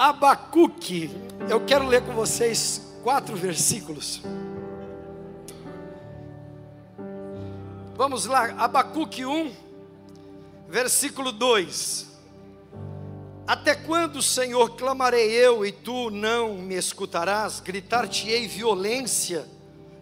Abacuque. 0.00 1.10
Eu 1.46 1.66
quero 1.66 1.86
ler 1.86 2.00
com 2.00 2.14
vocês 2.14 2.96
quatro 3.02 3.36
versículos. 3.36 4.22
Vamos 7.94 8.24
lá, 8.24 8.46
Abacuque 8.56 9.26
1, 9.26 9.54
versículo 10.66 11.30
2. 11.30 12.06
Até 13.46 13.74
quando, 13.74 14.22
Senhor, 14.22 14.74
clamarei 14.74 15.32
eu 15.32 15.66
e 15.66 15.70
tu 15.70 16.08
não 16.08 16.54
me 16.54 16.76
escutarás? 16.76 17.60
Gritar-te-ei 17.60 18.48
violência 18.48 19.46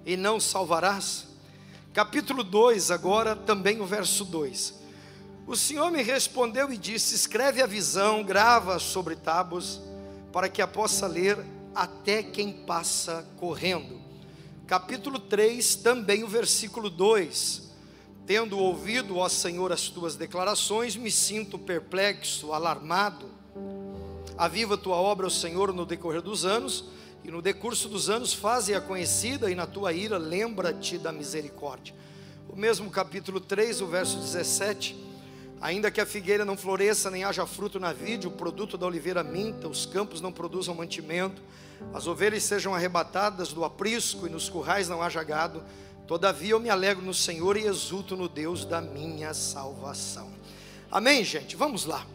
e 0.06 0.16
não 0.16 0.38
salvarás? 0.38 1.26
Capítulo 1.92 2.44
2, 2.44 2.92
agora 2.92 3.34
também 3.34 3.80
o 3.80 3.84
verso 3.84 4.24
2. 4.24 4.78
O 5.44 5.56
Senhor 5.56 5.90
me 5.90 6.02
respondeu 6.02 6.72
e 6.72 6.76
disse: 6.76 7.16
Escreve 7.16 7.60
a 7.60 7.66
visão, 7.66 8.22
grava 8.22 8.78
sobre 8.78 9.16
tábuas, 9.16 9.87
para 10.32 10.48
que 10.48 10.60
a 10.60 10.66
possa 10.66 11.06
ler 11.06 11.38
até 11.74 12.22
quem 12.22 12.52
passa 12.52 13.26
correndo. 13.36 14.00
Capítulo 14.66 15.18
3, 15.18 15.76
também 15.76 16.24
o 16.24 16.28
versículo 16.28 16.90
2. 16.90 17.68
Tendo 18.26 18.58
ouvido, 18.58 19.16
ó 19.16 19.28
Senhor, 19.28 19.72
as 19.72 19.88
tuas 19.88 20.14
declarações, 20.14 20.96
me 20.96 21.10
sinto 21.10 21.58
perplexo, 21.58 22.52
alarmado. 22.52 23.30
Aviva 24.36 24.76
tua 24.76 24.96
obra, 24.96 25.26
ó 25.26 25.30
Senhor, 25.30 25.72
no 25.72 25.86
decorrer 25.86 26.20
dos 26.20 26.44
anos, 26.44 26.84
e 27.24 27.30
no 27.30 27.40
decurso 27.40 27.88
dos 27.88 28.10
anos 28.10 28.34
faze-a 28.34 28.80
conhecida, 28.80 29.50
e 29.50 29.54
na 29.54 29.66
tua 29.66 29.92
ira 29.92 30.18
lembra-te 30.18 30.98
da 30.98 31.10
misericórdia. 31.10 31.94
O 32.48 32.56
mesmo 32.56 32.90
capítulo 32.90 33.40
3, 33.40 33.80
o 33.80 33.86
verso 33.86 34.18
17. 34.18 35.07
Ainda 35.60 35.90
que 35.90 36.00
a 36.00 36.06
figueira 36.06 36.44
não 36.44 36.56
floresça, 36.56 37.10
nem 37.10 37.24
haja 37.24 37.46
fruto 37.46 37.80
na 37.80 37.92
vide, 37.92 38.26
o 38.26 38.30
produto 38.30 38.78
da 38.78 38.86
oliveira 38.86 39.24
minta, 39.24 39.68
os 39.68 39.84
campos 39.86 40.20
não 40.20 40.32
produzam 40.32 40.74
mantimento, 40.74 41.42
as 41.92 42.06
ovelhas 42.06 42.44
sejam 42.44 42.74
arrebatadas 42.74 43.52
do 43.52 43.64
aprisco 43.64 44.26
e 44.26 44.30
nos 44.30 44.48
currais 44.48 44.88
não 44.88 45.02
haja 45.02 45.22
gado, 45.22 45.62
Todavia 46.08 46.52
eu 46.52 46.58
me 46.58 46.70
alegro 46.70 47.04
no 47.04 47.12
Senhor 47.12 47.54
e 47.58 47.66
exulto 47.66 48.16
no 48.16 48.30
Deus 48.30 48.64
da 48.64 48.80
minha 48.80 49.34
salvação. 49.34 50.32
Amém, 50.90 51.22
gente? 51.22 51.54
Vamos 51.54 51.84
lá. 51.84 52.06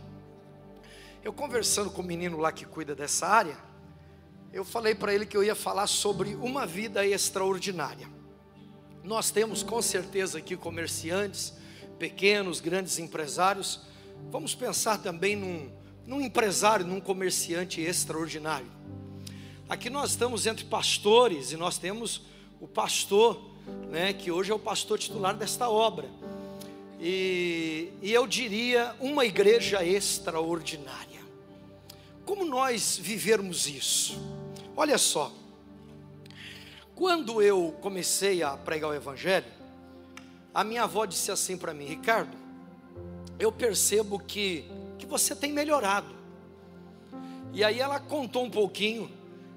Eu 1.23 1.31
conversando 1.31 1.91
com 1.91 2.01
o 2.01 2.05
menino 2.05 2.39
lá 2.39 2.51
que 2.51 2.65
cuida 2.65 2.95
dessa 2.95 3.27
área, 3.27 3.55
eu 4.51 4.65
falei 4.65 4.95
para 4.95 5.13
ele 5.13 5.27
que 5.27 5.37
eu 5.37 5.43
ia 5.43 5.53
falar 5.53 5.85
sobre 5.85 6.33
uma 6.33 6.65
vida 6.65 7.05
extraordinária. 7.05 8.09
Nós 9.03 9.29
temos 9.29 9.61
com 9.61 9.79
certeza 9.79 10.39
aqui 10.39 10.57
comerciantes, 10.57 11.53
pequenos, 12.03 12.59
grandes 12.59 12.99
empresários. 12.99 13.79
Vamos 14.29 14.53
pensar 14.53 14.97
também 14.97 15.37
num, 15.37 15.71
num 16.05 16.19
empresário, 16.19 16.85
num 16.85 16.99
comerciante 16.99 17.79
extraordinário. 17.79 18.67
Aqui 19.69 19.89
nós 19.89 20.09
estamos 20.09 20.45
entre 20.45 20.65
pastores 20.65 21.53
e 21.53 21.55
nós 21.55 21.77
temos 21.77 22.23
o 22.59 22.67
pastor 22.67 23.41
né, 23.89 24.11
que 24.11 24.29
hoje 24.29 24.51
é 24.51 24.53
o 24.53 24.59
pastor 24.59 24.99
titular 24.99 25.33
desta 25.33 25.69
obra. 25.69 26.09
E, 26.99 27.93
e 28.01 28.11
eu 28.11 28.27
diria 28.27 28.93
uma 28.99 29.23
igreja 29.23 29.81
extraordinária. 29.81 31.21
Como 32.25 32.43
nós 32.43 32.97
vivermos 33.01 33.65
isso? 33.65 34.21
Olha 34.75 34.97
só, 34.97 35.31
quando 36.95 37.41
eu 37.41 37.73
comecei 37.79 38.43
a 38.43 38.57
pregar 38.57 38.89
o 38.89 38.93
Evangelho, 38.93 39.62
a 40.53 40.63
minha 40.63 40.83
avó 40.83 41.05
disse 41.05 41.31
assim 41.31 41.57
para 41.57 41.73
mim: 41.73 41.85
Ricardo, 41.85 42.37
eu 43.39 43.51
percebo 43.51 44.19
que, 44.19 44.65
que 44.97 45.05
você 45.05 45.35
tem 45.35 45.51
melhorado. 45.51 46.13
E 47.51 47.63
aí 47.63 47.79
ela 47.79 47.99
contou 47.99 48.43
um 48.43 48.49
pouquinho 48.49 49.09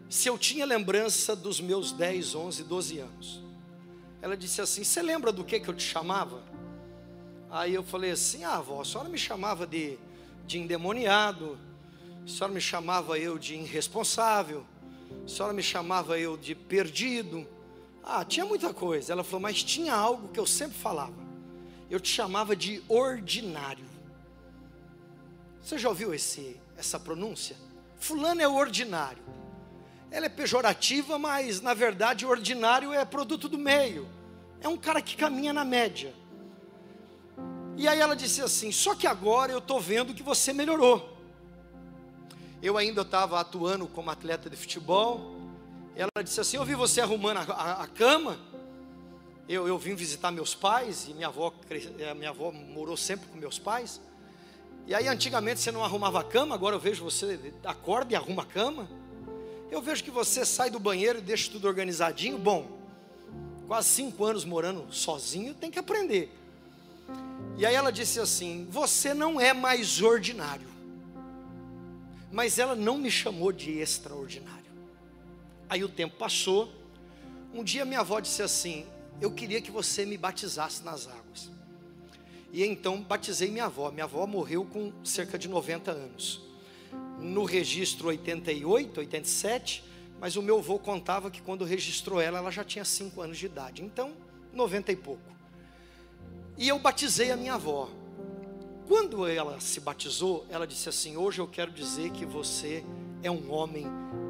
se 0.09 0.29
eu 0.29 0.39
tinha 0.39 0.65
lembrança 0.65 1.35
dos 1.35 1.61
meus 1.61 1.93
10, 1.93 2.35
11, 2.35 2.65
12 2.65 2.99
anos. 2.99 3.43
Ela 4.23 4.37
disse 4.37 4.61
assim: 4.61 4.85
Você 4.85 5.03
lembra 5.03 5.31
do 5.31 5.45
que, 5.45 5.61
que 5.61 5.69
eu 5.69 5.75
te 5.75 5.83
chamava? 5.83 6.43
Aí 7.51 7.75
eu 7.75 7.83
falei 7.83 8.13
assim: 8.13 8.45
Ah, 8.45 8.57
avó, 8.57 8.81
a 8.81 8.85
senhora 8.85 9.09
me 9.09 9.19
chamava 9.19 9.67
de, 9.67 9.99
de 10.47 10.59
endemoniado, 10.59 11.59
a 12.25 12.29
senhora 12.29 12.53
me 12.53 12.61
chamava 12.61 13.19
eu 13.19 13.39
de 13.39 13.55
irresponsável, 13.55 14.65
a 15.25 15.29
senhora 15.29 15.53
me 15.53 15.63
chamava 15.63 16.19
eu 16.19 16.37
de 16.37 16.55
perdido. 16.55 17.47
Ah, 18.07 18.25
tinha 18.25 18.47
muita 18.47 18.73
coisa. 18.73 19.13
Ela 19.13 19.25
falou: 19.25 19.41
Mas 19.41 19.63
tinha 19.63 19.95
algo 19.95 20.29
que 20.29 20.41
eu 20.41 20.47
sempre 20.47 20.79
falava. 20.79 21.27
Eu 21.91 22.01
te 22.01 22.09
chamava 22.09 22.57
de 22.57 22.83
ordinário. 22.89 23.85
Você 25.61 25.77
já 25.77 25.89
ouviu 25.89 26.15
esse, 26.15 26.59
essa 26.79 26.99
pronúncia? 26.99 27.57
Fulano 27.99 28.41
é 28.41 28.49
ordinário 28.49 29.27
ela 30.11 30.27
é 30.27 30.31
pejorativa, 30.31 31.19
mas 31.19 31.61
na 31.61 31.75
verdade 31.75 32.25
ordinário 32.25 32.93
é 32.93 33.05
produto 33.05 33.49
do 33.49 33.59
meio. 33.59 34.09
É 34.61 34.69
um 34.69 34.77
cara 34.77 35.03
que 35.03 35.17
caminha 35.17 35.53
na 35.53 35.65
média. 35.65 36.15
E 37.77 37.87
aí 37.87 38.01
ela 38.01 38.17
disse 38.17 38.41
assim: 38.41 38.73
Só 38.73 38.95
que 38.95 39.07
agora 39.07 39.53
eu 39.53 39.59
estou 39.59 39.81
vendo 39.81 40.15
que 40.15 40.23
você 40.23 40.53
melhorou. 40.53 41.15
Eu 42.63 42.79
ainda 42.79 43.03
estava 43.03 43.39
atuando 43.39 43.87
como 43.87 44.11
atleta 44.11 44.49
de 44.49 44.57
futebol. 44.57 45.36
Ela 45.97 46.23
disse 46.23 46.39
assim: 46.39 46.59
Eu 46.59 46.65
vi 46.65 46.75
você 46.75 47.01
arrumando 47.01 47.39
a, 47.39 47.55
a, 47.55 47.83
a 47.85 47.87
cama. 47.87 48.39
Eu, 49.49 49.67
eu, 49.67 49.79
vim 49.79 49.95
visitar 49.95 50.31
meus 50.31 50.55
pais 50.55 51.07
e 51.09 51.15
minha 51.15 51.29
avó, 51.29 51.53
eh, 51.71 52.15
minha 52.15 52.31
avó 52.31 52.51
morou 52.51 52.97
sempre 52.97 53.29
com 53.29 53.39
meus 53.39 53.59
pais. 53.59 54.01
E 54.87 54.95
aí 54.95 55.09
antigamente 55.09 55.61
você 55.61 55.73
não 55.73 55.85
arrumava 55.85 56.21
a 56.21 56.25
cama, 56.25 56.55
agora 56.55 56.77
eu 56.77 56.81
vejo 56.81 57.03
você 57.03 57.53
acorda 57.65 58.13
e 58.13 58.17
arruma 58.17 58.43
a 58.43 58.47
cama. 58.47 58.89
Eu 59.71 59.81
vejo 59.81 60.05
que 60.05 60.11
você 60.11 60.45
sai 60.45 60.69
do 60.69 60.79
banheiro 60.79 61.19
e 61.19 61.23
deixa 61.23 61.51
tudo 61.51 61.67
organizadinho. 61.67 62.39
Bom, 62.39 62.69
quase 63.67 63.89
cinco 63.89 64.25
anos 64.25 64.45
morando 64.45 64.93
sozinho, 64.93 65.55
tem 65.55 65.71
que 65.71 65.79
aprender. 65.79 66.31
E 67.57 67.65
aí 67.65 67.75
ela 67.75 67.91
disse 67.91 68.21
assim: 68.21 68.67
Você 68.71 69.15
não 69.15 69.41
é 69.41 69.55
mais 69.55 70.03
ordinário. 70.03 70.69
Mas 72.31 72.59
ela 72.59 72.75
não 72.75 72.99
me 72.99 73.11
chamou 73.11 73.51
de 73.53 73.79
extraordinário. 73.79 74.56
Aí 75.69 75.83
o 75.85 75.89
tempo 75.89 76.17
passou. 76.17 76.73
Um 77.53 77.65
dia 77.65 77.85
minha 77.85 78.01
avó 78.01 78.21
disse 78.21 78.43
assim: 78.43 78.87
Eu 79.21 79.31
queria 79.31 79.61
que 79.61 79.71
você 79.71 80.05
me 80.05 80.17
batizasse 80.17 80.83
nas 80.83 81.07
águas. 81.07 81.51
E 82.53 82.65
então 82.65 83.03
batizei 83.03 83.51
minha 83.51 83.67
avó. 83.67 83.91
Minha 83.91 84.05
avó 84.05 84.27
morreu 84.27 84.65
com 84.65 84.93
cerca 85.05 85.39
de 85.39 85.49
90 85.49 85.91
anos 85.91 86.47
no 87.19 87.45
registro 87.45 88.09
88, 88.09 89.01
87, 89.01 89.85
mas 90.21 90.37
o 90.37 90.43
meu 90.43 90.59
avô 90.59 90.79
contava 90.79 91.31
que 91.31 91.43
quando 91.43 91.65
registrou 91.65 92.21
ela, 92.21 92.39
ela 92.39 92.51
já 92.51 92.65
tinha 92.65 92.85
5 92.85 93.21
anos 93.21 93.39
de 93.39 93.47
idade, 93.47 93.83
então 93.83 94.13
90 94.53 94.93
e 94.93 94.97
pouco. 94.97 95.23
E 96.57 96.69
eu 96.69 96.79
batizei 96.79 97.31
a 97.31 97.37
minha 97.37 97.55
avó. 97.55 97.89
Quando 98.87 99.27
ela 99.27 99.61
se 99.61 99.81
batizou, 99.81 100.47
ela 100.49 100.67
disse 100.67 100.89
assim: 100.89 101.17
Hoje 101.17 101.41
eu 101.41 101.49
quero 101.49 101.71
dizer 101.71 102.11
que 102.13 102.25
você 102.25 102.85
é 103.23 103.31
um 103.31 103.53
homem 103.53 103.87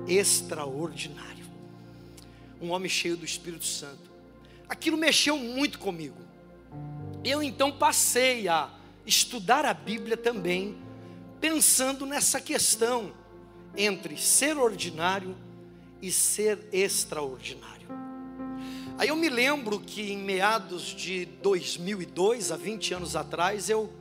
extraordinário, 0.09 1.47
um 2.61 2.71
homem 2.71 2.89
cheio 2.89 3.17
do 3.17 3.25
Espírito 3.25 3.65
Santo. 3.65 4.11
Aquilo 4.69 4.97
mexeu 4.97 5.39
muito 5.39 5.79
comigo. 5.79 6.17
Eu 7.25 7.43
então 7.43 7.73
passei 7.73 8.49
a 8.49 8.71
estudar 9.07 9.65
a 9.65 9.75
Bíblia 9.75 10.17
também 10.17 10.77
pensando 11.41 12.07
nessa 12.07 12.41
questão 12.41 13.13
entre 13.77 14.17
ser 14.17 14.57
ordinário 14.57 15.37
e 16.01 16.11
ser 16.11 16.69
extraordinário. 16.73 17.87
Aí 18.99 19.09
eu 19.09 19.17
me 19.17 19.29
lembro 19.29 19.79
que 19.79 20.13
em 20.13 20.19
meados 20.19 20.85
de 20.85 21.27
2002, 21.43 22.51
há 22.51 22.57
20 22.57 22.95
anos 22.95 23.15
atrás, 23.17 23.69
eu 23.69 23.93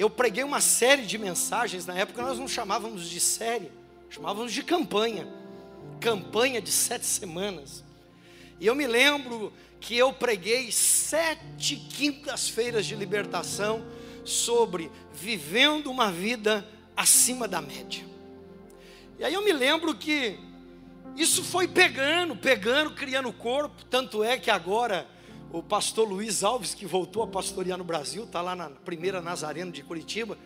eu 0.00 0.08
preguei 0.08 0.42
uma 0.42 0.62
série 0.62 1.04
de 1.04 1.18
mensagens, 1.18 1.84
na 1.84 1.94
época 1.94 2.22
nós 2.22 2.38
não 2.38 2.48
chamávamos 2.48 3.06
de 3.06 3.20
série, 3.20 3.70
chamávamos 4.10 4.52
de 4.52 4.62
campanha. 4.62 5.26
Campanha 6.00 6.60
de 6.60 6.70
sete 6.70 7.06
semanas. 7.06 7.84
E 8.58 8.66
eu 8.66 8.74
me 8.74 8.86
lembro 8.86 9.52
que 9.80 9.96
eu 9.96 10.12
preguei 10.12 10.70
sete 10.70 11.76
quintas-feiras 11.76 12.84
de 12.84 12.94
libertação 12.94 13.82
sobre 14.24 14.90
vivendo 15.14 15.90
uma 15.90 16.10
vida 16.10 16.66
acima 16.96 17.48
da 17.48 17.62
média. 17.62 18.04
E 19.18 19.24
aí 19.24 19.32
eu 19.32 19.42
me 19.42 19.52
lembro 19.52 19.94
que 19.94 20.38
isso 21.16 21.42
foi 21.42 21.66
pegando, 21.66 22.36
pegando, 22.36 22.94
criando 22.94 23.32
corpo, 23.32 23.84
tanto 23.86 24.22
é 24.22 24.38
que 24.38 24.50
agora 24.50 25.06
o 25.52 25.62
pastor 25.62 26.08
Luiz 26.08 26.44
Alves, 26.44 26.74
que 26.74 26.86
voltou 26.86 27.22
a 27.22 27.26
pastorear 27.26 27.78
no 27.78 27.84
Brasil, 27.84 28.24
está 28.24 28.40
lá 28.40 28.54
na 28.54 28.70
primeira 28.70 29.20
Nazareno 29.20 29.72
de 29.72 29.82
Curitiba, 29.82 30.38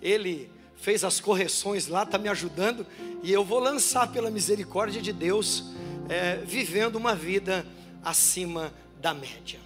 ele 0.00 0.50
fez 0.82 1.04
as 1.04 1.20
correções 1.20 1.86
lá, 1.86 2.02
está 2.02 2.18
me 2.18 2.28
ajudando, 2.28 2.84
e 3.22 3.32
eu 3.32 3.44
vou 3.44 3.60
lançar 3.60 4.10
pela 4.10 4.32
misericórdia 4.32 5.00
de 5.00 5.12
Deus, 5.12 5.66
é, 6.08 6.38
vivendo 6.44 6.96
uma 6.96 7.14
vida 7.14 7.64
acima 8.04 8.74
da 9.00 9.14
média. 9.14 9.60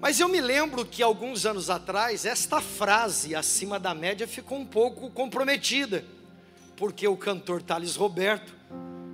Mas 0.00 0.20
eu 0.20 0.28
me 0.28 0.40
lembro 0.40 0.86
que 0.86 1.02
alguns 1.02 1.44
anos 1.46 1.68
atrás, 1.68 2.24
esta 2.24 2.60
frase 2.60 3.34
acima 3.34 3.80
da 3.80 3.92
média 3.92 4.28
ficou 4.28 4.56
um 4.58 4.64
pouco 4.64 5.10
comprometida. 5.10 6.04
porque 6.76 7.08
o 7.08 7.16
cantor 7.16 7.62
Thales 7.62 7.96
Roberto 7.96 8.54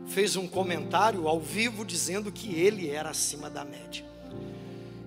fez 0.08 0.35
um 0.37 0.49
comentário 0.49 1.28
ao 1.28 1.40
vivo 1.40 1.85
dizendo 1.85 2.31
que 2.32 2.52
ele 2.55 2.90
era 2.90 3.11
acima 3.11 3.49
da 3.49 3.64
média. 3.64 4.05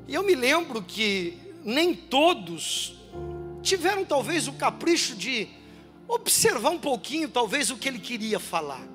E 0.07 0.15
eu 0.15 0.23
me 0.23 0.33
lembro 0.33 0.81
que 0.81 1.37
nem 1.63 1.93
todos 1.93 2.97
tiveram 3.61 4.05
talvez 4.05 4.47
o 4.47 4.53
capricho 4.53 5.15
de 5.15 5.49
observar 6.07 6.69
um 6.69 6.79
pouquinho, 6.79 7.29
talvez, 7.29 7.69
o 7.71 7.77
que 7.77 7.87
ele 7.87 7.99
queria 7.99 8.39
falar. 8.39 8.85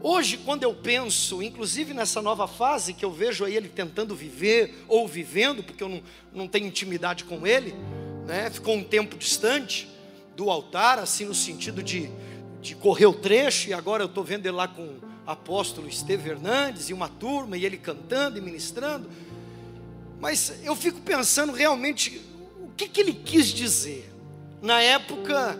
Hoje, 0.00 0.36
quando 0.36 0.62
eu 0.62 0.74
penso, 0.74 1.42
inclusive 1.42 1.94
nessa 1.94 2.20
nova 2.20 2.46
fase 2.46 2.92
que 2.92 3.04
eu 3.04 3.10
vejo 3.10 3.44
aí 3.44 3.56
ele 3.56 3.68
tentando 3.68 4.14
viver 4.14 4.84
ou 4.86 5.08
vivendo, 5.08 5.62
porque 5.62 5.82
eu 5.82 5.88
não, 5.88 6.02
não 6.32 6.48
tenho 6.48 6.66
intimidade 6.66 7.24
com 7.24 7.46
ele, 7.46 7.74
né? 8.26 8.50
ficou 8.50 8.76
um 8.76 8.84
tempo 8.84 9.16
distante 9.16 9.88
do 10.36 10.50
altar, 10.50 10.98
assim 10.98 11.24
no 11.24 11.34
sentido 11.34 11.82
de, 11.82 12.10
de 12.60 12.76
correr 12.76 13.06
o 13.06 13.14
trecho, 13.14 13.70
e 13.70 13.74
agora 13.74 14.02
eu 14.02 14.06
estou 14.06 14.22
vendo 14.22 14.44
ele 14.46 14.54
lá 14.54 14.68
com 14.68 14.82
o 14.82 15.00
apóstolo 15.26 15.88
Esteve 15.88 16.30
Hernandes 16.30 16.90
e 16.90 16.92
uma 16.92 17.08
turma, 17.08 17.56
e 17.56 17.64
ele 17.64 17.78
cantando 17.78 18.36
e 18.36 18.40
ministrando. 18.40 19.08
Mas 20.20 20.60
eu 20.62 20.76
fico 20.76 21.00
pensando 21.00 21.52
realmente 21.52 22.20
o 22.60 22.68
que, 22.76 22.86
que 22.86 23.00
ele 23.00 23.14
quis 23.14 23.46
dizer. 23.46 24.12
Na 24.62 24.80
época, 24.80 25.58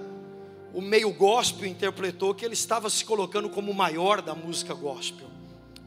o 0.76 0.82
meio 0.82 1.10
gospel 1.10 1.66
interpretou 1.66 2.34
que 2.34 2.44
ele 2.44 2.52
estava 2.52 2.90
se 2.90 3.02
colocando 3.02 3.48
como 3.48 3.72
o 3.72 3.74
maior 3.74 4.20
da 4.20 4.34
música 4.34 4.74
gospel. 4.74 5.26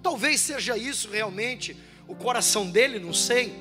Talvez 0.01 0.41
seja 0.41 0.75
isso 0.75 1.11
realmente 1.11 1.77
o 2.07 2.15
coração 2.15 2.67
dele, 2.71 2.97
não 2.97 3.13
sei. 3.13 3.55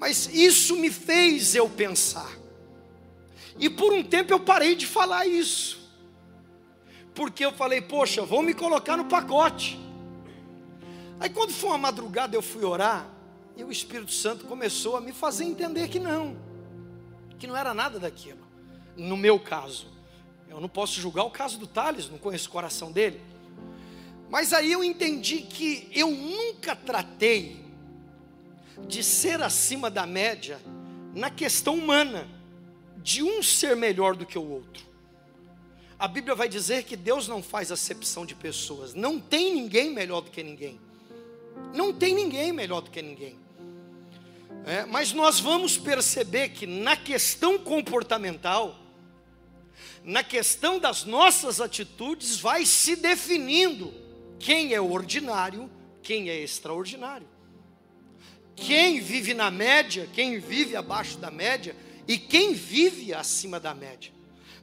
Mas 0.00 0.28
isso 0.34 0.74
me 0.74 0.90
fez 0.90 1.54
eu 1.54 1.68
pensar. 1.68 2.28
E 3.56 3.70
por 3.70 3.92
um 3.92 4.02
tempo 4.02 4.32
eu 4.32 4.40
parei 4.40 4.74
de 4.74 4.84
falar 4.84 5.28
isso. 5.28 5.78
Porque 7.14 7.44
eu 7.44 7.52
falei, 7.52 7.80
poxa, 7.80 8.22
vão 8.24 8.42
me 8.42 8.52
colocar 8.52 8.96
no 8.96 9.04
pacote. 9.04 9.78
Aí 11.20 11.30
quando 11.30 11.52
foi 11.52 11.70
uma 11.70 11.78
madrugada 11.78 12.34
eu 12.34 12.42
fui 12.42 12.64
orar, 12.64 13.08
e 13.56 13.62
o 13.62 13.70
Espírito 13.70 14.10
Santo 14.10 14.44
começou 14.46 14.96
a 14.96 15.00
me 15.00 15.12
fazer 15.12 15.44
entender 15.44 15.86
que 15.86 16.00
não, 16.00 16.36
que 17.38 17.46
não 17.46 17.56
era 17.56 17.72
nada 17.72 18.00
daquilo, 18.00 18.44
no 18.96 19.16
meu 19.16 19.38
caso. 19.38 19.99
Eu 20.50 20.60
não 20.60 20.68
posso 20.68 21.00
julgar 21.00 21.24
o 21.24 21.30
caso 21.30 21.58
do 21.58 21.66
Thales, 21.66 22.10
não 22.10 22.18
conheço 22.18 22.48
o 22.48 22.52
coração 22.52 22.90
dele. 22.90 23.20
Mas 24.28 24.52
aí 24.52 24.70
eu 24.72 24.82
entendi 24.82 25.38
que 25.42 25.88
eu 25.92 26.10
nunca 26.10 26.74
tratei 26.74 27.64
de 28.86 29.02
ser 29.02 29.40
acima 29.42 29.88
da 29.88 30.04
média 30.06 30.60
na 31.14 31.30
questão 31.30 31.74
humana, 31.74 32.28
de 32.96 33.22
um 33.22 33.42
ser 33.42 33.76
melhor 33.76 34.16
do 34.16 34.26
que 34.26 34.38
o 34.38 34.48
outro. 34.48 34.84
A 35.98 36.08
Bíblia 36.08 36.34
vai 36.34 36.48
dizer 36.48 36.84
que 36.84 36.96
Deus 36.96 37.28
não 37.28 37.42
faz 37.42 37.70
acepção 37.70 38.26
de 38.26 38.34
pessoas, 38.34 38.94
não 38.94 39.20
tem 39.20 39.54
ninguém 39.54 39.90
melhor 39.90 40.20
do 40.20 40.30
que 40.30 40.42
ninguém. 40.42 40.80
Não 41.74 41.92
tem 41.92 42.14
ninguém 42.14 42.52
melhor 42.52 42.80
do 42.80 42.90
que 42.90 43.02
ninguém. 43.02 43.36
É, 44.64 44.84
mas 44.84 45.12
nós 45.12 45.40
vamos 45.40 45.78
perceber 45.78 46.50
que 46.50 46.66
na 46.66 46.96
questão 46.96 47.58
comportamental, 47.58 48.76
na 50.04 50.22
questão 50.22 50.78
das 50.78 51.04
nossas 51.04 51.60
atitudes, 51.60 52.38
vai 52.38 52.64
se 52.64 52.96
definindo 52.96 53.92
quem 54.38 54.72
é 54.72 54.80
ordinário, 54.80 55.70
quem 56.02 56.30
é 56.30 56.40
extraordinário. 56.40 57.28
Quem 58.56 59.00
vive 59.00 59.34
na 59.34 59.50
média, 59.50 60.08
quem 60.12 60.38
vive 60.38 60.76
abaixo 60.76 61.18
da 61.18 61.30
média 61.30 61.74
e 62.06 62.18
quem 62.18 62.52
vive 62.52 63.14
acima 63.14 63.60
da 63.60 63.74
média. 63.74 64.12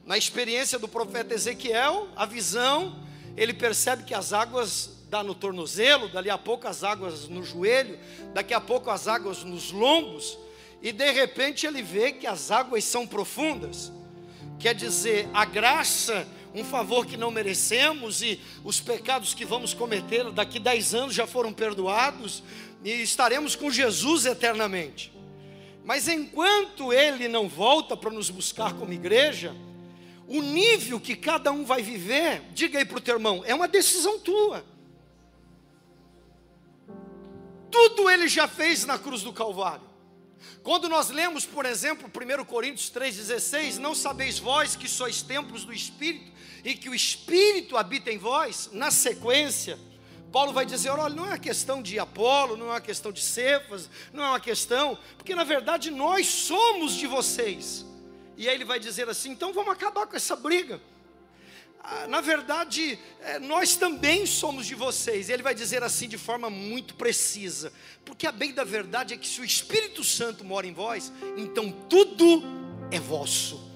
Na 0.04 0.16
experiência 0.16 0.78
do 0.78 0.88
profeta 0.88 1.34
Ezequiel, 1.34 2.08
a 2.16 2.24
visão, 2.24 3.04
ele 3.36 3.52
percebe 3.52 4.04
que 4.04 4.14
as 4.14 4.32
águas 4.32 4.98
dá 5.08 5.22
no 5.22 5.34
tornozelo, 5.34 6.08
dali 6.08 6.30
a 6.30 6.38
pouco 6.38 6.68
as 6.68 6.84
águas 6.84 7.28
no 7.28 7.42
joelho, 7.42 7.98
daqui 8.34 8.54
a 8.54 8.60
pouco 8.60 8.90
as 8.90 9.08
águas 9.08 9.42
nos 9.42 9.72
lombos, 9.72 10.38
e 10.82 10.92
de 10.92 11.10
repente 11.10 11.66
ele 11.66 11.82
vê 11.82 12.12
que 12.12 12.26
as 12.26 12.50
águas 12.50 12.84
são 12.84 13.06
profundas. 13.06 13.92
Quer 14.58 14.74
dizer, 14.74 15.28
a 15.32 15.44
graça, 15.44 16.26
um 16.54 16.64
favor 16.64 17.06
que 17.06 17.16
não 17.16 17.30
merecemos 17.30 18.22
e 18.22 18.40
os 18.64 18.80
pecados 18.80 19.34
que 19.34 19.44
vamos 19.44 19.72
cometer 19.72 20.30
daqui 20.32 20.58
dez 20.58 20.94
anos 20.94 21.14
já 21.14 21.26
foram 21.26 21.52
perdoados 21.52 22.42
e 22.84 22.90
estaremos 23.02 23.54
com 23.54 23.70
Jesus 23.70 24.26
eternamente. 24.26 25.12
Mas 25.84 26.08
enquanto 26.08 26.92
Ele 26.92 27.28
não 27.28 27.48
volta 27.48 27.96
para 27.96 28.10
nos 28.10 28.30
buscar 28.30 28.74
como 28.74 28.92
igreja, 28.92 29.54
o 30.26 30.42
nível 30.42 31.00
que 31.00 31.16
cada 31.16 31.50
um 31.50 31.64
vai 31.64 31.80
viver, 31.80 32.42
diga 32.52 32.78
aí 32.78 32.84
para 32.84 32.98
o 32.98 33.00
teu 33.00 33.14
irmão, 33.14 33.42
é 33.46 33.54
uma 33.54 33.68
decisão 33.68 34.18
tua. 34.18 34.64
Tudo 37.70 38.10
Ele 38.10 38.28
já 38.28 38.46
fez 38.48 38.84
na 38.84 38.98
cruz 38.98 39.22
do 39.22 39.32
Calvário. 39.32 39.87
Quando 40.62 40.88
nós 40.88 41.10
lemos, 41.10 41.44
por 41.44 41.64
exemplo, 41.64 42.08
1 42.08 42.44
Coríntios 42.44 42.90
3,16: 42.90 43.76
Não 43.78 43.94
sabeis 43.94 44.38
vós 44.38 44.76
que 44.76 44.88
sois 44.88 45.22
templos 45.22 45.64
do 45.64 45.72
Espírito 45.72 46.30
e 46.64 46.74
que 46.74 46.88
o 46.88 46.94
Espírito 46.94 47.76
habita 47.76 48.10
em 48.10 48.18
vós? 48.18 48.70
Na 48.72 48.90
sequência, 48.90 49.78
Paulo 50.30 50.52
vai 50.52 50.66
dizer: 50.66 50.90
olha, 50.90 51.14
não 51.14 51.24
é 51.24 51.30
uma 51.30 51.38
questão 51.38 51.82
de 51.82 51.98
Apolo, 51.98 52.56
não 52.56 52.66
é 52.66 52.70
uma 52.70 52.80
questão 52.80 53.10
de 53.10 53.22
Cefas, 53.22 53.88
não 54.12 54.24
é 54.24 54.28
uma 54.28 54.40
questão, 54.40 54.98
porque 55.16 55.34
na 55.34 55.44
verdade 55.44 55.90
nós 55.90 56.26
somos 56.26 56.94
de 56.94 57.06
vocês. 57.06 57.84
E 58.36 58.48
aí 58.48 58.54
ele 58.54 58.64
vai 58.64 58.78
dizer 58.78 59.08
assim: 59.08 59.30
então 59.30 59.52
vamos 59.52 59.72
acabar 59.72 60.06
com 60.06 60.16
essa 60.16 60.36
briga. 60.36 60.80
Ah, 61.80 62.06
na 62.06 62.20
verdade, 62.20 62.98
é, 63.20 63.38
nós 63.38 63.76
também 63.76 64.26
somos 64.26 64.66
de 64.66 64.74
vocês. 64.74 65.28
Ele 65.28 65.42
vai 65.42 65.54
dizer 65.54 65.82
assim 65.82 66.08
de 66.08 66.18
forma 66.18 66.50
muito 66.50 66.94
precisa, 66.94 67.72
porque 68.04 68.26
a 68.26 68.32
bem 68.32 68.52
da 68.52 68.64
verdade 68.64 69.14
é 69.14 69.16
que 69.16 69.26
se 69.26 69.40
o 69.40 69.44
Espírito 69.44 70.04
Santo 70.04 70.44
mora 70.44 70.66
em 70.66 70.72
vós, 70.72 71.12
então 71.36 71.70
tudo 71.88 72.42
é 72.90 73.00
vosso. 73.00 73.66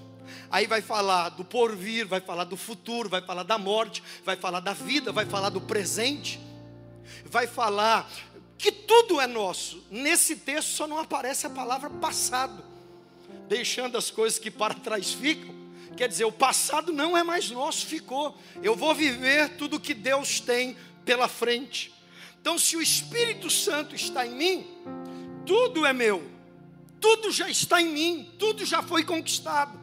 Aí 0.50 0.66
vai 0.66 0.82
falar 0.82 1.31
do 1.31 1.44
porvir, 1.44 2.06
vai 2.06 2.20
falar 2.20 2.44
do 2.44 2.56
futuro, 2.56 3.08
vai 3.08 3.22
falar 3.22 3.43
da 3.43 3.56
morte, 3.56 4.02
vai 4.22 4.37
falar 4.37 4.60
da 4.60 4.75
vida, 4.75 5.10
vai 5.10 5.25
falar 5.25 5.49
do 5.49 5.62
presente, 5.62 6.38
vai 7.25 7.46
falar 7.46 8.10
que 8.58 8.70
tudo 8.70 9.19
é 9.20 9.26
nosso. 9.26 9.82
Nesse 9.90 10.37
texto 10.37 10.69
só 10.69 10.87
não 10.87 10.99
aparece 10.99 11.46
a 11.46 11.50
palavra 11.50 11.88
passado, 11.88 12.62
deixando 13.49 13.96
as 13.96 14.10
coisas 14.10 14.38
que 14.38 14.50
para 14.50 14.75
trás 14.75 15.12
ficam 15.12 15.62
Quer 15.96 16.08
dizer, 16.08 16.24
o 16.24 16.32
passado 16.32 16.92
não 16.92 17.16
é 17.16 17.22
mais 17.22 17.50
nosso, 17.50 17.86
ficou. 17.86 18.36
Eu 18.62 18.74
vou 18.74 18.94
viver 18.94 19.50
tudo 19.56 19.80
que 19.80 19.94
Deus 19.94 20.40
tem 20.40 20.76
pela 21.04 21.28
frente. 21.28 21.92
Então, 22.40 22.58
se 22.58 22.76
o 22.76 22.82
Espírito 22.82 23.49
Santo 23.50 23.94
está 23.94 24.26
em 24.26 24.34
mim, 24.34 24.66
tudo 25.46 25.87
é 25.87 25.92
meu, 25.92 26.28
tudo 27.00 27.30
já 27.30 27.49
está 27.49 27.80
em 27.80 27.88
mim, 27.88 28.32
tudo 28.38 28.64
já 28.64 28.82
foi 28.82 29.04
conquistado. 29.04 29.80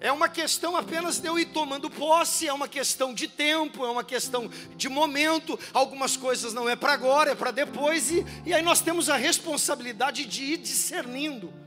É 0.00 0.12
uma 0.12 0.28
questão 0.28 0.76
apenas 0.76 1.18
de 1.18 1.26
eu 1.26 1.38
ir 1.38 1.46
tomando 1.46 1.88
posse, 1.88 2.46
é 2.46 2.52
uma 2.52 2.68
questão 2.68 3.14
de 3.14 3.26
tempo, 3.26 3.86
é 3.86 3.90
uma 3.90 4.04
questão 4.04 4.50
de 4.76 4.88
momento. 4.88 5.58
Algumas 5.72 6.16
coisas 6.16 6.52
não 6.52 6.68
é 6.68 6.76
para 6.76 6.92
agora, 6.92 7.30
é 7.30 7.34
para 7.34 7.50
depois, 7.50 8.10
e, 8.10 8.24
e 8.44 8.52
aí 8.52 8.62
nós 8.62 8.82
temos 8.82 9.08
a 9.08 9.16
responsabilidade 9.16 10.26
de 10.26 10.42
ir 10.42 10.56
discernindo. 10.58 11.63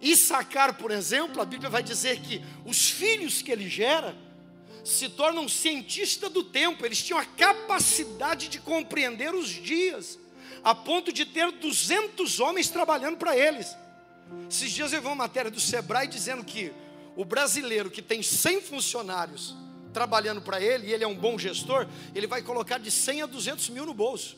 Issacar, 0.00 0.74
por 0.74 0.90
exemplo, 0.90 1.40
a 1.40 1.44
Bíblia 1.44 1.70
vai 1.70 1.82
dizer 1.82 2.20
que 2.20 2.44
os 2.64 2.90
filhos 2.90 3.40
que 3.42 3.50
ele 3.50 3.68
gera 3.68 4.14
se 4.84 5.08
tornam 5.08 5.48
cientistas 5.48 6.30
do 6.30 6.44
tempo, 6.44 6.86
eles 6.86 7.02
tinham 7.02 7.18
a 7.18 7.24
capacidade 7.24 8.48
de 8.48 8.60
compreender 8.60 9.34
os 9.34 9.48
dias, 9.48 10.18
a 10.62 10.74
ponto 10.74 11.12
de 11.12 11.24
ter 11.24 11.50
200 11.50 12.38
homens 12.40 12.68
trabalhando 12.68 13.16
para 13.16 13.36
eles. 13.36 13.76
Esses 14.48 14.70
dias 14.70 14.92
eu 14.92 15.00
vi 15.00 15.06
uma 15.06 15.14
matéria 15.14 15.50
do 15.50 15.60
Sebrae 15.60 16.06
dizendo 16.06 16.44
que 16.44 16.72
o 17.16 17.24
brasileiro 17.24 17.90
que 17.90 18.02
tem 18.02 18.22
100 18.22 18.60
funcionários 18.62 19.56
trabalhando 19.92 20.42
para 20.42 20.60
ele, 20.60 20.88
e 20.88 20.92
ele 20.92 21.02
é 21.02 21.06
um 21.06 21.14
bom 21.14 21.38
gestor, 21.38 21.88
ele 22.14 22.26
vai 22.26 22.42
colocar 22.42 22.78
de 22.78 22.90
100 22.90 23.22
a 23.22 23.26
200 23.26 23.70
mil 23.70 23.86
no 23.86 23.94
bolso. 23.94 24.36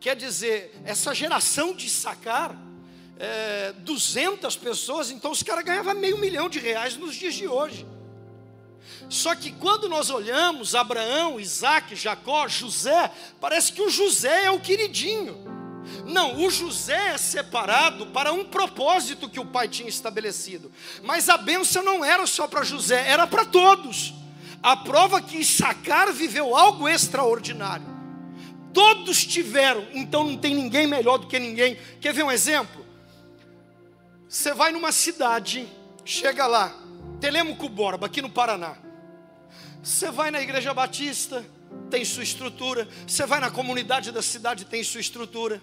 Quer 0.00 0.16
dizer, 0.16 0.74
essa 0.84 1.14
geração 1.14 1.74
de 1.74 1.90
sacar, 1.90 2.56
é, 3.18 3.72
200 3.78 4.56
pessoas, 4.56 5.10
então 5.10 5.30
os 5.30 5.42
caras 5.42 5.64
ganhavam 5.64 5.94
meio 5.94 6.18
milhão 6.18 6.48
de 6.48 6.58
reais 6.58 6.96
nos 6.96 7.14
dias 7.14 7.34
de 7.34 7.48
hoje. 7.48 7.86
Só 9.08 9.34
que 9.34 9.52
quando 9.52 9.88
nós 9.88 10.10
olhamos 10.10 10.74
Abraão, 10.74 11.40
Isaac, 11.40 11.96
Jacó, 11.96 12.46
José, 12.46 13.10
parece 13.40 13.72
que 13.72 13.82
o 13.82 13.90
José 13.90 14.44
é 14.44 14.50
o 14.50 14.60
queridinho. 14.60 15.36
Não, 16.04 16.42
o 16.42 16.50
José 16.50 17.14
é 17.14 17.18
separado 17.18 18.06
para 18.08 18.32
um 18.32 18.44
propósito 18.44 19.28
que 19.28 19.40
o 19.40 19.46
pai 19.46 19.68
tinha 19.68 19.88
estabelecido. 19.88 20.70
Mas 21.02 21.28
a 21.28 21.36
bênção 21.36 21.82
não 21.82 22.04
era 22.04 22.26
só 22.26 22.46
para 22.46 22.62
José, 22.62 23.08
era 23.08 23.26
para 23.26 23.44
todos. 23.44 24.12
A 24.62 24.76
prova 24.76 25.22
que 25.22 25.38
Issacar 25.38 26.12
viveu 26.12 26.54
algo 26.54 26.88
extraordinário. 26.88 27.86
Todos 28.74 29.24
tiveram, 29.24 29.86
então 29.94 30.24
não 30.24 30.36
tem 30.36 30.54
ninguém 30.54 30.86
melhor 30.86 31.18
do 31.18 31.26
que 31.26 31.38
ninguém. 31.38 31.78
Quer 32.00 32.12
ver 32.12 32.24
um 32.24 32.30
exemplo? 32.30 32.87
Você 34.38 34.54
vai 34.54 34.70
numa 34.70 34.92
cidade, 34.92 35.68
chega 36.04 36.46
lá, 36.46 36.72
Telemaco 37.20 37.68
Borba, 37.68 38.06
aqui 38.06 38.22
no 38.22 38.30
Paraná. 38.30 38.76
Você 39.82 40.12
vai 40.12 40.30
na 40.30 40.40
igreja 40.40 40.72
batista, 40.72 41.44
tem 41.90 42.04
sua 42.04 42.22
estrutura. 42.22 42.86
Você 43.04 43.26
vai 43.26 43.40
na 43.40 43.50
comunidade 43.50 44.12
da 44.12 44.22
cidade, 44.22 44.64
tem 44.64 44.84
sua 44.84 45.00
estrutura. 45.00 45.60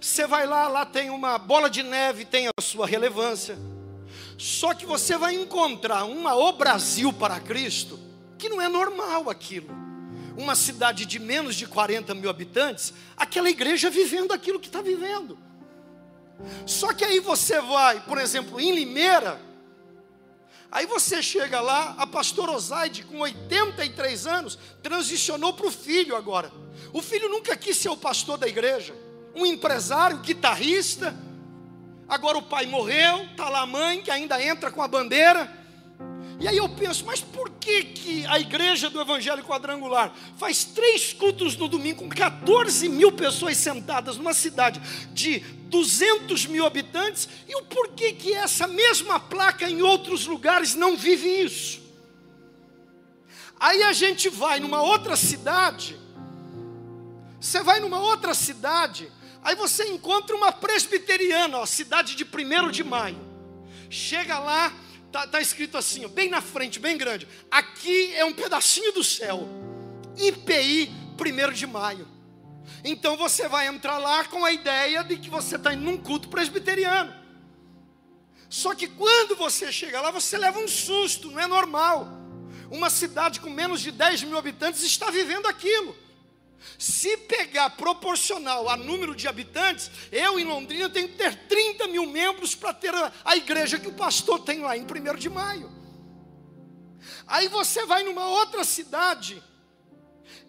Você 0.00 0.26
vai 0.26 0.44
lá, 0.44 0.66
lá 0.66 0.84
tem 0.84 1.08
uma 1.08 1.38
bola 1.38 1.70
de 1.70 1.84
neve, 1.84 2.24
tem 2.24 2.48
a 2.48 2.60
sua 2.60 2.84
relevância. 2.84 3.56
Só 4.36 4.74
que 4.74 4.84
você 4.84 5.16
vai 5.16 5.36
encontrar 5.36 6.02
uma 6.02 6.34
O 6.34 6.54
Brasil 6.54 7.12
para 7.12 7.38
Cristo, 7.38 7.96
que 8.36 8.48
não 8.48 8.60
é 8.60 8.68
normal 8.68 9.30
aquilo. 9.30 9.70
Uma 10.36 10.56
cidade 10.56 11.06
de 11.06 11.20
menos 11.20 11.54
de 11.54 11.64
40 11.64 12.12
mil 12.16 12.28
habitantes, 12.28 12.92
aquela 13.16 13.48
igreja 13.48 13.88
vivendo 13.88 14.32
aquilo 14.32 14.58
que 14.58 14.66
está 14.66 14.82
vivendo. 14.82 15.46
Só 16.66 16.92
que 16.92 17.04
aí 17.04 17.20
você 17.20 17.60
vai, 17.60 18.00
por 18.00 18.18
exemplo, 18.18 18.60
em 18.60 18.74
Limeira, 18.74 19.40
aí 20.70 20.86
você 20.86 21.22
chega 21.22 21.60
lá, 21.60 21.94
a 21.98 22.06
pastora 22.06 22.52
Osaide, 22.52 23.04
com 23.04 23.20
83 23.20 24.26
anos, 24.26 24.58
transicionou 24.82 25.52
para 25.52 25.66
o 25.66 25.72
filho 25.72 26.16
agora. 26.16 26.52
O 26.92 27.02
filho 27.02 27.28
nunca 27.28 27.56
quis 27.56 27.76
ser 27.76 27.88
o 27.88 27.96
pastor 27.96 28.38
da 28.38 28.46
igreja, 28.46 28.94
um 29.34 29.44
empresário, 29.44 30.18
guitarrista, 30.18 31.14
Agora 32.08 32.38
o 32.38 32.42
pai 32.42 32.64
morreu, 32.64 33.26
está 33.26 33.50
lá 33.50 33.60
a 33.60 33.66
mãe 33.66 34.00
que 34.00 34.10
ainda 34.10 34.42
entra 34.42 34.70
com 34.70 34.80
a 34.80 34.88
bandeira. 34.88 35.52
E 36.40 36.46
aí 36.46 36.56
eu 36.56 36.68
penso, 36.68 37.04
mas 37.04 37.20
por 37.20 37.50
que, 37.50 37.82
que 37.82 38.26
a 38.26 38.38
igreja 38.38 38.88
do 38.88 39.00
Evangelho 39.00 39.42
Quadrangular 39.42 40.14
faz 40.36 40.64
três 40.64 41.12
cultos 41.12 41.56
no 41.56 41.66
domingo 41.66 42.04
com 42.04 42.08
14 42.08 42.88
mil 42.88 43.10
pessoas 43.10 43.56
sentadas 43.56 44.16
numa 44.16 44.32
cidade 44.32 44.80
de 45.12 45.40
200 45.40 46.46
mil 46.46 46.64
habitantes 46.64 47.28
e 47.48 47.56
o 47.56 47.64
porquê 47.64 48.12
que 48.12 48.32
essa 48.32 48.68
mesma 48.68 49.18
placa 49.18 49.68
em 49.68 49.82
outros 49.82 50.26
lugares 50.26 50.74
não 50.74 50.96
vive 50.96 51.28
isso? 51.28 51.80
Aí 53.58 53.82
a 53.82 53.92
gente 53.92 54.28
vai 54.28 54.60
numa 54.60 54.80
outra 54.80 55.16
cidade, 55.16 55.98
você 57.40 57.60
vai 57.62 57.80
numa 57.80 57.98
outra 57.98 58.32
cidade 58.32 59.10
Aí 59.42 59.54
você 59.54 59.84
encontra 59.84 60.34
uma 60.36 60.52
presbiteriana, 60.52 61.58
ó, 61.58 61.66
cidade 61.66 62.14
de 62.14 62.24
1 62.24 62.70
de 62.70 62.84
maio. 62.84 63.18
Chega 63.88 64.38
lá, 64.38 64.72
tá, 65.12 65.26
tá 65.26 65.40
escrito 65.40 65.76
assim, 65.76 66.04
ó, 66.04 66.08
bem 66.08 66.28
na 66.28 66.40
frente, 66.40 66.78
bem 66.78 66.96
grande. 66.96 67.26
Aqui 67.50 68.14
é 68.14 68.24
um 68.24 68.32
pedacinho 68.32 68.92
do 68.92 69.04
céu. 69.04 69.48
IPI 70.16 70.90
1 71.18 71.52
de 71.52 71.66
maio. 71.66 72.08
Então 72.84 73.16
você 73.16 73.48
vai 73.48 73.66
entrar 73.66 73.98
lá 73.98 74.24
com 74.24 74.44
a 74.44 74.52
ideia 74.52 75.02
de 75.02 75.16
que 75.16 75.30
você 75.30 75.56
está 75.56 75.74
indo 75.74 75.82
num 75.82 75.96
culto 75.96 76.28
presbiteriano. 76.28 77.12
Só 78.48 78.74
que 78.74 78.88
quando 78.88 79.36
você 79.36 79.70
chega 79.70 80.00
lá, 80.00 80.10
você 80.10 80.38
leva 80.38 80.58
um 80.58 80.68
susto, 80.68 81.30
não 81.30 81.40
é 81.40 81.46
normal. 81.46 82.08
Uma 82.70 82.90
cidade 82.90 83.40
com 83.40 83.50
menos 83.50 83.80
de 83.80 83.90
10 83.90 84.24
mil 84.24 84.38
habitantes 84.38 84.82
está 84.82 85.10
vivendo 85.10 85.46
aquilo. 85.46 85.96
Se 86.78 87.16
pegar 87.16 87.70
proporcional 87.70 88.68
a 88.68 88.76
número 88.76 89.14
de 89.14 89.26
habitantes, 89.26 89.90
eu 90.10 90.38
em 90.38 90.44
Londrina 90.44 90.88
tenho 90.88 91.08
que 91.08 91.16
ter 91.16 91.34
30 91.46 91.86
mil 91.88 92.06
membros 92.06 92.54
para 92.54 92.72
ter 92.72 92.92
a, 93.24 93.36
igreja 93.36 93.78
que 93.78 93.88
o 93.88 93.94
pastor 93.94 94.40
tem 94.40 94.60
lá 94.60 94.76
em 94.76 94.82
1 94.82 95.16
de 95.16 95.28
maio. 95.28 95.70
Aí 97.26 97.48
você 97.48 97.86
vai 97.86 98.02
numa 98.02 98.26
outra 98.26 98.64
cidade, 98.64 99.42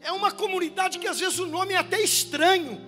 é 0.01 0.11
uma 0.11 0.31
comunidade 0.31 0.99
que 0.99 1.07
às 1.07 1.19
vezes 1.19 1.39
o 1.39 1.45
nome 1.45 1.73
é 1.73 1.77
até 1.77 2.01
estranho. 2.01 2.87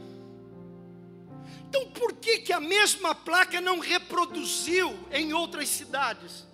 Então 1.69 1.89
por 1.91 2.13
que, 2.13 2.39
que 2.39 2.53
a 2.53 2.59
mesma 2.59 3.15
placa 3.15 3.61
não 3.61 3.79
reproduziu 3.79 5.07
em 5.11 5.33
outras 5.33 5.69
cidades? 5.69 6.50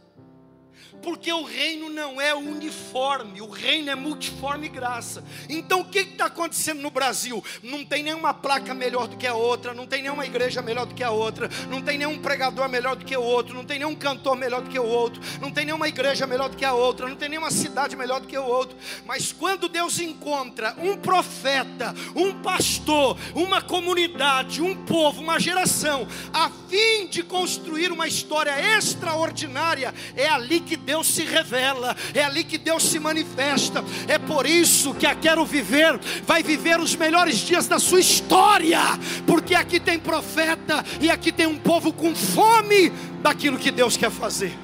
Porque 1.02 1.32
o 1.32 1.44
reino 1.44 1.90
não 1.90 2.20
é 2.20 2.34
uniforme, 2.34 3.42
o 3.42 3.50
reino 3.50 3.90
é 3.90 3.96
multiforme 3.96 4.68
graça. 4.68 5.24
Então 5.50 5.82
o 5.82 5.86
que 5.86 6.00
está 6.00 6.26
acontecendo 6.26 6.82
no 6.82 6.92
Brasil? 6.92 7.44
Não 7.64 7.86
tem 7.86 8.04
nenhuma 8.04 8.34
placa 8.34 8.74
melhor 8.74 9.08
do 9.08 9.18
que 9.18 9.28
a 9.28 9.34
outra, 9.34 9.74
não 9.74 9.86
tem 9.86 10.02
nenhuma 10.02 10.26
igreja 10.26 10.62
melhor 10.62 10.86
do 10.86 10.96
que 10.96 11.04
a 11.04 11.12
outra, 11.12 11.50
não 11.70 11.82
tem 11.82 11.98
nenhum 11.98 12.20
pregador 12.20 12.68
melhor 12.68 12.96
do 12.96 13.06
que 13.06 13.16
o 13.16 13.22
outro, 13.22 13.56
não 13.56 13.66
tem 13.66 13.80
nenhum 13.80 13.96
cantor 13.96 14.36
melhor 14.36 14.62
do 14.62 14.70
que 14.70 14.80
o 14.80 14.86
outro, 14.86 15.22
não 15.40 15.52
tem 15.52 15.66
nenhuma 15.66 15.88
igreja 15.88 16.28
melhor 16.28 16.50
do 16.50 16.58
que 16.58 16.66
a 16.66 16.74
outra, 16.74 17.08
não 17.08 17.16
tem 17.16 17.30
nenhuma 17.30 17.52
cidade 17.52 17.96
melhor 17.96 18.20
do 18.20 18.28
que 18.28 18.38
o 18.38 18.44
outro. 18.44 18.78
Mas 19.06 19.32
quando 19.32 19.70
Deus 19.70 20.00
encontra 20.00 20.76
um 20.80 20.98
profeta, 20.98 21.94
um 22.16 22.42
pastor, 22.42 23.18
uma 23.36 23.62
comunidade, 23.62 24.62
um 24.62 24.76
povo, 24.86 25.22
uma 25.22 25.40
geração, 25.40 26.08
a 26.34 26.50
fim 26.70 27.08
de 27.08 27.24
construir 27.24 27.92
uma 27.92 28.08
história 28.08 28.54
extraordinária, 28.78 29.94
é 30.16 30.28
ali 30.28 30.60
que 30.60 30.76
Deus 30.88 31.08
se 31.08 31.26
revela, 31.26 31.94
é 32.14 32.24
ali 32.24 32.46
que 32.46 32.58
Deus 32.58 32.82
se 32.84 32.98
manifesta. 32.98 33.84
É 34.08 34.18
por 34.18 34.46
isso 34.46 34.94
que 34.94 35.06
a 35.06 35.14
Quero 35.14 35.46
Viver 35.46 36.00
vai 36.24 36.42
viver 36.42 36.80
os 36.80 36.96
melhores 36.96 37.40
dias 37.40 37.68
da 37.68 37.78
sua 37.78 38.00
história, 38.00 38.80
porque 39.26 39.54
aqui 39.54 39.82
tem 39.82 40.00
profeta 40.00 40.86
e 41.02 41.10
aqui 41.10 41.30
tem 41.30 41.46
um 41.46 41.58
povo 41.58 41.92
com 41.92 42.16
fome 42.16 42.90
daquilo 43.22 43.60
que 43.60 43.70
Deus 43.70 43.98
quer 43.98 44.10
fazer. 44.10 44.58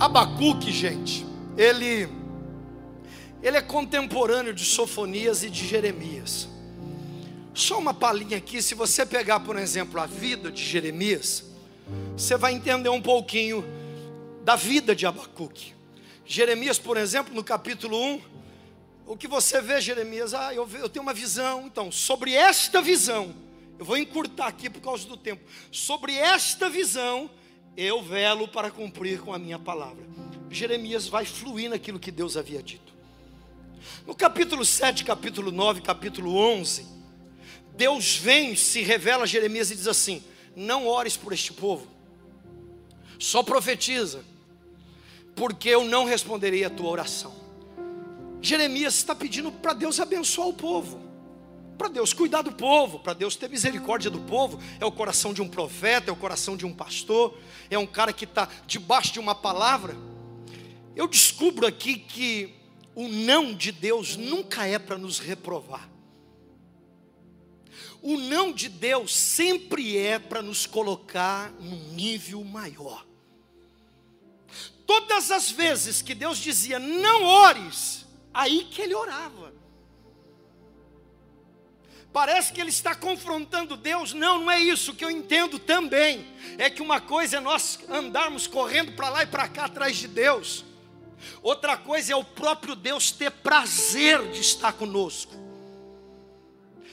Abacuque, 0.00 0.72
gente, 0.72 1.24
ele 1.56 2.08
ele 3.40 3.56
é 3.56 3.62
contemporâneo 3.62 4.52
de 4.52 4.64
Sofonias 4.64 5.44
e 5.44 5.50
de 5.50 5.64
Jeremias. 5.68 6.48
Só 7.54 7.78
uma 7.78 7.94
palhinha 7.94 8.38
aqui, 8.38 8.60
se 8.60 8.74
você 8.74 9.06
pegar, 9.06 9.38
por 9.38 9.56
exemplo, 9.56 10.00
a 10.00 10.06
vida 10.06 10.50
de 10.50 10.64
Jeremias, 10.64 11.49
você 12.16 12.36
vai 12.36 12.52
entender 12.52 12.88
um 12.88 13.00
pouquinho 13.00 13.64
da 14.44 14.56
vida 14.56 14.94
de 14.94 15.06
Abacuque. 15.06 15.74
Jeremias, 16.24 16.78
por 16.78 16.96
exemplo, 16.96 17.34
no 17.34 17.42
capítulo 17.42 18.00
1, 18.00 18.20
o 19.06 19.16
que 19.16 19.26
você 19.26 19.60
vê, 19.60 19.80
Jeremias? 19.80 20.32
Ah, 20.34 20.54
eu, 20.54 20.68
eu 20.74 20.88
tenho 20.88 21.02
uma 21.02 21.12
visão. 21.12 21.66
Então, 21.66 21.90
sobre 21.90 22.32
esta 22.32 22.80
visão, 22.80 23.34
eu 23.78 23.84
vou 23.84 23.96
encurtar 23.96 24.46
aqui 24.46 24.70
por 24.70 24.80
causa 24.80 25.06
do 25.08 25.16
tempo. 25.16 25.42
Sobre 25.72 26.14
esta 26.14 26.70
visão, 26.70 27.28
eu 27.76 28.02
velo 28.02 28.46
para 28.46 28.70
cumprir 28.70 29.20
com 29.20 29.34
a 29.34 29.38
minha 29.38 29.58
palavra. 29.58 30.04
Jeremias 30.50 31.08
vai 31.08 31.24
fluir 31.24 31.70
naquilo 31.70 31.98
que 31.98 32.10
Deus 32.10 32.36
havia 32.36 32.62
dito. 32.62 32.92
No 34.06 34.14
capítulo 34.14 34.64
7, 34.64 35.04
capítulo 35.04 35.50
9, 35.50 35.80
capítulo 35.80 36.36
11, 36.36 36.86
Deus 37.76 38.16
vem, 38.16 38.54
se 38.54 38.82
revela 38.82 39.24
a 39.24 39.26
Jeremias 39.26 39.70
e 39.70 39.74
diz 39.74 39.86
assim: 39.86 40.22
não 40.60 40.86
ores 40.86 41.16
por 41.16 41.32
este 41.32 41.52
povo, 41.52 41.86
só 43.18 43.42
profetiza, 43.42 44.22
porque 45.34 45.70
eu 45.70 45.84
não 45.84 46.04
responderei 46.04 46.64
a 46.64 46.70
tua 46.70 46.90
oração. 46.90 47.34
Jeremias 48.42 48.94
está 48.94 49.14
pedindo 49.14 49.50
para 49.50 49.72
Deus 49.72 49.98
abençoar 49.98 50.48
o 50.48 50.52
povo, 50.52 51.00
para 51.78 51.88
Deus 51.88 52.12
cuidar 52.12 52.42
do 52.42 52.52
povo, 52.52 53.00
para 53.00 53.14
Deus 53.14 53.36
ter 53.36 53.48
misericórdia 53.48 54.10
do 54.10 54.20
povo. 54.20 54.60
É 54.78 54.84
o 54.84 54.92
coração 54.92 55.32
de 55.32 55.40
um 55.40 55.48
profeta, 55.48 56.10
é 56.10 56.12
o 56.12 56.16
coração 56.16 56.56
de 56.56 56.66
um 56.66 56.74
pastor, 56.74 57.38
é 57.70 57.78
um 57.78 57.86
cara 57.86 58.12
que 58.12 58.24
está 58.24 58.46
debaixo 58.66 59.14
de 59.14 59.18
uma 59.18 59.34
palavra. 59.34 59.96
Eu 60.94 61.08
descubro 61.08 61.66
aqui 61.66 61.96
que 61.96 62.54
o 62.94 63.08
não 63.08 63.54
de 63.54 63.72
Deus 63.72 64.16
nunca 64.16 64.66
é 64.66 64.78
para 64.78 64.98
nos 64.98 65.18
reprovar. 65.18 65.88
O 68.02 68.16
não 68.16 68.52
de 68.52 68.68
Deus 68.68 69.14
sempre 69.14 69.96
é 69.98 70.18
para 70.18 70.40
nos 70.40 70.66
colocar 70.66 71.52
num 71.60 71.92
nível 71.92 72.42
maior. 72.44 73.06
Todas 74.86 75.30
as 75.30 75.50
vezes 75.50 76.02
que 76.02 76.14
Deus 76.14 76.38
dizia 76.38 76.78
não 76.78 77.24
ores, 77.24 78.06
aí 78.32 78.64
que 78.64 78.82
ele 78.82 78.94
orava. 78.94 79.52
Parece 82.12 82.52
que 82.52 82.60
ele 82.60 82.70
está 82.70 82.94
confrontando 82.94 83.76
Deus. 83.76 84.12
Não, 84.12 84.40
não 84.40 84.50
é 84.50 84.58
isso 84.58 84.94
que 84.94 85.04
eu 85.04 85.10
entendo 85.10 85.58
também. 85.58 86.26
É 86.58 86.68
que 86.68 86.82
uma 86.82 87.00
coisa 87.00 87.36
é 87.36 87.40
nós 87.40 87.78
andarmos 87.88 88.46
correndo 88.46 88.92
para 88.92 89.10
lá 89.10 89.22
e 89.22 89.26
para 89.26 89.46
cá 89.46 89.66
atrás 89.66 89.96
de 89.96 90.08
Deus. 90.08 90.64
Outra 91.42 91.76
coisa 91.76 92.12
é 92.12 92.16
o 92.16 92.24
próprio 92.24 92.74
Deus 92.74 93.12
ter 93.12 93.30
prazer 93.30 94.30
de 94.30 94.40
estar 94.40 94.72
conosco. 94.72 95.49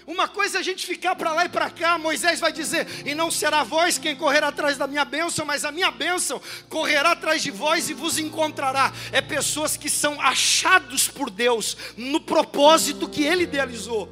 Uma 0.07 0.25
coisa 0.25 0.57
é 0.57 0.61
a 0.61 0.63
gente 0.63 0.85
ficar 0.85 1.17
para 1.17 1.33
lá 1.33 1.43
e 1.43 1.49
para 1.49 1.69
cá, 1.69 1.97
Moisés 1.97 2.39
vai 2.39 2.53
dizer: 2.53 2.87
E 3.05 3.13
não 3.13 3.29
será 3.29 3.61
vós 3.61 3.97
quem 3.97 4.15
correr 4.15 4.41
atrás 4.41 4.77
da 4.77 4.87
minha 4.87 5.03
bênção, 5.03 5.45
mas 5.45 5.65
a 5.65 5.71
minha 5.71 5.91
bênção 5.91 6.41
correrá 6.69 7.11
atrás 7.11 7.43
de 7.43 7.51
vós 7.51 7.89
e 7.89 7.93
vos 7.93 8.17
encontrará. 8.17 8.93
É 9.11 9.19
pessoas 9.19 9.75
que 9.75 9.89
são 9.89 10.19
achados 10.21 11.09
por 11.09 11.29
Deus 11.29 11.75
no 11.97 12.21
propósito 12.21 13.09
que 13.09 13.25
Ele 13.25 13.43
idealizou. 13.43 14.09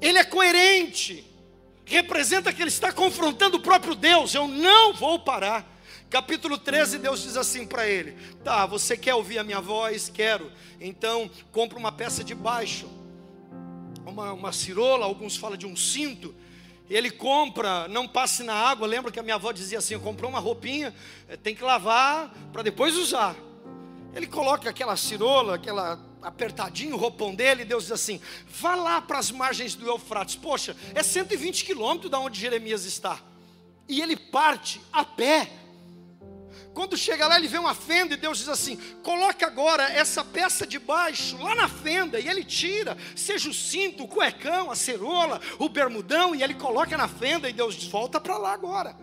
Ele 0.00 0.16
é 0.16 0.24
coerente, 0.24 1.30
representa 1.84 2.54
que 2.54 2.62
Ele 2.62 2.70
está 2.70 2.90
confrontando 2.90 3.58
o 3.58 3.62
próprio 3.62 3.94
Deus. 3.94 4.34
Eu 4.34 4.48
não 4.48 4.94
vou 4.94 5.18
parar. 5.18 5.76
Capítulo 6.08 6.56
13, 6.56 7.00
Deus 7.00 7.22
diz 7.22 7.36
assim 7.36 7.66
para 7.66 7.86
ele: 7.86 8.16
Tá, 8.42 8.64
você 8.64 8.96
quer 8.96 9.14
ouvir 9.14 9.38
a 9.38 9.44
minha 9.44 9.60
voz? 9.60 10.08
Quero. 10.08 10.50
Então, 10.80 11.30
compra 11.52 11.78
uma 11.78 11.92
peça 11.92 12.24
de 12.24 12.34
baixo 12.34 12.88
uma, 14.10 14.32
uma 14.32 14.52
cirola, 14.52 15.04
alguns 15.04 15.36
falam 15.36 15.56
de 15.56 15.66
um 15.66 15.76
cinto, 15.76 16.34
Ele 16.88 17.10
compra, 17.10 17.88
não 17.88 18.06
passe 18.06 18.42
na 18.42 18.54
água. 18.54 18.86
Lembra 18.86 19.10
que 19.10 19.18
a 19.18 19.22
minha 19.22 19.34
avó 19.34 19.52
dizia 19.52 19.78
assim: 19.78 19.98
comprou 19.98 20.30
uma 20.30 20.38
roupinha, 20.38 20.94
eh, 21.28 21.36
tem 21.36 21.54
que 21.54 21.64
lavar 21.64 22.32
para 22.52 22.62
depois 22.62 22.96
usar. 22.96 23.34
Ele 24.14 24.26
coloca 24.26 24.70
aquela 24.70 24.96
cirola, 24.96 25.56
aquela 25.56 26.00
apertadinho 26.22 26.94
o 26.94 26.98
roupão 26.98 27.34
dele, 27.34 27.62
e 27.62 27.64
Deus 27.64 27.84
diz 27.84 27.92
assim: 27.92 28.20
vá 28.48 28.74
lá 28.76 29.00
para 29.00 29.18
as 29.18 29.30
margens 29.30 29.74
do 29.74 29.86
Eufrates. 29.86 30.36
Poxa, 30.36 30.76
é 30.94 31.02
120 31.02 31.64
quilômetros 31.64 32.10
da 32.10 32.20
onde 32.20 32.40
Jeremias 32.40 32.84
está. 32.84 33.20
E 33.88 34.00
ele 34.00 34.16
parte 34.16 34.80
a 34.92 35.04
pé. 35.04 35.50
Quando 36.76 36.94
chega 36.94 37.26
lá, 37.26 37.38
ele 37.38 37.48
vê 37.48 37.56
uma 37.56 37.74
fenda 37.74 38.12
e 38.12 38.18
Deus 38.18 38.36
diz 38.36 38.50
assim: 38.50 38.76
coloca 39.02 39.46
agora 39.46 39.84
essa 39.84 40.22
peça 40.22 40.66
de 40.66 40.78
baixo 40.78 41.42
lá 41.42 41.54
na 41.54 41.70
fenda. 41.70 42.20
E 42.20 42.28
ele 42.28 42.44
tira, 42.44 42.98
seja 43.16 43.48
o 43.48 43.54
cinto, 43.54 44.04
o 44.04 44.06
cuecão, 44.06 44.70
a 44.70 44.76
cerola, 44.76 45.40
o 45.58 45.70
bermudão, 45.70 46.34
e 46.34 46.42
ele 46.42 46.52
coloca 46.52 46.94
na 46.94 47.08
fenda. 47.08 47.48
E 47.48 47.52
Deus 47.54 47.76
diz: 47.76 47.88
volta 47.88 48.20
para 48.20 48.36
lá 48.36 48.52
agora. 48.52 48.94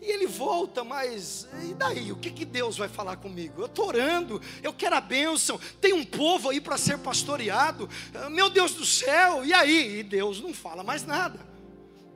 E 0.00 0.04
ele 0.04 0.28
volta, 0.28 0.84
mas 0.84 1.48
e 1.68 1.74
daí? 1.74 2.12
O 2.12 2.16
que, 2.16 2.30
que 2.30 2.44
Deus 2.44 2.78
vai 2.78 2.88
falar 2.88 3.16
comigo? 3.16 3.60
Eu 3.60 3.66
estou 3.66 3.88
orando, 3.88 4.40
eu 4.62 4.72
quero 4.72 4.94
a 4.94 5.00
bênção, 5.00 5.58
tem 5.80 5.92
um 5.92 6.04
povo 6.04 6.48
aí 6.48 6.60
para 6.60 6.78
ser 6.78 6.98
pastoreado, 6.98 7.90
meu 8.30 8.48
Deus 8.48 8.74
do 8.74 8.86
céu, 8.86 9.44
e 9.44 9.52
aí? 9.52 9.98
E 9.98 10.02
Deus 10.04 10.40
não 10.40 10.54
fala 10.54 10.84
mais 10.84 11.04
nada, 11.04 11.40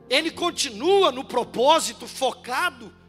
ele 0.08 0.30
continua 0.30 1.10
no 1.10 1.24
propósito 1.24 2.06
focado, 2.06 3.01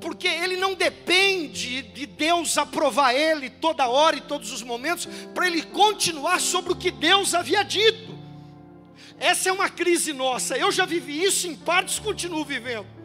porque 0.00 0.26
ele 0.26 0.56
não 0.56 0.74
depende 0.74 1.82
de 1.82 2.06
Deus 2.06 2.56
aprovar 2.58 3.14
ele 3.14 3.50
toda 3.50 3.88
hora 3.88 4.16
e 4.16 4.20
todos 4.20 4.52
os 4.52 4.62
momentos, 4.62 5.06
para 5.34 5.46
ele 5.46 5.62
continuar 5.62 6.40
sobre 6.40 6.72
o 6.72 6.76
que 6.76 6.90
Deus 6.90 7.34
havia 7.34 7.62
dito. 7.62 8.18
Essa 9.18 9.48
é 9.48 9.52
uma 9.52 9.68
crise 9.68 10.12
nossa, 10.12 10.56
eu 10.56 10.72
já 10.72 10.86
vivi 10.86 11.22
isso 11.22 11.46
em 11.46 11.54
partes, 11.54 11.98
continuo 11.98 12.44
vivendo 12.44 13.00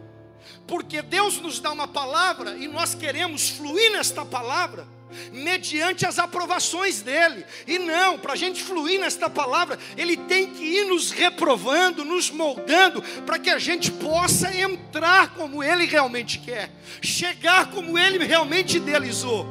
porque 0.67 1.01
Deus 1.01 1.39
nos 1.39 1.59
dá 1.59 1.71
uma 1.71 1.87
palavra 1.87 2.57
e 2.57 2.67
nós 2.67 2.95
queremos 2.95 3.49
fluir 3.49 3.91
nesta 3.91 4.25
palavra 4.25 4.87
mediante 5.31 6.05
as 6.05 6.19
aprovações 6.19 7.01
dele. 7.01 7.45
E 7.67 7.77
não, 7.79 8.17
para 8.17 8.33
a 8.33 8.35
gente 8.35 8.63
fluir 8.63 8.99
nesta 8.99 9.29
palavra, 9.29 9.77
ele 9.97 10.17
tem 10.17 10.47
que 10.47 10.63
ir 10.63 10.85
nos 10.85 11.11
reprovando, 11.11 12.05
nos 12.05 12.29
moldando, 12.29 13.01
para 13.25 13.39
que 13.39 13.49
a 13.49 13.59
gente 13.59 13.91
possa 13.91 14.55
entrar 14.55 15.33
como 15.35 15.63
ele 15.63 15.85
realmente 15.85 16.39
quer, 16.39 16.71
chegar 17.01 17.71
como 17.71 17.97
ele 17.97 18.23
realmente 18.23 18.77
idealizou. 18.77 19.45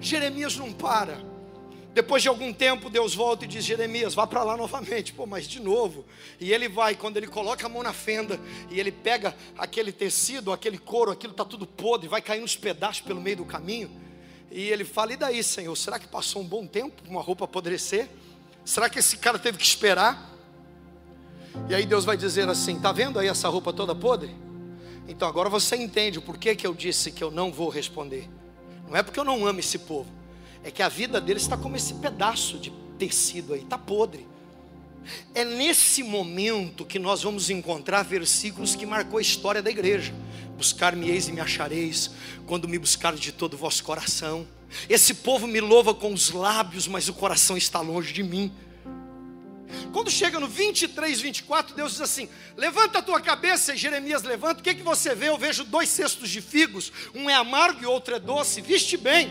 Jeremias 0.00 0.56
não 0.56 0.72
para. 0.72 1.28
Depois 1.98 2.22
de 2.22 2.28
algum 2.28 2.52
tempo, 2.52 2.88
Deus 2.88 3.12
volta 3.12 3.44
e 3.44 3.48
diz: 3.48 3.64
Jeremias, 3.64 4.14
vá 4.14 4.24
para 4.24 4.44
lá 4.44 4.56
novamente. 4.56 5.12
Pô, 5.12 5.26
mas 5.26 5.48
de 5.48 5.60
novo. 5.60 6.04
E 6.38 6.52
ele 6.52 6.68
vai, 6.68 6.94
quando 6.94 7.16
ele 7.16 7.26
coloca 7.26 7.66
a 7.66 7.68
mão 7.68 7.82
na 7.82 7.92
fenda 7.92 8.38
e 8.70 8.78
ele 8.78 8.92
pega 8.92 9.34
aquele 9.56 9.90
tecido, 9.90 10.52
aquele 10.52 10.78
couro, 10.78 11.10
aquilo 11.10 11.32
está 11.32 11.44
tudo 11.44 11.66
podre, 11.66 12.06
vai 12.06 12.22
cair 12.22 12.40
nos 12.40 12.54
pedaços 12.54 13.00
pelo 13.00 13.20
meio 13.20 13.38
do 13.38 13.44
caminho. 13.44 13.90
E 14.50 14.68
ele 14.68 14.84
fala: 14.84 15.12
E 15.12 15.16
daí, 15.16 15.42
Senhor? 15.42 15.74
Será 15.76 15.98
que 15.98 16.06
passou 16.06 16.42
um 16.42 16.46
bom 16.46 16.66
tempo 16.66 17.02
uma 17.08 17.22
roupa 17.22 17.44
apodrecer? 17.44 18.08
Será 18.64 18.88
que 18.88 18.98
esse 18.98 19.16
cara 19.16 19.38
teve 19.38 19.58
que 19.58 19.64
esperar? 19.64 20.36
E 21.68 21.74
aí 21.74 21.86
Deus 21.86 22.04
vai 22.04 22.16
dizer 22.16 22.48
assim: 22.48 22.78
Tá 22.80 22.92
vendo 22.92 23.18
aí 23.18 23.28
essa 23.28 23.48
roupa 23.48 23.72
toda 23.72 23.94
podre? 23.94 24.34
Então 25.06 25.26
agora 25.26 25.48
você 25.48 25.76
entende 25.76 26.18
o 26.18 26.22
porquê 26.22 26.54
que 26.54 26.66
eu 26.66 26.74
disse 26.74 27.10
que 27.10 27.24
eu 27.24 27.30
não 27.30 27.52
vou 27.52 27.68
responder. 27.68 28.28
Não 28.88 28.96
é 28.96 29.02
porque 29.02 29.18
eu 29.18 29.24
não 29.24 29.46
amo 29.46 29.60
esse 29.60 29.78
povo 29.78 30.18
é 30.62 30.70
que 30.70 30.82
a 30.82 30.88
vida 30.88 31.20
deles 31.20 31.42
está 31.42 31.56
como 31.56 31.76
esse 31.76 31.94
pedaço 31.94 32.58
de 32.58 32.70
tecido 32.98 33.54
aí, 33.54 33.62
está 33.62 33.78
podre. 33.78 34.26
É 35.34 35.44
nesse 35.44 36.02
momento 36.02 36.84
que 36.84 36.98
nós 36.98 37.22
vamos 37.22 37.50
encontrar 37.50 38.02
versículos 38.02 38.74
que 38.74 38.86
marcou 38.86 39.18
a 39.18 39.22
história 39.22 39.62
da 39.62 39.70
igreja. 39.70 40.12
Buscar-me-eis 40.56 41.28
e 41.28 41.32
me 41.32 41.40
achareis, 41.40 42.10
quando 42.46 42.68
me 42.68 42.78
buscar 42.78 43.14
de 43.14 43.32
todo 43.32 43.54
o 43.54 43.56
vosso 43.56 43.84
coração. 43.84 44.46
Esse 44.88 45.14
povo 45.14 45.46
me 45.46 45.60
louva 45.60 45.94
com 45.94 46.12
os 46.12 46.30
lábios, 46.30 46.86
mas 46.86 47.08
o 47.08 47.14
coração 47.14 47.56
está 47.56 47.80
longe 47.80 48.12
de 48.12 48.22
mim. 48.22 48.52
Quando 49.92 50.10
chega 50.10 50.40
no 50.40 50.48
23, 50.48 51.20
24, 51.20 51.74
Deus 51.74 51.92
diz 51.92 52.00
assim: 52.00 52.28
Levanta 52.56 52.98
a 52.98 53.02
tua 53.02 53.20
cabeça, 53.20 53.74
e 53.74 53.76
Jeremias 53.76 54.22
levanta. 54.22 54.60
O 54.60 54.62
que, 54.62 54.74
que 54.74 54.82
você 54.82 55.14
vê? 55.14 55.28
Eu 55.28 55.38
vejo 55.38 55.64
dois 55.64 55.88
cestos 55.88 56.28
de 56.28 56.40
figos, 56.40 56.92
um 57.14 57.30
é 57.30 57.34
amargo 57.34 57.82
e 57.82 57.86
outro 57.86 58.14
é 58.14 58.18
doce. 58.18 58.60
Viste 58.60 58.96
bem 58.96 59.30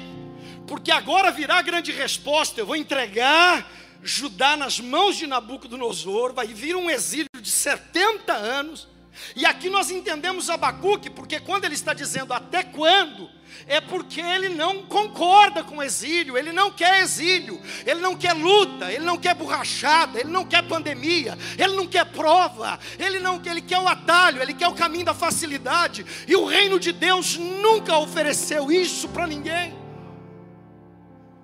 porque 0.68 0.92
agora 0.92 1.32
virá 1.32 1.58
a 1.58 1.62
grande 1.62 1.92
resposta. 1.92 2.60
Eu 2.60 2.66
vou 2.66 2.76
entregar 2.76 3.72
Judá 4.04 4.56
nas 4.56 4.80
mãos 4.80 5.18
de 5.18 5.28
Nabucodonosor, 5.28 6.34
vai 6.34 6.48
vir 6.48 6.76
um 6.76 6.90
exílio 6.90 7.30
de 7.42 7.50
70 7.50 8.34
anos. 8.34 8.88
E 9.36 9.46
aqui 9.46 9.70
nós 9.70 9.90
entendemos 9.90 10.50
Abacuque, 10.50 11.10
porque 11.10 11.40
quando 11.40 11.66
ele 11.66 11.74
está 11.74 11.94
dizendo 11.94 12.34
até 12.34 12.64
quando, 12.64 13.30
é 13.66 13.82
porque 13.82 14.22
ele 14.22 14.50
não 14.50 14.84
concorda 14.84 15.64
com 15.64 15.82
exílio, 15.82 16.38
ele 16.38 16.52
não 16.52 16.72
quer 16.72 17.02
exílio, 17.02 17.60
ele 17.86 18.00
não 18.00 18.16
quer 18.16 18.34
luta, 18.34 18.92
ele 18.92 19.04
não 19.04 19.18
quer 19.18 19.34
borrachada, 19.34 20.20
ele 20.20 20.30
não 20.30 20.46
quer 20.46 20.64
pandemia, 20.64 21.38
ele 21.58 21.76
não 21.76 21.88
quer 21.88 22.06
prova, 22.06 22.80
ele 23.00 23.20
não 23.20 23.42
ele 23.46 23.62
quer 23.62 23.80
o 23.80 23.88
atalho, 23.88 24.42
ele 24.42 24.54
quer 24.54 24.68
o 24.68 24.74
caminho 24.74 25.06
da 25.06 25.14
facilidade, 25.14 26.06
e 26.28 26.36
o 26.36 26.46
reino 26.46 26.80
de 26.80 26.92
Deus 26.92 27.38
nunca 27.38 27.98
ofereceu 27.98 28.72
isso 28.72 29.08
para 29.10 29.28
ninguém. 29.28 29.77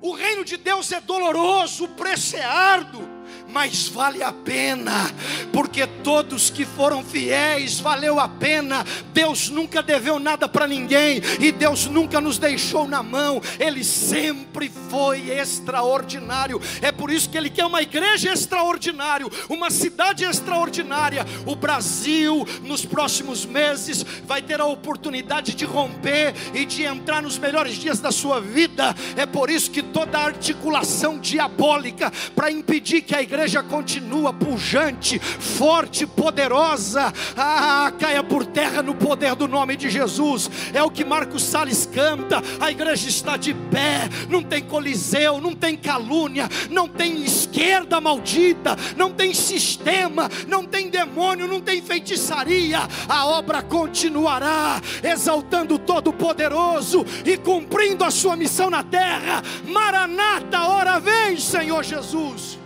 O 0.03 0.11
reino 0.11 0.43
de 0.43 0.57
Deus 0.57 0.91
é 0.91 0.99
doloroso, 0.99 1.85
o 1.85 1.87
preço 1.87 2.35
é 2.35 2.43
árduo 2.43 3.07
mas 3.53 3.87
vale 3.87 4.23
a 4.23 4.33
pena, 4.33 5.11
porque 5.51 5.85
todos 5.85 6.49
que 6.49 6.65
foram 6.65 7.03
fiéis, 7.03 7.79
valeu 7.79 8.19
a 8.19 8.27
pena. 8.27 8.83
Deus 9.13 9.47
nunca 9.47 9.83
deveu 9.83 10.17
nada 10.17 10.49
para 10.49 10.65
ninguém, 10.65 11.21
e 11.39 11.51
Deus 11.51 11.85
nunca 11.85 12.19
nos 12.19 12.39
deixou 12.39 12.87
na 12.87 13.03
mão, 13.03 13.39
Ele 13.59 13.83
sempre 13.83 14.71
foi 14.89 15.29
extraordinário. 15.29 16.59
É 16.81 16.91
por 16.91 17.11
isso 17.11 17.29
que 17.29 17.37
Ele 17.37 17.49
quer 17.51 17.65
uma 17.65 17.83
igreja 17.83 18.33
extraordinária, 18.33 19.27
uma 19.47 19.69
cidade 19.69 20.25
extraordinária. 20.25 21.23
O 21.45 21.55
Brasil, 21.55 22.47
nos 22.63 22.83
próximos 22.83 23.45
meses, 23.45 24.03
vai 24.25 24.41
ter 24.41 24.59
a 24.59 24.65
oportunidade 24.65 25.53
de 25.53 25.63
romper 25.63 26.33
e 26.55 26.65
de 26.65 26.83
entrar 26.83 27.21
nos 27.21 27.37
melhores 27.37 27.75
dias 27.75 27.99
da 27.99 28.11
sua 28.11 28.41
vida. 28.41 28.95
É 29.15 29.27
por 29.27 29.51
isso 29.51 29.69
que 29.69 29.83
toda 29.83 30.17
articulação 30.17 31.19
diabólica 31.19 32.11
para 32.35 32.49
impedir 32.49 33.03
que 33.03 33.15
a 33.15 33.21
igreja 33.21 33.42
igreja 33.43 33.61
continua 33.61 34.31
pujante, 34.31 35.19
forte, 35.19 36.07
poderosa. 36.07 37.13
Ah, 37.35 37.91
caia 37.99 38.23
por 38.23 38.45
terra 38.45 38.81
no 38.81 38.95
poder 38.95 39.35
do 39.35 39.49
nome 39.49 39.75
de 39.75 39.89
Jesus. 39.89 40.49
É 40.73 40.81
o 40.81 40.89
que 40.89 41.03
Marcos 41.03 41.43
Salles 41.43 41.85
canta. 41.85 42.41
A 42.61 42.71
igreja 42.71 43.09
está 43.09 43.35
de 43.35 43.53
pé, 43.53 44.07
não 44.29 44.41
tem 44.41 44.63
coliseu, 44.63 45.41
não 45.41 45.53
tem 45.53 45.75
calúnia, 45.75 46.47
não 46.69 46.87
tem 46.87 47.21
esquerda 47.25 47.99
maldita, 47.99 48.77
não 48.95 49.11
tem 49.11 49.33
sistema, 49.33 50.29
não 50.47 50.63
tem 50.63 50.89
demônio, 50.89 51.45
não 51.45 51.59
tem 51.59 51.81
feitiçaria. 51.81 52.79
A 53.09 53.25
obra 53.25 53.61
continuará, 53.61 54.79
exaltando 55.03 55.75
o 55.75 55.79
Todo-Poderoso 55.79 57.05
e 57.25 57.35
cumprindo 57.35 58.05
a 58.05 58.11
sua 58.11 58.37
missão 58.37 58.69
na 58.69 58.83
terra. 58.83 59.43
Maranata, 59.65 60.61
hora 60.61 60.97
vem, 60.97 61.37
Senhor 61.37 61.83
Jesus. 61.83 62.62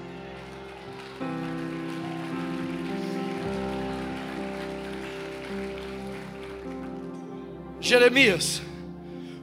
Jeremias, 7.88 8.62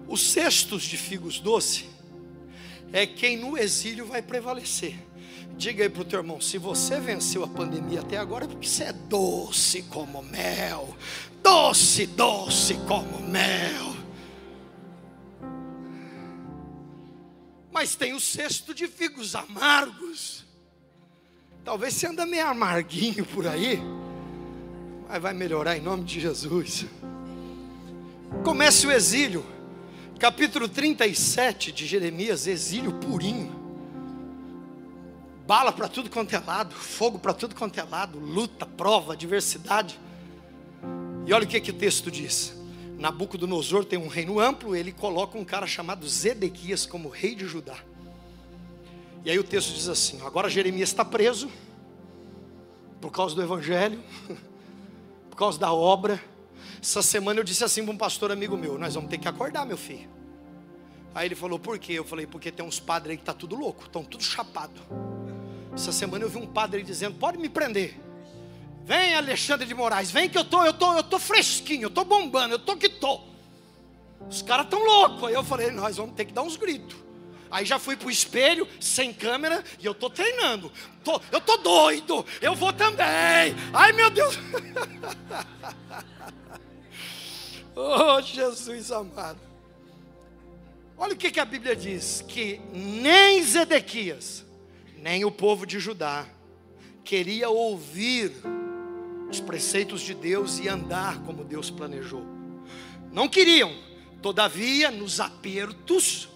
os 0.06 0.32
cestos 0.32 0.82
de 0.82 0.98
figos 0.98 1.40
doce 1.40 1.88
é 2.92 3.06
quem 3.06 3.38
no 3.38 3.56
exílio 3.56 4.04
vai 4.04 4.20
prevalecer. 4.20 4.94
Diga 5.56 5.82
aí 5.82 5.88
para 5.88 6.02
o 6.02 6.04
teu 6.04 6.18
irmão: 6.18 6.38
se 6.42 6.58
você 6.58 7.00
venceu 7.00 7.42
a 7.42 7.48
pandemia 7.48 8.00
até 8.00 8.18
agora, 8.18 8.44
é 8.44 8.48
porque 8.48 8.68
você 8.68 8.84
é 8.84 8.92
doce 8.92 9.84
como 9.84 10.22
mel, 10.22 10.94
doce, 11.42 12.06
doce 12.06 12.74
como 12.86 13.18
mel. 13.20 13.96
Mas 17.72 17.96
tem 17.96 18.12
o 18.12 18.20
cesto 18.20 18.74
de 18.74 18.86
figos 18.86 19.34
amargos. 19.34 20.44
Talvez 21.64 21.94
você 21.94 22.08
anda 22.08 22.26
meio 22.26 22.46
amarguinho 22.46 23.24
por 23.24 23.46
aí, 23.46 23.80
mas 25.08 25.22
vai 25.22 25.32
melhorar 25.32 25.78
em 25.78 25.80
nome 25.80 26.04
de 26.04 26.20
Jesus. 26.20 26.84
Comece 28.42 28.86
o 28.86 28.92
exílio, 28.92 29.44
capítulo 30.18 30.68
37 30.68 31.70
de 31.70 31.86
Jeremias, 31.86 32.46
exílio 32.46 32.92
purinho. 32.94 33.62
Bala 35.46 35.72
para 35.72 35.88
tudo 35.88 36.08
quanto 36.08 36.34
é 36.34 36.38
lado, 36.38 36.74
fogo 36.74 37.18
para 37.18 37.34
tudo 37.34 37.54
quanto 37.54 37.78
é 37.78 37.82
lado, 37.82 38.18
luta, 38.18 38.64
prova, 38.64 39.12
adversidade. 39.12 40.00
E 41.26 41.32
olha 41.32 41.44
o 41.44 41.48
que, 41.48 41.60
que 41.60 41.70
o 41.70 41.74
texto 41.74 42.10
diz: 42.10 42.54
Nabucodonosor 42.98 43.84
tem 43.84 43.98
um 43.98 44.08
reino 44.08 44.40
amplo, 44.40 44.74
ele 44.74 44.92
coloca 44.92 45.36
um 45.36 45.44
cara 45.44 45.66
chamado 45.66 46.08
Zedequias 46.08 46.86
como 46.86 47.08
rei 47.08 47.34
de 47.34 47.46
Judá. 47.46 47.76
E 49.24 49.30
aí 49.30 49.38
o 49.38 49.44
texto 49.44 49.72
diz 49.74 49.88
assim: 49.88 50.20
agora 50.22 50.48
Jeremias 50.48 50.90
está 50.90 51.04
preso, 51.04 51.50
por 53.00 53.10
causa 53.10 53.34
do 53.34 53.42
Evangelho, 53.42 54.02
por 55.30 55.36
causa 55.36 55.58
da 55.58 55.72
obra. 55.72 56.22
Essa 56.84 57.00
semana 57.00 57.40
eu 57.40 57.44
disse 57.44 57.64
assim 57.64 57.82
para 57.82 57.94
um 57.94 57.96
pastor 57.96 58.30
amigo 58.30 58.58
meu: 58.58 58.78
Nós 58.78 58.94
vamos 58.94 59.08
ter 59.08 59.16
que 59.16 59.26
acordar, 59.26 59.64
meu 59.64 59.78
filho. 59.78 60.06
Aí 61.14 61.26
ele 61.26 61.34
falou: 61.34 61.58
Por 61.58 61.78
quê? 61.78 61.94
Eu 61.94 62.04
falei: 62.04 62.26
Porque 62.26 62.52
tem 62.52 62.62
uns 62.62 62.78
padres 62.78 63.12
aí 63.12 63.16
que 63.16 63.24
tá 63.24 63.32
tudo 63.32 63.56
louco, 63.56 63.84
estão 63.84 64.04
tudo 64.04 64.22
chapado. 64.22 64.82
Essa 65.72 65.90
semana 65.90 66.26
eu 66.26 66.28
vi 66.28 66.36
um 66.36 66.46
padre 66.46 66.82
dizendo: 66.82 67.14
Pode 67.14 67.38
me 67.38 67.48
prender. 67.48 67.98
Vem, 68.84 69.14
Alexandre 69.14 69.66
de 69.66 69.72
Moraes, 69.72 70.10
vem 70.10 70.28
que 70.28 70.36
eu 70.36 70.44
tô, 70.44 70.62
eu 70.62 70.74
tô, 70.74 70.94
eu 70.94 71.02
tô 71.02 71.18
fresquinho, 71.18 71.84
eu 71.84 71.90
tô 71.90 72.04
bombando, 72.04 72.56
eu 72.56 72.58
tô 72.58 72.76
que 72.76 72.90
tô. 72.90 73.18
Os 74.28 74.42
caras 74.42 74.66
tão 74.68 74.84
loucos. 74.84 75.24
Aí 75.24 75.32
eu 75.32 75.42
falei: 75.42 75.70
Nós 75.70 75.96
vamos 75.96 76.14
ter 76.14 76.26
que 76.26 76.34
dar 76.34 76.42
uns 76.42 76.58
gritos. 76.58 76.98
Aí 77.50 77.64
já 77.64 77.78
fui 77.78 77.96
pro 77.96 78.10
espelho, 78.10 78.68
sem 78.78 79.10
câmera, 79.10 79.64
e 79.80 79.86
eu 79.86 79.94
tô 79.94 80.10
treinando. 80.10 80.70
Tô, 81.02 81.18
eu 81.32 81.40
tô 81.40 81.56
doido, 81.56 82.26
eu 82.42 82.54
vou 82.54 82.74
também. 82.74 83.56
Ai 83.72 83.90
meu 83.92 84.10
Deus. 84.10 84.38
oh, 87.74 88.20
Jesus 88.20 88.90
amado. 88.90 89.40
Olha 90.96 91.14
o 91.14 91.16
que, 91.16 91.30
que 91.30 91.40
a 91.40 91.44
Bíblia 91.44 91.74
diz: 91.74 92.24
que 92.26 92.60
nem 92.72 93.42
Zedequias, 93.42 94.44
nem 94.98 95.24
o 95.24 95.30
povo 95.30 95.66
de 95.66 95.78
Judá, 95.78 96.26
queria 97.04 97.50
ouvir 97.50 98.32
os 99.28 99.40
preceitos 99.40 100.00
de 100.00 100.14
Deus 100.14 100.58
e 100.58 100.68
andar 100.68 101.20
como 101.24 101.44
Deus 101.44 101.70
planejou. 101.70 102.24
Não 103.12 103.28
queriam, 103.28 103.76
todavia, 104.22 104.90
nos 104.90 105.20
apertos, 105.20 106.28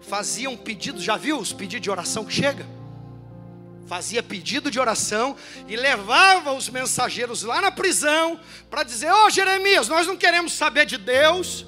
faziam 0.00 0.56
pedidos, 0.56 1.02
já 1.02 1.16
viu 1.16 1.38
os 1.38 1.52
pedidos 1.52 1.82
de 1.82 1.90
oração 1.90 2.24
que 2.24 2.32
chega? 2.32 2.77
Fazia 3.88 4.22
pedido 4.22 4.70
de 4.70 4.78
oração 4.78 5.34
e 5.66 5.74
levava 5.74 6.52
os 6.52 6.68
mensageiros 6.68 7.42
lá 7.42 7.62
na 7.62 7.70
prisão 7.70 8.38
para 8.68 8.82
dizer: 8.82 9.10
Ô 9.10 9.24
oh, 9.24 9.30
Jeremias, 9.30 9.88
nós 9.88 10.06
não 10.06 10.14
queremos 10.14 10.52
saber 10.52 10.84
de 10.84 10.98
Deus, 10.98 11.64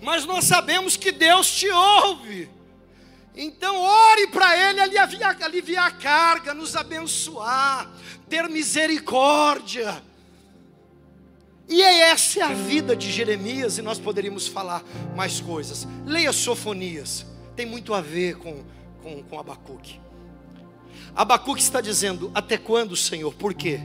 mas 0.00 0.24
nós 0.24 0.46
sabemos 0.46 0.96
que 0.96 1.12
Deus 1.12 1.50
te 1.50 1.68
ouve. 1.68 2.48
Então, 3.36 3.78
ore 3.78 4.28
para 4.28 4.70
Ele 4.70 4.80
aliviar, 4.80 5.36
aliviar 5.42 5.86
a 5.88 5.90
carga, 5.90 6.54
nos 6.54 6.74
abençoar, 6.74 7.90
ter 8.26 8.48
misericórdia. 8.48 10.02
E 11.68 11.82
essa 11.82 12.40
é 12.40 12.42
a 12.42 12.54
vida 12.54 12.96
de 12.96 13.12
Jeremias, 13.12 13.76
e 13.76 13.82
nós 13.82 13.98
poderíamos 13.98 14.48
falar 14.48 14.82
mais 15.14 15.40
coisas. 15.40 15.86
Leia 16.06 16.32
Sofonias 16.32 17.26
tem 17.54 17.66
muito 17.66 17.92
a 17.92 18.00
ver 18.00 18.38
com, 18.38 18.64
com, 19.02 19.22
com 19.22 19.38
Abacuque. 19.38 20.07
Abacuque 21.14 21.60
está 21.60 21.80
dizendo: 21.80 22.30
Até 22.34 22.56
quando, 22.56 22.96
Senhor? 22.96 23.32
Por 23.34 23.54
quê? 23.54 23.80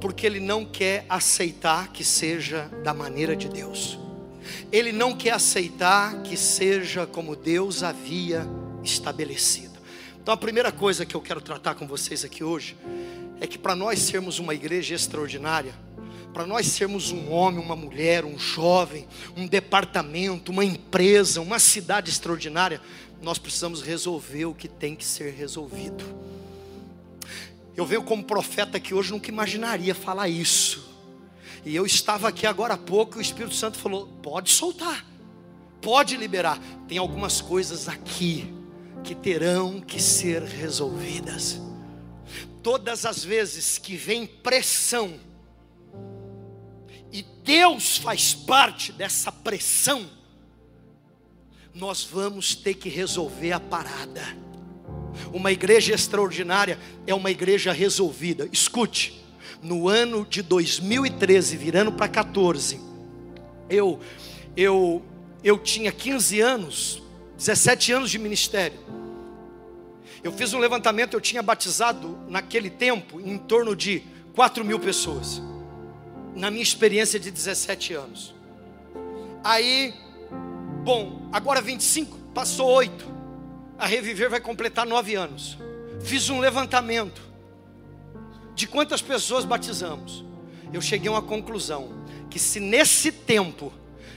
Porque 0.00 0.26
ele 0.26 0.40
não 0.40 0.64
quer 0.64 1.04
aceitar 1.08 1.88
que 1.92 2.04
seja 2.04 2.70
da 2.82 2.92
maneira 2.92 3.34
de 3.34 3.48
Deus. 3.48 3.98
Ele 4.70 4.92
não 4.92 5.16
quer 5.16 5.32
aceitar 5.32 6.22
que 6.22 6.36
seja 6.36 7.06
como 7.06 7.34
Deus 7.34 7.82
havia 7.82 8.46
estabelecido. 8.82 9.76
Então, 10.20 10.32
a 10.34 10.36
primeira 10.36 10.72
coisa 10.72 11.06
que 11.06 11.14
eu 11.14 11.20
quero 11.20 11.40
tratar 11.40 11.74
com 11.74 11.86
vocês 11.86 12.24
aqui 12.24 12.42
hoje 12.42 12.76
é 13.40 13.46
que 13.46 13.58
para 13.58 13.76
nós 13.76 13.98
sermos 14.00 14.38
uma 14.38 14.54
igreja 14.54 14.94
extraordinária, 14.94 15.74
para 16.32 16.46
nós 16.46 16.66
sermos 16.66 17.12
um 17.12 17.30
homem, 17.30 17.64
uma 17.64 17.76
mulher, 17.76 18.24
um 18.24 18.38
jovem, 18.38 19.06
um 19.36 19.46
departamento, 19.46 20.52
uma 20.52 20.64
empresa, 20.64 21.40
uma 21.40 21.58
cidade 21.58 22.10
extraordinária, 22.10 22.80
nós 23.22 23.38
precisamos 23.38 23.80
resolver 23.80 24.44
o 24.44 24.54
que 24.54 24.68
tem 24.68 24.94
que 24.94 25.04
ser 25.04 25.32
resolvido. 25.32 26.04
Eu 27.76 27.84
venho 27.84 28.02
como 28.02 28.24
profeta 28.24 28.80
que 28.80 28.94
hoje 28.94 29.12
nunca 29.12 29.28
imaginaria 29.28 29.94
falar 29.94 30.28
isso. 30.28 30.96
E 31.64 31.74
eu 31.76 31.84
estava 31.84 32.28
aqui 32.28 32.46
agora 32.46 32.74
há 32.74 32.78
pouco 32.78 33.16
e 33.16 33.18
o 33.18 33.20
Espírito 33.20 33.54
Santo 33.54 33.76
falou: 33.76 34.06
pode 34.22 34.50
soltar, 34.50 35.04
pode 35.82 36.16
liberar. 36.16 36.58
Tem 36.88 36.96
algumas 36.96 37.40
coisas 37.40 37.88
aqui 37.88 38.52
que 39.04 39.14
terão 39.14 39.80
que 39.80 40.00
ser 40.00 40.42
resolvidas. 40.42 41.60
Todas 42.62 43.04
as 43.04 43.22
vezes 43.22 43.78
que 43.78 43.94
vem 43.94 44.26
pressão, 44.26 45.20
e 47.12 47.22
Deus 47.44 47.98
faz 47.98 48.34
parte 48.34 48.90
dessa 48.90 49.30
pressão, 49.30 50.08
nós 51.74 52.02
vamos 52.02 52.54
ter 52.54 52.74
que 52.74 52.88
resolver 52.88 53.52
a 53.52 53.60
parada. 53.60 54.45
Uma 55.32 55.52
igreja 55.52 55.94
extraordinária 55.94 56.78
é 57.06 57.14
uma 57.14 57.30
igreja 57.30 57.72
resolvida. 57.72 58.48
Escute, 58.52 59.24
no 59.62 59.88
ano 59.88 60.26
de 60.28 60.42
2013, 60.42 61.56
virando 61.56 61.92
para 61.92 62.08
14, 62.08 62.80
eu 63.68 63.98
eu 64.56 65.02
eu 65.42 65.58
tinha 65.58 65.92
15 65.92 66.40
anos, 66.40 67.02
17 67.36 67.92
anos 67.92 68.10
de 68.10 68.18
ministério. 68.18 68.78
Eu 70.22 70.32
fiz 70.32 70.52
um 70.52 70.58
levantamento, 70.58 71.14
eu 71.14 71.20
tinha 71.20 71.42
batizado 71.42 72.18
naquele 72.28 72.70
tempo 72.70 73.20
em 73.20 73.38
torno 73.38 73.76
de 73.76 74.02
4 74.34 74.64
mil 74.64 74.80
pessoas 74.80 75.40
na 76.36 76.50
minha 76.50 76.62
experiência 76.62 77.18
de 77.18 77.30
17 77.30 77.94
anos. 77.94 78.34
Aí, 79.42 79.94
bom, 80.84 81.28
agora 81.32 81.62
25, 81.62 82.16
passou 82.34 82.68
8. 82.68 83.15
A 83.78 83.86
Reviver 83.86 84.30
vai 84.30 84.40
completar 84.40 84.86
9 84.86 85.14
anos. 85.14 85.58
Fiz 86.00 86.30
um 86.30 86.40
levantamento 86.40 87.20
de 88.54 88.66
quantas 88.66 89.02
pessoas 89.02 89.44
batizamos. 89.44 90.24
Eu 90.72 90.80
cheguei 90.80 91.08
a 91.08 91.12
uma 91.12 91.22
conclusão: 91.22 91.90
que 92.30 92.38
se 92.38 92.58
nesse 92.58 93.12
tempo 93.12 93.72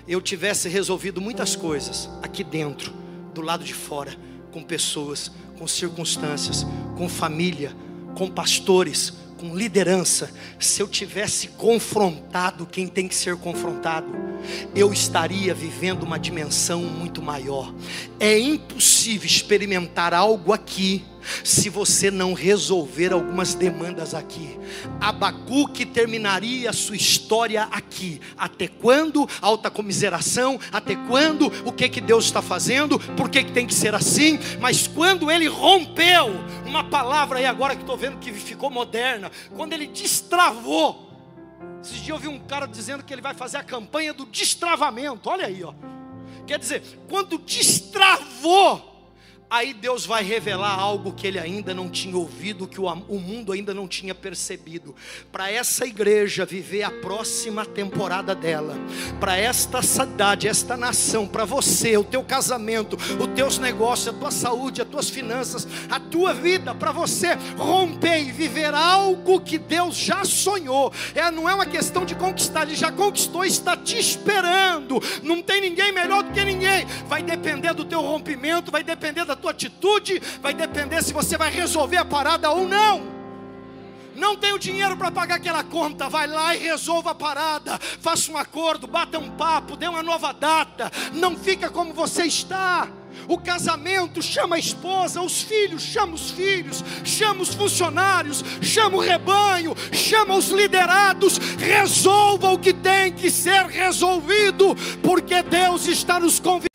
eu 0.08 0.22
tivesse 0.22 0.70
resolvido 0.70 1.22
muitas 1.22 1.56
coisas 1.56 2.10
aqui 2.22 2.44
dentro, 2.44 2.94
do 3.34 3.42
lado 3.42 3.64
de 3.64 3.74
fora, 3.74 4.16
com 4.52 4.64
pessoas, 4.64 5.32
com 5.58 5.68
circunstâncias, 5.68 6.66
com 6.98 7.08
família, 7.08 7.76
com 8.18 8.30
pastores, 8.30 9.14
com 9.40 9.56
liderança, 9.56 10.30
se 10.60 10.82
eu 10.82 10.88
tivesse 10.88 11.48
confrontado 11.48 12.66
quem 12.66 12.88
tem 12.88 13.08
que 13.08 13.16
ser 13.16 13.38
confrontado, 13.38 14.08
eu 14.76 14.92
estaria 14.92 15.54
vivendo 15.54 16.04
uma 16.04 16.20
dimensão 16.20 16.82
muito 16.82 17.22
maior. 17.22 17.74
É 18.20 18.38
impossível 18.38 19.26
experimentar 19.26 20.14
algo 20.14 20.52
aqui 20.52 21.06
se 21.44 21.70
você 21.70 22.10
não 22.12 22.34
resolver 22.34 23.14
algumas 23.14 23.54
demandas 23.54 24.14
aqui. 24.14 24.58
Abacuque 25.00 25.86
terminaria 25.86 26.70
a 26.70 26.74
sua 26.74 26.96
história 26.96 27.64
aqui. 27.72 28.20
Até 28.38 28.68
quando 28.68 29.28
alta 29.42 29.70
comiseração? 29.70 30.60
Até 30.72 30.96
quando 30.96 31.48
o 31.66 31.72
que 31.72 31.90
que 31.90 32.02
Deus 32.02 32.26
está 32.26 32.42
fazendo? 32.42 33.00
Por 33.00 33.30
que, 33.30 33.44
que 33.44 33.52
tem 33.52 33.66
que 33.66 33.74
ser 33.74 33.94
assim? 33.94 34.40
Mas 34.60 34.88
quando 34.88 35.30
ele 35.32 35.48
rompeu, 35.48 36.30
uma 36.66 36.84
palavra 36.84 37.40
aí 37.40 37.46
agora 37.46 37.76
que 37.76 37.82
estou 37.82 37.98
vendo 37.98 38.18
que 38.18 38.32
ficou 38.32 38.70
moderna, 38.70 39.32
quando 39.56 39.74
ele 39.74 39.88
destravou. 39.88 41.08
Esses 41.82 41.98
dias 41.98 42.10
eu 42.10 42.18
vi 42.18 42.28
um 42.28 42.40
cara 42.40 42.66
dizendo 42.66 43.04
que 43.04 43.14
ele 43.14 43.22
vai 43.22 43.34
fazer 43.34 43.58
a 43.58 43.64
campanha 43.64 44.14
do 44.14 44.26
destravamento. 44.26 45.30
Olha 45.30 45.46
aí, 45.46 45.64
ó. 45.64 45.74
Quer 46.46 46.60
dizer, 46.60 46.84
quando 47.08 47.38
destravou 47.38 48.89
aí 49.50 49.74
Deus 49.74 50.06
vai 50.06 50.24
revelar 50.24 50.78
algo 50.78 51.12
que 51.12 51.26
ele 51.26 51.40
ainda 51.40 51.74
não 51.74 51.90
tinha 51.90 52.16
ouvido, 52.16 52.68
que 52.68 52.80
o, 52.80 53.20
mundo 53.20 53.52
ainda 53.52 53.74
não 53.74 53.88
tinha 53.88 54.14
percebido. 54.14 54.96
Para 55.32 55.52
essa 55.52 55.86
igreja 55.86 56.46
viver 56.46 56.84
a 56.84 56.92
próxima 56.92 57.66
temporada 57.66 58.36
dela, 58.36 58.76
para 59.20 59.36
esta 59.38 59.82
cidade, 59.82 60.48
esta 60.48 60.78
nação, 60.78 61.28
para 61.28 61.46
você, 61.46 61.98
o 61.98 62.04
teu 62.04 62.24
casamento, 62.24 62.96
os 62.96 63.28
teus 63.36 63.58
negócios, 63.58 64.10
a 64.10 64.20
tua 64.20 64.32
saúde, 64.32 64.82
as 64.82 64.88
tuas 64.88 65.10
finanças, 65.10 65.68
a 65.90 66.00
tua 66.00 66.34
vida, 66.34 66.76
para 66.76 66.92
você 66.92 67.30
romper 67.58 68.22
e 68.22 68.32
viver 68.32 68.74
algo 68.74 69.42
que 69.42 69.58
Deus 69.58 69.96
já 69.96 70.24
sonhou. 70.24 70.94
É, 71.16 71.32
não 71.32 71.50
é 71.50 71.56
uma 71.56 71.66
questão 71.66 72.06
de 72.06 72.14
conquistar, 72.14 72.64
ele 72.64 72.76
já 72.76 72.92
conquistou, 72.92 73.44
está 73.44 73.76
te 73.76 73.98
esperando. 73.98 75.02
Não 75.24 75.42
tem 75.42 75.62
ninguém 75.62 75.92
melhor 75.92 76.24
do 76.24 76.32
que 76.32 76.44
ninguém. 76.44 76.86
Vai 77.08 77.24
depender 77.24 77.74
do 77.74 77.84
teu 77.84 78.02
rompimento, 78.02 78.72
vai 78.72 78.84
depender 78.84 79.26
da 79.26 79.39
tua 79.40 79.52
atitude 79.52 80.22
vai 80.42 80.54
depender 80.54 81.02
se 81.02 81.14
você 81.14 81.38
vai 81.38 81.50
resolver 81.50 81.98
a 81.98 82.06
parada 82.06 82.52
ou 82.52 82.68
não. 82.68 83.20
Não 84.16 84.36
tenho 84.36 84.60
dinheiro 84.60 84.98
para 84.98 85.10
pagar 85.10 85.36
aquela 85.36 85.64
conta, 85.64 86.10
vai 86.10 86.28
lá 86.28 86.54
e 86.54 86.60
resolva 86.60 87.12
a 87.12 87.16
parada, 87.16 87.80
faça 88.02 88.30
um 88.32 88.38
acordo, 88.38 88.86
bata 88.86 89.18
um 89.18 89.32
papo, 89.32 89.78
dê 89.78 89.88
uma 89.88 90.04
nova 90.04 90.34
data, 90.34 90.92
não 91.14 91.38
fica 91.38 91.70
como 91.70 91.94
você 91.94 92.26
está. 92.26 92.90
O 93.28 93.38
casamento 93.38 94.22
chama 94.22 94.56
a 94.56 94.60
esposa, 94.60 95.22
os 95.22 95.42
filhos 95.42 95.82
chama 95.82 96.16
os 96.16 96.32
filhos, 96.32 96.84
chama 97.04 97.42
os 97.42 97.54
funcionários, 97.54 98.44
chama 98.62 98.98
o 98.98 99.02
rebanho, 99.02 99.76
chama 99.92 100.36
os 100.36 100.50
liderados, 100.50 101.38
resolva 101.58 102.52
o 102.52 102.60
que 102.60 102.74
tem 102.74 103.14
que 103.14 103.30
ser 103.32 103.66
resolvido, 103.68 104.76
porque 105.02 105.42
Deus 105.44 105.88
está 105.88 106.20
nos 106.20 106.40
convidando 106.40 106.69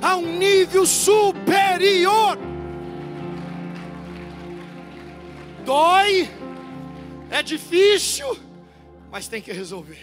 a 0.00 0.16
um 0.16 0.38
nível 0.38 0.86
superior. 0.86 2.38
Dói, 5.64 6.28
É 7.30 7.42
difícil, 7.42 8.36
mas 9.10 9.26
tem 9.26 9.40
que 9.40 9.52
resolver. 9.52 9.98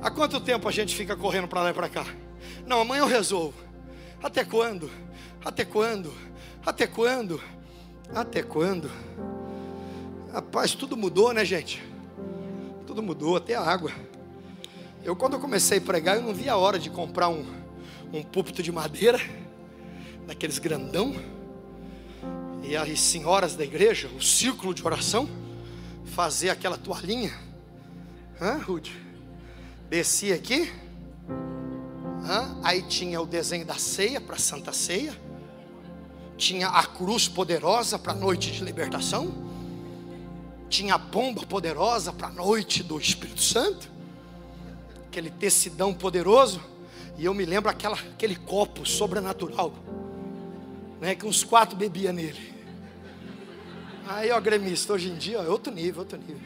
Há 0.00 0.10
quanto 0.10 0.40
tempo 0.40 0.68
a 0.68 0.72
gente 0.72 0.94
fica 0.94 1.16
correndo 1.16 1.48
para 1.48 1.62
lá 1.62 1.70
e 1.70 1.74
para 1.74 1.88
cá? 1.88 2.06
Não, 2.64 2.80
amanhã 2.80 3.00
eu 3.00 3.08
resolvo. 3.08 3.54
Até 4.22 4.44
quando? 4.44 4.88
Até 5.44 5.64
quando? 5.64 6.12
Até 6.64 6.86
quando? 6.86 7.40
Até 8.14 8.42
quando? 8.42 8.90
Rapaz, 10.32 10.74
tudo 10.74 10.96
mudou, 10.96 11.32
né, 11.32 11.44
gente? 11.44 11.82
Tudo 12.86 13.02
mudou, 13.02 13.36
até 13.36 13.56
a 13.56 13.62
água. 13.62 13.90
Eu, 15.02 15.16
quando 15.16 15.34
eu 15.34 15.40
comecei 15.40 15.78
a 15.78 15.80
pregar, 15.80 16.16
eu 16.16 16.22
não 16.22 16.32
via 16.34 16.52
a 16.52 16.56
hora 16.56 16.78
de 16.78 16.88
comprar 16.88 17.28
um, 17.28 17.44
um 18.12 18.22
púlpito 18.22 18.62
de 18.62 18.72
madeira, 18.72 19.20
daqueles 20.26 20.58
grandão, 20.58 21.14
e 22.62 22.76
as 22.76 23.00
senhoras 23.00 23.54
da 23.54 23.64
igreja, 23.64 24.08
o 24.16 24.22
círculo 24.22 24.74
de 24.74 24.84
oração, 24.84 25.28
fazer 26.06 26.50
aquela 26.50 26.76
toalhinha. 26.76 27.32
Hã, 28.40 28.58
Rude? 28.58 28.92
Descia 29.88 30.34
aqui, 30.34 30.72
hã? 32.24 32.60
aí 32.62 32.82
tinha 32.82 33.20
o 33.20 33.26
desenho 33.26 33.66
da 33.66 33.74
ceia 33.74 34.20
para 34.20 34.36
Santa 34.36 34.72
Ceia, 34.72 35.14
tinha 36.36 36.68
a 36.68 36.84
cruz 36.86 37.28
poderosa 37.28 37.98
para 37.98 38.12
a 38.12 38.16
noite 38.16 38.52
de 38.52 38.64
libertação, 38.64 39.32
tinha 40.68 40.94
a 40.94 40.98
pomba 40.98 41.44
poderosa 41.44 42.12
para 42.12 42.28
a 42.28 42.30
noite 42.30 42.82
do 42.82 42.98
Espírito 42.98 43.42
Santo, 43.42 43.90
aquele 45.08 45.28
tecidão 45.28 45.92
poderoso, 45.92 46.60
e 47.20 47.26
eu 47.26 47.34
me 47.34 47.44
lembro 47.44 47.68
aquela, 47.68 47.96
aquele 47.96 48.34
copo 48.34 48.86
sobrenatural, 48.86 49.74
né, 50.98 51.14
que 51.14 51.26
uns 51.26 51.44
quatro 51.44 51.76
bebia 51.76 52.14
nele. 52.14 52.54
Aí, 54.08 54.30
ó, 54.30 54.40
gremista, 54.40 54.94
hoje 54.94 55.10
em 55.10 55.16
dia, 55.16 55.38
ó, 55.38 55.44
é 55.44 55.48
outro 55.50 55.70
nível, 55.70 56.00
outro 56.00 56.18
nível. 56.18 56.40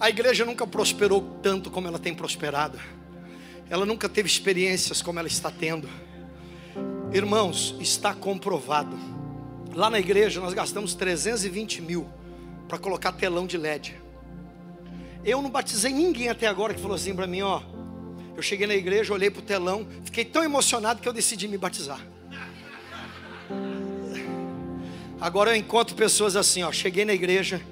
A 0.00 0.08
igreja 0.08 0.46
nunca 0.46 0.66
prosperou 0.66 1.20
tanto 1.42 1.70
como 1.70 1.86
ela 1.86 1.98
tem 1.98 2.14
prosperado. 2.14 2.80
Ela 3.68 3.84
nunca 3.84 4.08
teve 4.08 4.28
experiências 4.28 5.02
como 5.02 5.18
ela 5.18 5.28
está 5.28 5.50
tendo. 5.50 5.86
Irmãos, 7.12 7.76
está 7.78 8.14
comprovado. 8.14 8.98
Lá 9.74 9.90
na 9.90 10.00
igreja 10.00 10.40
nós 10.40 10.54
gastamos 10.54 10.94
320 10.94 11.82
mil 11.82 12.08
para 12.66 12.78
colocar 12.78 13.12
telão 13.12 13.46
de 13.46 13.58
LED. 13.58 14.01
Eu 15.24 15.40
não 15.40 15.50
batizei 15.50 15.92
ninguém 15.92 16.28
até 16.28 16.46
agora 16.46 16.74
que 16.74 16.80
falou 16.80 16.96
assim 16.96 17.14
para 17.14 17.26
mim, 17.26 17.42
ó. 17.42 17.62
Eu 18.36 18.42
cheguei 18.42 18.66
na 18.66 18.74
igreja, 18.74 19.12
olhei 19.12 19.30
para 19.30 19.40
o 19.40 19.42
telão, 19.42 19.86
fiquei 20.04 20.24
tão 20.24 20.42
emocionado 20.42 21.00
que 21.00 21.08
eu 21.08 21.12
decidi 21.12 21.46
me 21.46 21.58
batizar. 21.58 22.00
Agora 25.20 25.50
eu 25.50 25.56
encontro 25.56 25.94
pessoas 25.94 26.34
assim, 26.34 26.62
ó. 26.64 26.72
Cheguei 26.72 27.04
na 27.04 27.12
igreja, 27.12 27.62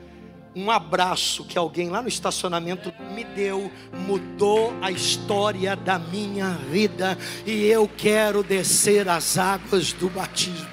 um 0.55 0.71
abraço 0.71 1.45
que 1.45 1.59
alguém 1.59 1.89
lá 1.89 2.03
no 2.03 2.09
estacionamento 2.09 2.93
me 3.13 3.25
deu 3.25 3.71
mudou 4.07 4.73
a 4.83 4.91
história 4.91 5.75
da 5.75 5.99
minha 5.99 6.51
vida 6.71 7.17
e 7.47 7.67
eu 7.67 7.89
quero 7.89 8.43
descer 8.43 9.09
as 9.09 9.39
águas 9.39 9.93
do 9.93 10.09
batismo. 10.09 10.69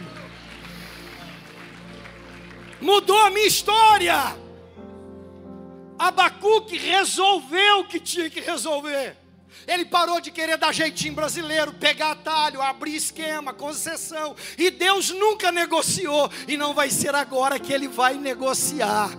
Mudou 2.80 3.20
a 3.20 3.32
minha 3.32 3.48
história. 3.48 4.47
Abacuque 5.98 6.78
resolveu 6.78 7.80
o 7.80 7.88
que 7.88 8.00
tinha 8.00 8.30
que 8.30 8.40
resolver. 8.40 9.16
Ele 9.68 9.84
parou 9.84 10.22
de 10.22 10.32
querer 10.32 10.58
dar 10.58 10.74
jeitinho 10.74 11.14
brasileiro, 11.14 11.74
pegar 11.74 12.12
atalho, 12.12 12.62
abrir 12.62 12.96
esquema, 12.96 13.54
concessão. 13.54 14.34
E 14.58 14.72
Deus 14.72 15.10
nunca 15.10 15.52
negociou. 15.52 16.32
E 16.48 16.56
não 16.56 16.74
vai 16.74 16.90
ser 16.90 17.14
agora 17.14 17.60
que 17.60 17.74
ele 17.74 17.88
vai 17.88 18.14
negociar. 18.14 19.12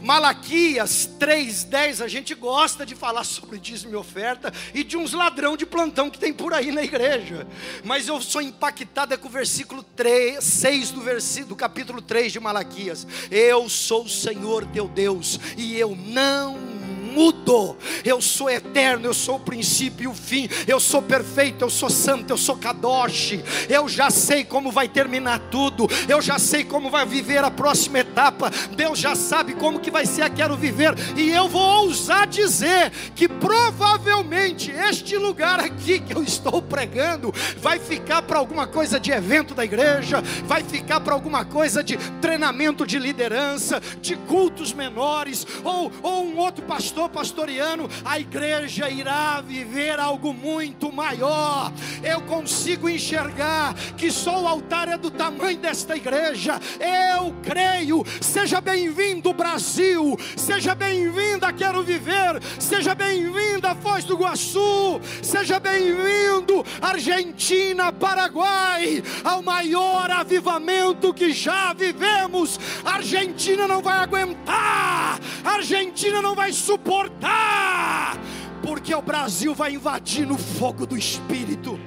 Malaquias 0.00 1.10
3,10, 1.18 2.04
a 2.04 2.08
gente 2.08 2.34
gosta 2.34 2.86
de 2.86 2.94
falar 2.94 3.24
sobre 3.24 3.58
dízimo 3.58 3.92
e 3.92 3.96
oferta 3.96 4.52
e 4.72 4.84
de 4.84 4.96
uns 4.96 5.12
ladrão 5.12 5.56
de 5.56 5.66
plantão 5.66 6.08
que 6.08 6.18
tem 6.18 6.32
por 6.32 6.54
aí 6.54 6.70
na 6.70 6.84
igreja. 6.84 7.46
Mas 7.82 8.06
eu 8.06 8.20
sou 8.20 8.40
impactada 8.40 9.18
com 9.18 9.26
o 9.26 9.30
versículo 9.30 9.82
3, 9.82 10.42
6 10.42 10.90
do, 10.92 11.00
versículo, 11.00 11.48
do 11.48 11.56
capítulo 11.56 12.00
3 12.00 12.32
de 12.32 12.38
Malaquias. 12.38 13.04
Eu 13.28 13.68
sou 13.68 14.04
o 14.04 14.08
Senhor 14.08 14.64
teu 14.66 14.86
Deus, 14.86 15.40
e 15.56 15.76
eu 15.76 15.96
não 15.96 16.85
mudo. 17.16 17.78
Eu 18.04 18.20
sou 18.20 18.50
eterno, 18.50 19.06
eu 19.06 19.14
sou 19.14 19.36
o 19.36 19.40
princípio 19.40 20.04
e 20.04 20.06
o 20.06 20.14
fim. 20.14 20.48
Eu 20.66 20.78
sou 20.78 21.00
perfeito, 21.00 21.64
eu 21.64 21.70
sou 21.70 21.88
santo, 21.88 22.30
eu 22.30 22.36
sou 22.36 22.56
kadosh. 22.56 23.38
Eu 23.70 23.88
já 23.88 24.10
sei 24.10 24.44
como 24.44 24.70
vai 24.70 24.86
terminar 24.86 25.38
tudo. 25.50 25.88
Eu 26.06 26.20
já 26.20 26.38
sei 26.38 26.62
como 26.62 26.90
vai 26.90 27.06
viver 27.06 27.42
a 27.42 27.50
próxima 27.50 28.00
etapa. 28.00 28.50
Deus 28.76 28.98
já 28.98 29.14
sabe 29.14 29.54
como 29.54 29.80
que 29.80 29.90
vai 29.90 30.04
ser 30.04 30.22
a 30.22 30.30
quero 30.30 30.56
viver. 30.56 30.94
E 31.16 31.30
eu 31.30 31.48
vou 31.48 31.86
ousar 31.86 32.26
dizer 32.26 32.90
que 33.14 33.26
provavelmente 33.26 34.70
este 34.70 35.16
lugar 35.16 35.58
aqui 35.58 36.00
que 36.00 36.14
eu 36.14 36.22
estou 36.22 36.60
pregando 36.60 37.32
vai 37.58 37.78
ficar 37.78 38.22
para 38.22 38.38
alguma 38.38 38.66
coisa 38.66 39.00
de 39.00 39.10
evento 39.10 39.54
da 39.54 39.64
igreja, 39.64 40.22
vai 40.44 40.62
ficar 40.62 41.00
para 41.00 41.14
alguma 41.14 41.44
coisa 41.46 41.82
de 41.82 41.96
treinamento 42.20 42.86
de 42.86 42.98
liderança, 42.98 43.80
de 44.02 44.16
cultos 44.16 44.72
menores, 44.74 45.46
ou, 45.64 45.90
ou 46.02 46.26
um 46.26 46.36
outro 46.38 46.64
pastor 46.64 47.05
pastoreando, 47.08 47.88
a 48.04 48.18
igreja 48.18 48.88
irá 48.90 49.40
viver 49.40 49.98
algo 49.98 50.32
muito 50.32 50.92
maior. 50.92 51.72
Eu 52.02 52.20
consigo 52.22 52.88
enxergar 52.88 53.74
que 53.96 54.10
só 54.10 54.42
o 54.42 54.48
altar 54.48 54.88
é 54.88 54.98
do 54.98 55.10
tamanho 55.10 55.58
desta 55.58 55.96
igreja. 55.96 56.60
Eu 56.80 57.34
creio. 57.42 58.04
Seja 58.20 58.60
bem-vindo, 58.60 59.32
Brasil. 59.32 60.18
Seja 60.36 60.74
bem-vinda, 60.74 61.52
quero 61.52 61.82
viver. 61.82 62.42
Seja 62.58 62.94
bem-vinda, 62.94 63.74
Foz 63.74 64.04
do 64.04 64.14
Iguaçu. 64.14 65.00
Seja 65.22 65.60
bem-vindo, 65.60 66.64
Argentina, 66.80 67.92
Paraguai, 67.92 69.02
ao 69.24 69.42
maior 69.42 70.10
avivamento 70.10 71.12
que 71.12 71.32
já 71.32 71.72
vivemos. 71.72 72.58
A 72.84 72.94
Argentina 72.96 73.68
não 73.68 73.82
vai 73.82 73.98
aguentar. 73.98 75.20
A 75.44 75.50
Argentina 75.50 76.20
não 76.22 76.34
vai 76.34 76.52
suportar 76.52 76.85
suportar, 76.86 78.16
porque 78.62 78.94
o 78.94 79.02
Brasil 79.02 79.54
vai 79.54 79.74
invadir 79.74 80.24
no 80.24 80.38
fogo 80.38 80.86
do 80.86 80.96
Espírito. 80.96 81.78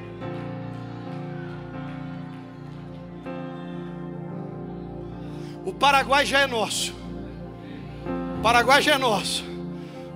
O 5.65 5.73
Paraguai 5.73 6.25
já 6.25 6.41
é 6.41 6.47
nosso. 6.47 6.93
O 8.37 8.41
Paraguai 8.41 8.81
já 8.81 8.95
é 8.95 8.97
nosso. 8.97 9.45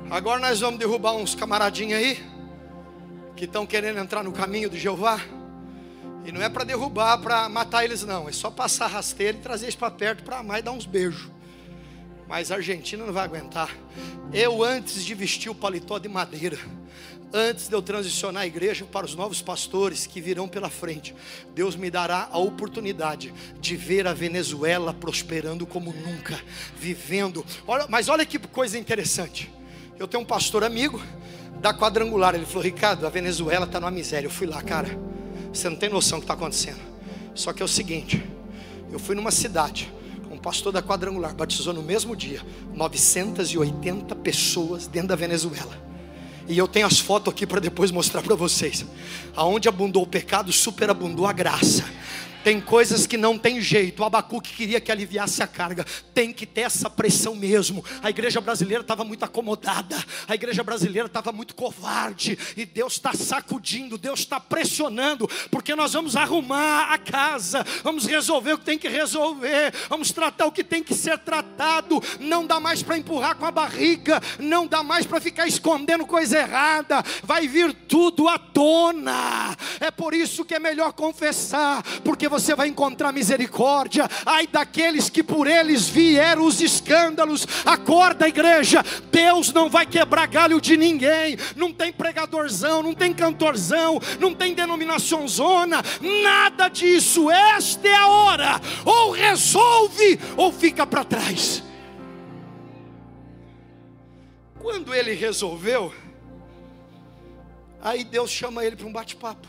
Agora 0.09 0.39
nós 0.39 0.59
vamos 0.59 0.79
derrubar 0.79 1.13
uns 1.13 1.33
camaradinhos 1.33 1.97
aí 1.97 2.21
que 3.35 3.45
estão 3.45 3.65
querendo 3.65 3.99
entrar 3.99 4.23
no 4.23 4.33
caminho 4.33 4.69
de 4.69 4.77
Jeová. 4.77 5.19
E 6.25 6.31
não 6.31 6.41
é 6.41 6.49
para 6.49 6.63
derrubar, 6.63 7.17
para 7.19 7.49
matar 7.49 7.83
eles, 7.83 8.03
não. 8.03 8.29
É 8.29 8.31
só 8.31 8.49
passar 8.49 8.87
rasteiro 8.87 9.37
e 9.37 9.41
trazer 9.41 9.65
eles 9.65 9.75
para 9.75 9.91
perto 9.91 10.23
para 10.23 10.39
amar 10.39 10.59
e 10.59 10.61
dar 10.61 10.71
uns 10.71 10.85
beijos 10.85 11.33
mas 12.33 12.51
a 12.51 12.55
Argentina 12.55 13.05
não 13.05 13.13
vai 13.13 13.25
aguentar. 13.25 13.69
Eu, 14.33 14.63
antes 14.63 15.05
de 15.05 15.13
vestir 15.13 15.51
o 15.51 15.53
paletó 15.53 15.99
de 15.99 16.09
madeira, 16.09 16.57
antes 17.31 17.67
de 17.67 17.75
eu 17.75 17.79
transicionar 17.79 18.41
a 18.41 18.47
igreja 18.47 18.85
para 18.85 19.05
os 19.05 19.13
novos 19.13 19.39
pastores 19.39 20.07
que 20.07 20.19
virão 20.19 20.47
pela 20.47 20.67
frente, 20.67 21.13
Deus 21.53 21.75
me 21.75 21.91
dará 21.91 22.27
a 22.31 22.39
oportunidade 22.39 23.31
de 23.61 23.75
ver 23.75 24.07
a 24.07 24.15
Venezuela 24.15 24.95
prosperando 24.95 25.63
como 25.67 25.93
nunca, 25.93 26.41
vivendo. 26.75 27.45
Olha, 27.67 27.85
mas 27.87 28.09
olha 28.09 28.25
que 28.25 28.39
coisa 28.39 28.79
interessante. 28.79 29.51
Eu 29.99 30.07
tenho 30.07 30.23
um 30.23 30.25
pastor 30.25 30.63
amigo 30.63 30.99
da 31.61 31.71
quadrangular. 31.71 32.33
Ele 32.33 32.47
falou: 32.47 32.63
Ricardo, 32.63 33.05
a 33.05 33.11
Venezuela 33.11 33.67
está 33.67 33.79
numa 33.79 33.91
miséria. 33.91 34.25
Eu 34.25 34.31
fui 34.31 34.47
lá, 34.47 34.59
cara. 34.59 34.89
Você 35.53 35.69
não 35.69 35.77
tem 35.77 35.87
noção 35.87 36.17
do 36.17 36.21
que 36.21 36.25
está 36.25 36.33
acontecendo. 36.33 36.81
Só 37.35 37.53
que 37.53 37.61
é 37.61 37.65
o 37.65 37.69
seguinte: 37.69 38.23
eu 38.91 38.97
fui 38.97 39.13
numa 39.13 39.29
cidade 39.29 39.93
pastor 40.43 40.73
da 40.73 40.84
quadrangular 40.84 41.34
batizou 41.34 41.73
no 41.73 41.82
mesmo 41.82 42.17
dia 42.17 42.41
980 42.73 44.13
pessoas 44.17 44.86
dentro 44.86 45.08
da 45.08 45.15
Venezuela. 45.15 45.82
E 46.49 46.58
eu 46.58 46.67
tenho 46.67 46.86
as 46.86 46.99
fotos 46.99 47.34
aqui 47.34 47.47
para 47.47 47.62
depois 47.62 47.89
mostrar 47.89 48.21
para 48.21 48.36
vocês. 48.36 48.86
Aonde 49.34 49.69
abundou 49.69 50.03
o 50.03 50.08
pecado, 50.08 50.51
superabundou 50.51 51.25
a 51.25 51.32
graça. 51.32 51.86
Tem 52.43 52.60
coisas 52.60 53.08
que 53.08 53.15
não 53.15 53.38
tem 53.38 53.62
jeito. 53.62 54.01
O 54.01 54.06
Abacuque 54.06 54.53
queria 54.53 54.82
que 54.82 54.91
aliviasse 54.91 55.41
a 55.41 55.47
carga. 55.47 55.86
Tem 56.13 56.34
que 56.34 56.45
ter 56.45 56.62
essa 56.62 56.89
pressão 56.89 57.36
mesmo. 57.36 57.84
A 58.01 58.10
igreja 58.10 58.41
brasileira 58.41 58.82
estava 58.82 59.06
muito 59.06 59.23
acomodada. 59.23 59.95
A 60.27 60.36
igreja 60.36 60.62
brasileira 60.63 61.08
estava 61.08 61.32
muito 61.32 61.56
covarde. 61.56 62.38
E 62.58 62.65
Deus 62.65 62.93
está 62.93 63.13
sacudindo, 63.13 63.97
Deus 63.97 64.19
está 64.19 64.39
pressionando. 64.39 65.29
Porque 65.49 65.73
nós 65.73 65.93
vamos 65.93 66.17
arrumar 66.17 66.91
a 66.91 66.97
casa. 66.97 67.65
Vamos 67.82 68.06
resolver 68.06 68.53
o 68.53 68.58
que 68.58 68.65
tem 68.65 68.77
que 68.77 68.89
resolver. 68.89 69.73
Vamos 69.88 70.12
tratar 70.12 70.45
o 70.45 70.51
que 70.51 70.63
tem 70.63 70.84
que 70.84 70.93
ser 70.93 71.17
tratado. 71.19 72.03
Não 72.19 72.45
dá 72.45 72.60
mais 72.60 72.84
para 72.84 72.97
empurrar 72.97 73.38
com 73.38 73.45
a 73.45 73.51
barriga. 73.51 74.21
Não 74.38 74.67
dá 74.67 74.84
mais 74.84 75.06
para 75.06 75.21
ficar 75.21 75.47
escondendo 75.47 76.06
coisa 76.06 76.39
errada. 76.39 77.01
Vai 77.23 77.47
vir 77.47 77.73
tudo 77.73 78.27
à 78.27 78.38
tona. 78.38 79.56
É 79.79 79.89
por 79.89 80.13
isso 80.13 80.43
que 80.43 80.56
é 80.56 80.60
melhor 80.60 80.91
confessar. 80.91 81.82
Porque 82.03 82.32
você 82.33 82.55
vai 82.55 82.67
encontrar 82.67 83.11
misericórdia. 83.11 84.09
Ai 84.25 84.47
daqueles 84.47 85.09
que 85.09 85.21
por 85.21 85.45
eles 85.47 85.87
vieram 85.87 86.45
os 86.45 86.59
escândalos. 86.59 87.47
Acorda, 87.63 88.27
igreja. 88.27 88.83
Deus 89.11 89.53
não 89.53 89.69
vai 89.69 89.85
quebrar 89.85 90.27
galho 90.27 90.59
de 90.59 90.75
ninguém. 90.75 91.37
Não 91.55 91.71
tem 91.71 91.93
pregadorzão, 91.93 92.81
não 92.81 92.93
tem 92.93 93.13
cantorzão, 93.13 93.99
não 94.19 94.33
tem 94.33 94.53
denominação 94.53 95.27
zona, 95.27 95.81
nada 96.23 96.69
disso. 96.69 97.29
Esta 97.29 97.87
é 97.87 97.95
a 97.95 98.07
hora. 98.07 98.61
Ou 98.83 99.11
resolve 99.11 100.19
ou 100.35 100.51
fica 100.51 100.85
para 100.87 101.03
trás. 101.03 101.63
Quando 104.59 104.93
ele 104.93 105.13
resolveu, 105.13 105.93
aí 107.81 108.03
Deus 108.03 108.31
chama 108.31 108.65
ele 108.65 108.75
para 108.75 108.87
um 108.87 108.93
bate-papo. 108.93 109.47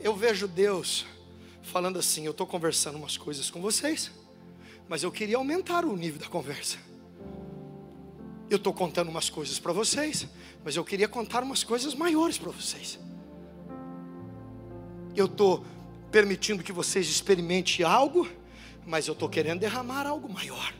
Eu 0.00 0.16
vejo 0.16 0.48
Deus 0.48 1.04
falando 1.70 1.98
assim: 1.98 2.24
Eu 2.24 2.32
estou 2.32 2.46
conversando 2.46 2.96
umas 2.98 3.16
coisas 3.16 3.50
com 3.50 3.60
vocês, 3.60 4.10
mas 4.88 5.02
eu 5.02 5.10
queria 5.10 5.36
aumentar 5.36 5.84
o 5.84 5.96
nível 5.96 6.20
da 6.20 6.26
conversa. 6.26 6.76
Eu 8.50 8.56
estou 8.56 8.74
contando 8.74 9.08
umas 9.08 9.30
coisas 9.30 9.58
para 9.58 9.72
vocês, 9.72 10.26
mas 10.64 10.74
eu 10.74 10.84
queria 10.84 11.08
contar 11.08 11.42
umas 11.42 11.62
coisas 11.62 11.94
maiores 11.94 12.36
para 12.36 12.50
vocês. 12.50 12.98
Eu 15.14 15.26
estou 15.26 15.64
permitindo 16.10 16.62
que 16.62 16.72
vocês 16.72 17.08
experimentem 17.08 17.84
algo, 17.84 18.28
mas 18.84 19.06
eu 19.06 19.12
estou 19.12 19.28
querendo 19.28 19.60
derramar 19.60 20.06
algo 20.06 20.28
maior 20.28 20.74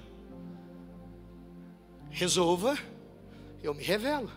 resolva, 2.11 2.77
eu 3.63 3.73
me 3.73 3.83
revelo. 3.83 4.31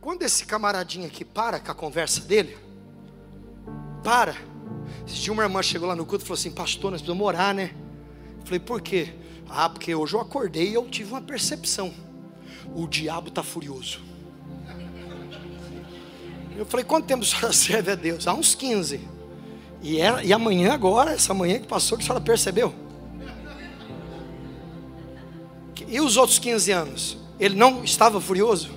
Quando 0.00 0.22
esse 0.22 0.46
camaradinho 0.46 1.06
aqui 1.06 1.24
para 1.24 1.60
com 1.60 1.70
a 1.70 1.74
conversa 1.74 2.20
dele, 2.22 2.56
para. 4.02 4.34
Dia 5.06 5.32
uma 5.32 5.44
irmã 5.44 5.62
chegou 5.62 5.88
lá 5.88 5.94
no 5.94 6.04
culto 6.04 6.24
e 6.24 6.26
falou 6.26 6.38
assim: 6.38 6.50
Pastor, 6.50 6.90
nós 6.90 7.00
precisamos 7.00 7.26
orar, 7.26 7.54
né? 7.54 7.70
Falei: 8.44 8.60
Por 8.60 8.80
quê? 8.80 9.14
Ah, 9.48 9.68
porque 9.68 9.94
hoje 9.94 10.14
eu 10.14 10.20
acordei 10.20 10.70
e 10.70 10.74
eu 10.74 10.86
tive 10.88 11.12
uma 11.12 11.20
percepção. 11.20 11.94
O 12.74 12.86
diabo 12.86 13.28
está 13.28 13.42
furioso. 13.42 14.00
Eu 16.56 16.66
falei: 16.66 16.84
Quanto 16.84 17.06
tempo 17.06 17.22
a 17.22 17.26
senhora 17.26 17.52
serve 17.54 17.92
a 17.92 17.94
Deus? 17.94 18.26
Há 18.26 18.34
uns 18.34 18.54
15. 18.54 19.00
E, 19.82 20.00
é, 20.00 20.24
e 20.24 20.32
amanhã, 20.32 20.72
agora, 20.72 21.12
essa 21.12 21.32
manhã 21.32 21.58
que 21.60 21.66
passou, 21.66 21.96
que 21.96 22.02
a 22.02 22.06
senhora 22.06 22.24
percebeu? 22.24 22.74
E 25.86 26.00
os 26.00 26.16
outros 26.16 26.38
15 26.38 26.72
anos? 26.72 27.18
Ele 27.38 27.54
não 27.54 27.84
estava 27.84 28.20
furioso? 28.20 28.70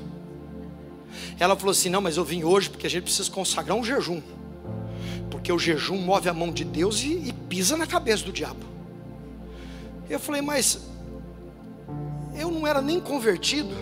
Ela 1.39 1.55
falou 1.55 1.71
assim: 1.71 1.89
Não, 1.89 2.01
mas 2.01 2.17
eu 2.17 2.23
vim 2.23 2.43
hoje 2.43 2.69
porque 2.69 2.85
a 2.85 2.89
gente 2.89 3.03
precisa 3.03 3.31
consagrar 3.31 3.75
um 3.75 3.83
jejum. 3.83 4.21
Porque 5.49 5.53
o 5.53 5.57
jejum 5.57 5.97
move 5.97 6.29
a 6.29 6.33
mão 6.33 6.51
de 6.51 6.63
Deus 6.63 7.01
e, 7.01 7.11
e 7.11 7.33
pisa 7.33 7.75
na 7.75 7.87
cabeça 7.87 8.23
do 8.23 8.31
diabo. 8.31 8.63
Eu 10.07 10.19
falei: 10.19 10.43
Mas 10.43 10.81
eu 12.35 12.51
não 12.51 12.67
era 12.67 12.83
nem 12.83 12.99
convertido. 12.99 13.75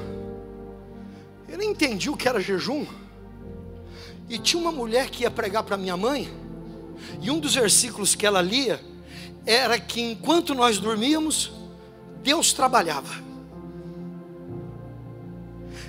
Eu 1.45 1.57
nem 1.57 1.71
entendi 1.71 2.09
o 2.09 2.15
que 2.15 2.25
era 2.25 2.39
jejum. 2.39 2.85
E 4.29 4.37
tinha 4.37 4.61
uma 4.61 4.71
mulher 4.71 5.09
que 5.09 5.23
ia 5.23 5.29
pregar 5.29 5.61
para 5.63 5.75
minha 5.75 5.97
mãe. 5.97 6.29
E 7.21 7.29
um 7.29 7.37
dos 7.37 7.55
versículos 7.55 8.15
que 8.15 8.25
ela 8.25 8.41
lia 8.41 8.79
era 9.45 9.77
que 9.77 9.99
enquanto 9.99 10.55
nós 10.55 10.77
dormíamos, 10.77 11.51
Deus 12.23 12.53
trabalhava. 12.53 13.13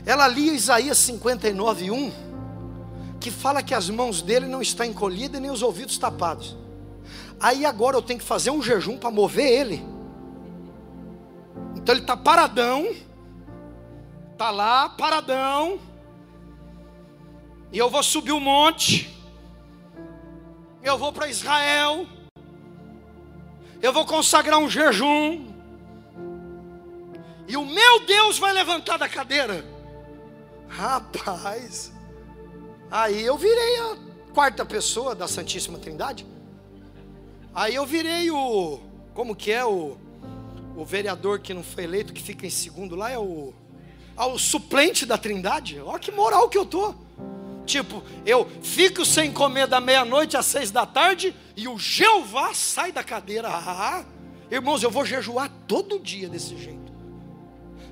Ela 0.04 0.26
lia 0.26 0.54
Isaías 0.54 0.98
59, 0.98 1.92
1, 1.92 2.12
que 3.20 3.30
fala 3.30 3.62
que 3.62 3.74
as 3.74 3.90
mãos 3.90 4.22
dele 4.22 4.46
não 4.46 4.62
estão 4.62 4.86
encolhidas 4.86 5.40
nem 5.40 5.50
os 5.50 5.62
ouvidos 5.62 5.98
tapados. 5.98 6.56
Aí 7.40 7.64
agora 7.64 7.96
eu 7.96 8.02
tenho 8.02 8.18
que 8.18 8.24
fazer 8.24 8.50
um 8.50 8.62
jejum 8.62 8.96
para 8.96 9.10
mover 9.10 9.46
ele. 9.46 9.84
Então 11.76 11.94
ele 11.94 12.02
está 12.02 12.16
paradão, 12.16 12.86
está 14.32 14.50
lá, 14.50 14.88
paradão, 14.90 15.80
e 17.72 17.78
eu 17.78 17.90
vou 17.90 18.02
subir 18.02 18.32
o 18.32 18.40
monte, 18.40 19.14
eu 20.82 20.96
vou 20.96 21.12
para 21.12 21.28
Israel, 21.28 22.06
eu 23.80 23.92
vou 23.92 24.06
consagrar 24.06 24.58
um 24.58 24.68
jejum, 24.68 25.46
e 27.46 27.56
o 27.56 27.64
meu 27.64 28.06
Deus 28.06 28.38
vai 28.38 28.52
levantar 28.52 28.98
da 28.98 29.08
cadeira. 29.08 29.64
Rapaz, 30.68 31.92
aí 32.90 33.24
eu 33.24 33.36
virei 33.36 33.78
a 33.80 33.96
quarta 34.32 34.64
pessoa 34.64 35.14
da 35.14 35.26
Santíssima 35.26 35.78
Trindade. 35.78 36.26
Aí 37.54 37.74
eu 37.74 37.84
virei 37.84 38.30
o, 38.30 38.78
como 39.14 39.34
que 39.34 39.50
é 39.50 39.64
o, 39.64 39.96
o 40.76 40.84
vereador 40.84 41.40
que 41.40 41.52
não 41.52 41.62
foi 41.62 41.84
eleito, 41.84 42.12
que 42.12 42.22
fica 42.22 42.46
em 42.46 42.50
segundo 42.50 42.94
lá, 42.94 43.10
é 43.10 43.18
o, 43.18 43.52
ah, 44.16 44.26
o 44.26 44.38
suplente 44.38 45.04
da 45.04 45.18
Trindade. 45.18 45.80
Olha 45.80 45.98
que 45.98 46.10
moral 46.10 46.48
que 46.48 46.56
eu 46.56 46.64
tô. 46.64 46.94
Tipo, 47.66 48.02
eu 48.24 48.48
fico 48.62 49.04
sem 49.04 49.30
comer 49.30 49.66
da 49.66 49.78
meia-noite 49.78 50.38
às 50.38 50.46
seis 50.46 50.70
da 50.70 50.86
tarde 50.86 51.36
e 51.54 51.68
o 51.68 51.78
Jeová 51.78 52.54
sai 52.54 52.90
da 52.90 53.04
cadeira. 53.04 53.48
Ah, 53.50 54.06
irmãos, 54.50 54.82
eu 54.82 54.90
vou 54.90 55.04
jejuar 55.04 55.50
todo 55.66 55.98
dia 55.98 56.30
desse 56.30 56.56
jeito. 56.56 56.90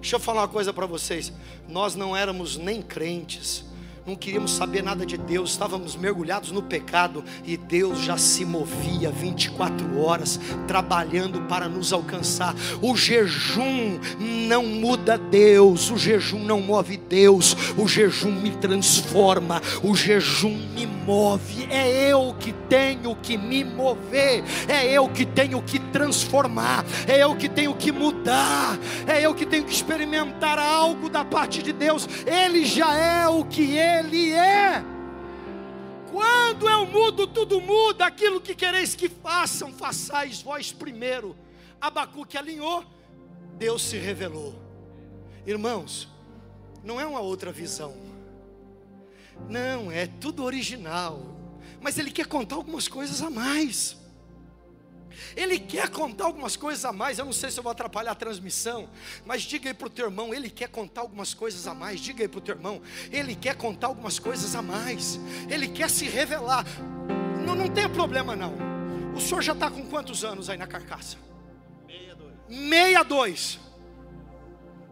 Deixa 0.00 0.16
eu 0.16 0.20
falar 0.20 0.42
uma 0.42 0.48
coisa 0.48 0.72
para 0.72 0.86
vocês. 0.86 1.30
Nós 1.68 1.94
não 1.94 2.16
éramos 2.16 2.56
nem 2.56 2.80
crentes, 2.80 3.65
não 4.06 4.14
queríamos 4.14 4.52
saber 4.52 4.82
nada 4.82 5.04
de 5.04 5.16
Deus, 5.16 5.50
estávamos 5.50 5.96
mergulhados 5.96 6.52
no 6.52 6.62
pecado 6.62 7.24
e 7.44 7.56
Deus 7.56 8.02
já 8.02 8.16
se 8.16 8.44
movia 8.44 9.10
24 9.10 9.98
horas 9.98 10.38
trabalhando 10.68 11.40
para 11.42 11.68
nos 11.68 11.92
alcançar. 11.92 12.54
O 12.80 12.96
jejum 12.96 13.98
não 14.20 14.64
muda 14.64 15.18
Deus, 15.18 15.90
o 15.90 15.98
jejum 15.98 16.38
não 16.38 16.60
move 16.60 16.96
Deus, 16.96 17.56
o 17.76 17.88
jejum 17.88 18.30
me 18.30 18.52
transforma, 18.52 19.60
o 19.82 19.96
jejum 19.96 20.56
me 20.74 20.86
move. 20.86 21.66
É 21.68 22.10
eu 22.12 22.34
que 22.38 22.52
tenho 22.68 23.16
que 23.16 23.36
me 23.36 23.64
mover, 23.64 24.44
é 24.68 24.92
eu 24.92 25.08
que 25.08 25.26
tenho 25.26 25.60
que 25.62 25.75
transformar, 25.96 26.84
é 27.08 27.22
eu 27.22 27.34
que 27.34 27.48
tenho 27.48 27.74
que 27.74 27.90
mudar, 27.90 28.78
é 29.06 29.22
eu 29.22 29.34
que 29.34 29.46
tenho 29.46 29.64
que 29.64 29.72
experimentar 29.72 30.58
algo 30.58 31.08
da 31.08 31.24
parte 31.24 31.62
de 31.62 31.72
Deus. 31.72 32.06
Ele 32.26 32.66
já 32.66 32.94
é 32.94 33.26
o 33.26 33.46
que 33.46 33.78
ele 33.78 34.32
é. 34.32 34.84
Quando 36.12 36.68
eu 36.68 36.84
mudo, 36.84 37.26
tudo 37.26 37.62
muda. 37.62 38.04
Aquilo 38.04 38.42
que 38.42 38.54
quereis 38.54 38.94
que 38.94 39.08
façam, 39.08 39.72
façais 39.72 40.42
vós 40.42 40.70
primeiro. 40.70 41.34
Abacuque 41.80 42.36
alinhou, 42.36 42.84
Deus 43.56 43.80
se 43.80 43.96
revelou. 43.96 44.54
Irmãos, 45.46 46.10
não 46.84 47.00
é 47.00 47.06
uma 47.06 47.20
outra 47.20 47.50
visão. 47.50 47.94
Não, 49.48 49.90
é 49.90 50.06
tudo 50.06 50.44
original. 50.44 51.22
Mas 51.80 51.96
ele 51.96 52.10
quer 52.10 52.26
contar 52.26 52.56
algumas 52.56 52.86
coisas 52.86 53.22
a 53.22 53.30
mais. 53.30 53.96
Ele 55.36 55.58
quer 55.58 55.88
contar 55.88 56.24
algumas 56.24 56.56
coisas 56.56 56.84
a 56.84 56.92
mais. 56.92 57.18
Eu 57.18 57.24
não 57.24 57.32
sei 57.32 57.50
se 57.50 57.58
eu 57.58 57.62
vou 57.62 57.72
atrapalhar 57.72 58.12
a 58.12 58.14
transmissão, 58.14 58.88
mas 59.24 59.42
diga 59.42 59.70
aí 59.70 59.74
para 59.74 59.86
o 59.86 59.90
teu 59.90 60.06
irmão: 60.06 60.34
ele 60.34 60.50
quer 60.50 60.68
contar 60.68 61.02
algumas 61.02 61.34
coisas 61.34 61.66
a 61.66 61.74
mais. 61.74 62.00
Diga 62.00 62.24
aí 62.24 62.28
para 62.28 62.38
o 62.38 62.40
teu 62.40 62.54
irmão: 62.54 62.82
ele 63.10 63.34
quer 63.34 63.56
contar 63.56 63.88
algumas 63.88 64.18
coisas 64.18 64.54
a 64.54 64.62
mais. 64.62 65.18
Ele 65.48 65.68
quer 65.68 65.90
se 65.90 66.06
revelar. 66.06 66.64
Não, 67.44 67.54
não 67.54 67.68
tem 67.68 67.88
problema 67.88 68.34
não. 68.34 68.54
O 69.14 69.20
senhor 69.20 69.42
já 69.42 69.52
está 69.52 69.70
com 69.70 69.86
quantos 69.86 70.24
anos 70.24 70.50
aí 70.50 70.58
na 70.58 70.66
carcaça? 70.66 71.16
62. 71.86 72.34
62. 72.48 73.66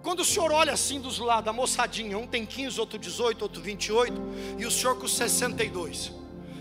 Quando 0.05 0.21
o 0.21 0.25
senhor 0.25 0.53
olha 0.53 0.75
assim 0.75 1.01
dos 1.01 1.19
lados, 1.19 1.49
a 1.49 1.53
moçadinha, 1.53 2.19
um 2.19 2.27
tem 2.27 2.45
15, 2.45 2.79
outro 2.79 2.99
18, 2.99 3.41
outro 3.41 3.63
28, 3.63 4.13
e 4.59 4.67
o 4.67 4.71
senhor 4.71 4.99
com 4.99 5.09
62, 5.09 6.13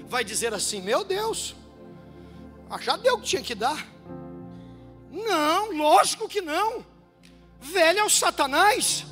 vai 0.07 0.23
dizer 0.23 0.53
assim: 0.53 0.81
Meu 0.81 1.03
Deus, 1.03 1.53
ah, 2.73 2.81
já 2.81 2.97
deu 2.97 3.13
o 3.13 3.19
que 3.19 3.27
tinha 3.27 3.41
que 3.43 3.53
dar. 3.53 3.85
Não, 5.11 5.77
lógico 5.77 6.27
que 6.27 6.41
não. 6.41 6.83
Velho 7.61 7.99
é 7.99 8.03
o 8.03 8.09
Satanás. 8.09 9.05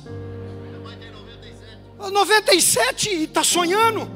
97 1.96 3.08
e 3.08 3.22
está 3.22 3.44
sonhando. 3.44 4.10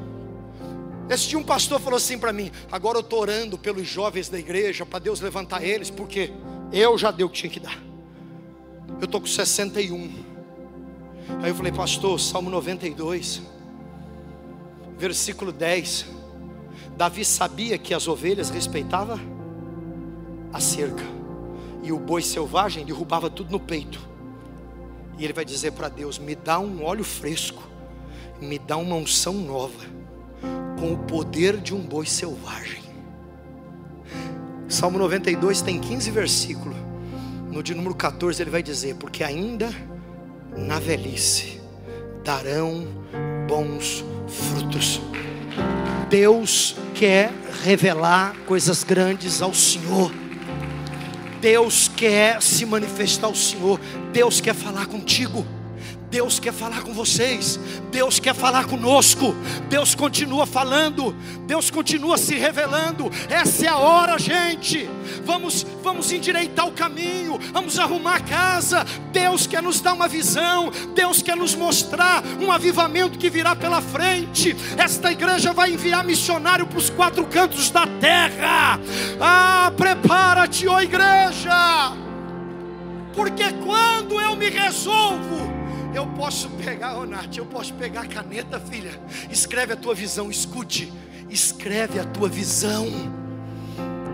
Esse 1.09 1.29
dia 1.29 1.39
um 1.39 1.45
pastor 1.45 1.79
falou 1.79 1.97
assim 1.97 2.19
para 2.19 2.33
mim: 2.33 2.51
agora 2.73 2.99
eu 2.99 3.03
estou 3.03 3.21
orando 3.21 3.57
pelos 3.57 3.87
jovens 3.87 4.29
da 4.29 4.37
igreja, 4.37 4.85
para 4.85 4.99
Deus 4.99 5.21
levantar 5.21 5.63
eles, 5.63 5.91
porque 5.91 6.33
eu 6.73 6.99
já 6.99 7.13
dei 7.13 7.25
o 7.25 7.29
que 7.29 7.39
tinha 7.39 7.53
que 7.53 7.61
dar. 7.61 7.79
Eu 9.01 9.05
estou 9.05 9.21
com 9.21 9.29
61. 9.29 10.25
Aí 11.41 11.51
eu 11.51 11.55
falei, 11.55 11.71
pastor, 11.71 12.19
Salmo 12.19 12.51
92, 12.51 13.43
versículo 14.99 15.53
10. 15.53 16.07
Davi 16.97 17.25
sabia 17.25 17.79
que 17.79 17.95
as 17.95 18.09
ovelhas 18.09 18.51
respeitavam 18.51 19.36
a 20.57 20.61
cerca, 20.61 21.05
e 21.83 21.93
o 21.93 21.99
boi 21.99 22.23
selvagem 22.23 22.85
derrubava 22.85 23.29
tudo 23.29 23.51
no 23.51 23.61
peito. 23.61 24.01
E 25.19 25.25
ele 25.25 25.33
vai 25.33 25.45
dizer 25.45 25.73
para 25.73 25.89
Deus: 25.89 26.19
Me 26.19 26.35
dá 26.35 26.59
um 26.59 26.85
óleo 26.85 27.05
fresco, 27.05 27.63
me 28.41 28.59
dá 28.59 28.77
uma 28.77 28.97
unção 28.97 29.35
nova, 29.35 29.85
com 30.81 30.93
o 30.93 30.99
poder 30.99 31.59
de 31.59 31.75
um 31.75 31.81
boi 31.81 32.07
selvagem. 32.07 32.83
Salmo 34.69 34.99
92 34.99 35.61
tem 35.61 35.79
15 35.79 36.11
versículos. 36.11 36.77
No 37.51 37.63
de 37.63 37.75
número 37.75 37.95
14 37.95 38.43
ele 38.43 38.51
vai 38.51 38.63
dizer: 38.63 38.97
Porque 38.97 39.23
ainda 39.23 39.71
na 40.57 40.79
velhice 40.79 41.61
darão 42.25 42.87
bons 43.47 44.05
frutos. 44.27 45.01
Deus 46.09 46.77
quer 46.95 47.33
revelar 47.63 48.35
coisas 48.47 48.83
grandes 48.83 49.41
ao 49.43 49.55
Senhor. 49.55 50.26
Deus 51.41 51.89
quer 51.89 52.43
se 52.43 52.65
manifestar 52.67 53.27
ao 53.27 53.35
Senhor. 53.35 53.81
Deus 54.13 54.41
quer 54.41 54.55
falar 54.55 54.87
contigo. 54.87 55.47
Deus 56.11 56.39
quer 56.39 56.53
falar 56.53 56.83
com 56.83 56.93
vocês, 56.93 57.59
Deus 57.91 58.21
quer 58.21 58.35
falar 58.35 58.67
conosco, 58.67 59.35
Deus 59.69 59.95
continua 59.95 60.47
falando, 60.47 61.13
Deus 61.47 61.71
continua 61.71 62.17
se 62.17 62.37
revelando. 62.37 63.11
Essa 63.29 63.67
é 63.67 63.69
a 63.69 63.77
hora, 63.77 64.19
gente. 64.19 64.89
Vamos, 65.25 65.67
vamos 65.83 66.13
endireitar 66.13 66.67
o 66.67 66.73
caminho, 66.73 67.39
vamos 67.53 67.79
arrumar 67.79 68.17
a 68.17 68.21
casa. 68.21 68.87
Deus 69.11 69.47
quer 69.47 69.63
nos 69.63 69.81
dar 69.81 69.95
uma 69.95 70.07
visão, 70.07 70.71
Deus 70.95 71.23
quer 71.23 71.37
nos 71.37 71.55
mostrar 71.55 72.23
um 72.41 72.53
avivamento 72.53 73.19
que 73.19 73.29
virá 73.29 73.57
pela 73.57 73.81
frente. 73.81 74.57
Esta 74.77 75.11
igreja 75.11 75.53
vai 75.53 75.73
enviar 75.73 76.05
missionário 76.05 76.67
para 76.67 76.79
os 76.79 76.89
quatro 76.89 77.27
cantos 77.27 77.71
da 77.71 77.87
terra. 77.87 78.79
Ah, 79.21 79.73
prepara-te, 79.77 80.69
ó 80.69 80.81
igreja, 80.81 81.93
porque 83.15 83.53
quando 83.65 84.21
eu 84.21 84.37
me 84.37 84.49
resolvo, 84.49 85.56
eu 85.97 86.07
posso 86.09 86.51
pegar, 86.51 86.99
ô 86.99 87.07
Nath, 87.07 87.37
eu 87.37 87.47
posso 87.47 87.73
pegar 87.75 88.03
a 88.03 88.07
caneta, 88.07 88.61
filha. 88.61 88.91
Escreve 89.31 89.73
a 89.73 89.77
tua 89.77 89.95
visão, 89.95 90.31
escute. 90.31 90.93
Escreve 91.31 91.99
a 91.99 92.05
tua 92.05 92.29
visão. 92.29 92.87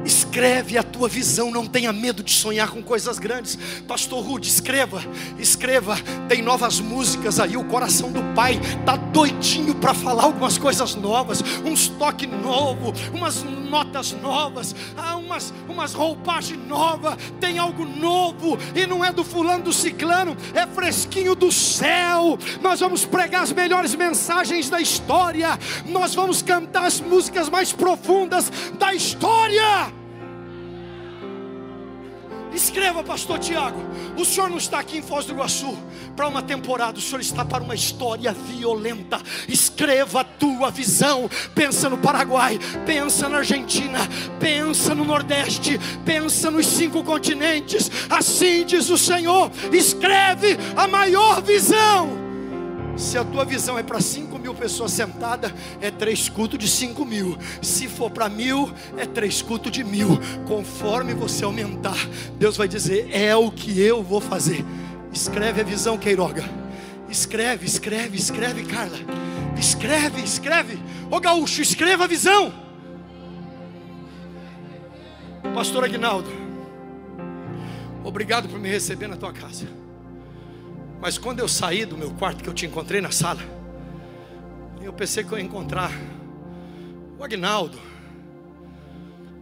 Escreve 0.04 0.76
a 0.76 0.82
tua 0.82 1.08
visão, 1.08 1.50
não 1.50 1.66
tenha 1.66 1.92
medo 1.92 2.22
de 2.22 2.32
sonhar 2.32 2.70
com 2.70 2.82
coisas 2.82 3.18
grandes. 3.18 3.56
Pastor 3.86 4.24
Rude, 4.24 4.48
escreva, 4.48 5.02
escreva. 5.38 5.96
Tem 6.28 6.42
novas 6.42 6.80
músicas 6.80 7.38
aí, 7.38 7.56
o 7.56 7.64
coração 7.64 8.10
do 8.10 8.22
Pai 8.34 8.60
tá 8.84 8.96
doidinho 8.96 9.74
para 9.74 9.94
falar 9.94 10.24
algumas 10.24 10.58
coisas 10.58 10.94
novas, 10.94 11.42
um 11.64 11.72
estoque 11.72 12.26
novo, 12.26 12.92
umas 13.12 13.44
notas 13.44 14.12
novas, 14.12 14.74
ah, 14.96 15.16
umas, 15.16 15.52
umas 15.68 15.94
roupagens 15.94 16.58
novas. 16.66 17.16
Tem 17.40 17.58
algo 17.58 17.84
novo 17.84 18.58
e 18.74 18.86
não 18.86 19.04
é 19.04 19.12
do 19.12 19.22
fulano 19.22 19.64
do 19.64 19.72
ciclano, 19.72 20.36
é 20.54 20.66
fresquinho 20.66 21.34
do 21.34 21.52
céu. 21.52 22.38
Nós 22.60 22.80
vamos 22.80 23.04
pregar 23.04 23.42
as 23.42 23.52
melhores 23.52 23.94
mensagens 23.94 24.68
da 24.68 24.80
história. 24.80 25.58
Nós 25.86 26.14
vamos 26.14 26.42
cantar 26.42 26.86
as 26.86 27.00
músicas 27.00 27.48
mais 27.48 27.72
profundas 27.72 28.50
da 28.78 28.94
história. 28.94 29.91
Escreva, 32.54 33.02
pastor 33.02 33.38
Tiago. 33.38 33.80
O 34.16 34.24
senhor 34.24 34.50
não 34.50 34.58
está 34.58 34.78
aqui 34.78 34.98
em 34.98 35.02
Foz 35.02 35.24
do 35.24 35.32
Iguaçu 35.32 35.76
para 36.14 36.28
uma 36.28 36.42
temporada, 36.42 36.98
o 36.98 37.00
senhor 37.00 37.20
está 37.20 37.44
para 37.44 37.62
uma 37.62 37.74
história 37.74 38.32
violenta. 38.32 39.20
Escreva 39.48 40.20
a 40.20 40.24
tua 40.24 40.70
visão. 40.70 41.28
Pensa 41.54 41.88
no 41.88 41.98
Paraguai, 41.98 42.58
pensa 42.84 43.28
na 43.28 43.38
Argentina, 43.38 44.00
pensa 44.38 44.94
no 44.94 45.04
Nordeste, 45.04 45.78
pensa 46.04 46.50
nos 46.50 46.66
cinco 46.66 47.02
continentes. 47.02 47.90
Assim 48.10 48.64
diz 48.64 48.90
o 48.90 48.98
Senhor. 48.98 49.50
Escreve 49.72 50.58
a 50.76 50.86
maior 50.86 51.40
visão. 51.42 52.22
Se 52.96 53.16
a 53.16 53.24
tua 53.24 53.44
visão 53.44 53.78
é 53.78 53.82
para 53.82 54.00
5 54.00 54.31
mil 54.52 54.54
pessoas 54.54 54.92
sentadas, 54.92 55.52
é 55.80 55.90
três 55.90 56.28
cultos 56.28 56.58
de 56.58 56.68
5 56.68 57.04
mil. 57.04 57.36
Se 57.60 57.88
for 57.88 58.10
para 58.10 58.28
mil, 58.28 58.72
é 58.96 59.06
três 59.06 59.42
cultos 59.42 59.72
de 59.72 59.82
mil. 59.82 60.18
Conforme 60.46 61.14
você 61.14 61.44
aumentar, 61.44 61.96
Deus 62.38 62.56
vai 62.56 62.68
dizer: 62.68 63.08
é 63.10 63.34
o 63.34 63.50
que 63.50 63.80
eu 63.80 64.02
vou 64.02 64.20
fazer. 64.20 64.64
Escreve 65.12 65.60
a 65.60 65.64
visão, 65.64 65.98
Queiroga. 65.98 66.44
Escreve, 67.08 67.66
escreve, 67.66 68.16
escreve, 68.16 68.64
Carla. 68.64 68.98
Escreve, 69.58 70.22
escreve. 70.22 70.78
Ô 71.10 71.20
gaúcho, 71.20 71.60
escreva 71.60 72.04
a 72.04 72.06
visão. 72.06 72.52
Pastor 75.54 75.84
Aguinaldo, 75.84 76.30
obrigado 78.02 78.48
por 78.48 78.58
me 78.58 78.70
receber 78.70 79.06
na 79.06 79.16
tua 79.16 79.32
casa. 79.32 79.66
Mas 80.98 81.18
quando 81.18 81.40
eu 81.40 81.48
saí 81.48 81.84
do 81.84 81.98
meu 81.98 82.12
quarto, 82.12 82.42
que 82.42 82.48
eu 82.48 82.54
te 82.54 82.64
encontrei 82.64 83.00
na 83.00 83.10
sala, 83.10 83.42
eu 84.84 84.92
pensei 84.92 85.24
que 85.24 85.32
eu 85.32 85.38
ia 85.38 85.44
encontrar 85.44 85.90
o 87.18 87.24
Agnaldo, 87.24 87.78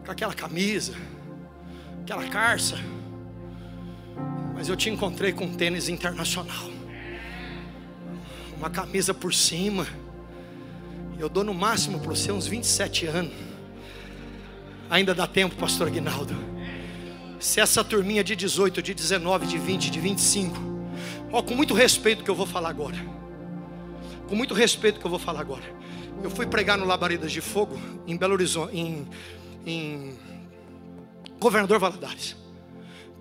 com 0.04 0.10
aquela 0.10 0.34
camisa, 0.34 0.94
aquela 2.02 2.26
carça. 2.28 2.76
Mas 4.54 4.68
eu 4.68 4.76
te 4.76 4.90
encontrei 4.90 5.32
com 5.32 5.46
um 5.46 5.54
tênis 5.54 5.88
internacional, 5.88 6.70
uma 8.56 8.70
camisa 8.70 9.14
por 9.14 9.32
cima. 9.32 9.86
Eu 11.18 11.28
dou 11.28 11.44
no 11.44 11.54
máximo 11.54 11.98
para 11.98 12.10
você 12.10 12.32
uns 12.32 12.46
27 12.46 13.06
anos. 13.06 13.34
Ainda 14.88 15.14
dá 15.14 15.26
tempo, 15.26 15.54
pastor 15.56 15.88
Aguinaldo. 15.88 16.34
Se 17.38 17.60
essa 17.60 17.82
turminha 17.82 18.22
de 18.22 18.36
18, 18.36 18.82
de 18.82 18.94
19, 18.94 19.46
de 19.46 19.58
20, 19.58 19.90
de 19.90 20.00
25 20.00 20.70
Ó, 21.32 21.42
com 21.42 21.54
muito 21.54 21.74
respeito 21.74 22.24
que 22.24 22.30
eu 22.30 22.34
vou 22.34 22.46
falar 22.46 22.70
agora. 22.70 22.96
Com 24.30 24.36
muito 24.36 24.54
respeito 24.54 25.00
que 25.00 25.04
eu 25.04 25.10
vou 25.10 25.18
falar 25.18 25.40
agora. 25.40 25.64
Eu 26.22 26.30
fui 26.30 26.46
pregar 26.46 26.78
no 26.78 26.84
Labaredas 26.84 27.32
de 27.32 27.40
Fogo, 27.40 27.76
em 28.06 28.16
Belo 28.16 28.34
Horizonte, 28.34 28.78
em, 28.78 29.08
em 29.66 30.16
Governador 31.40 31.80
Valadares. 31.80 32.36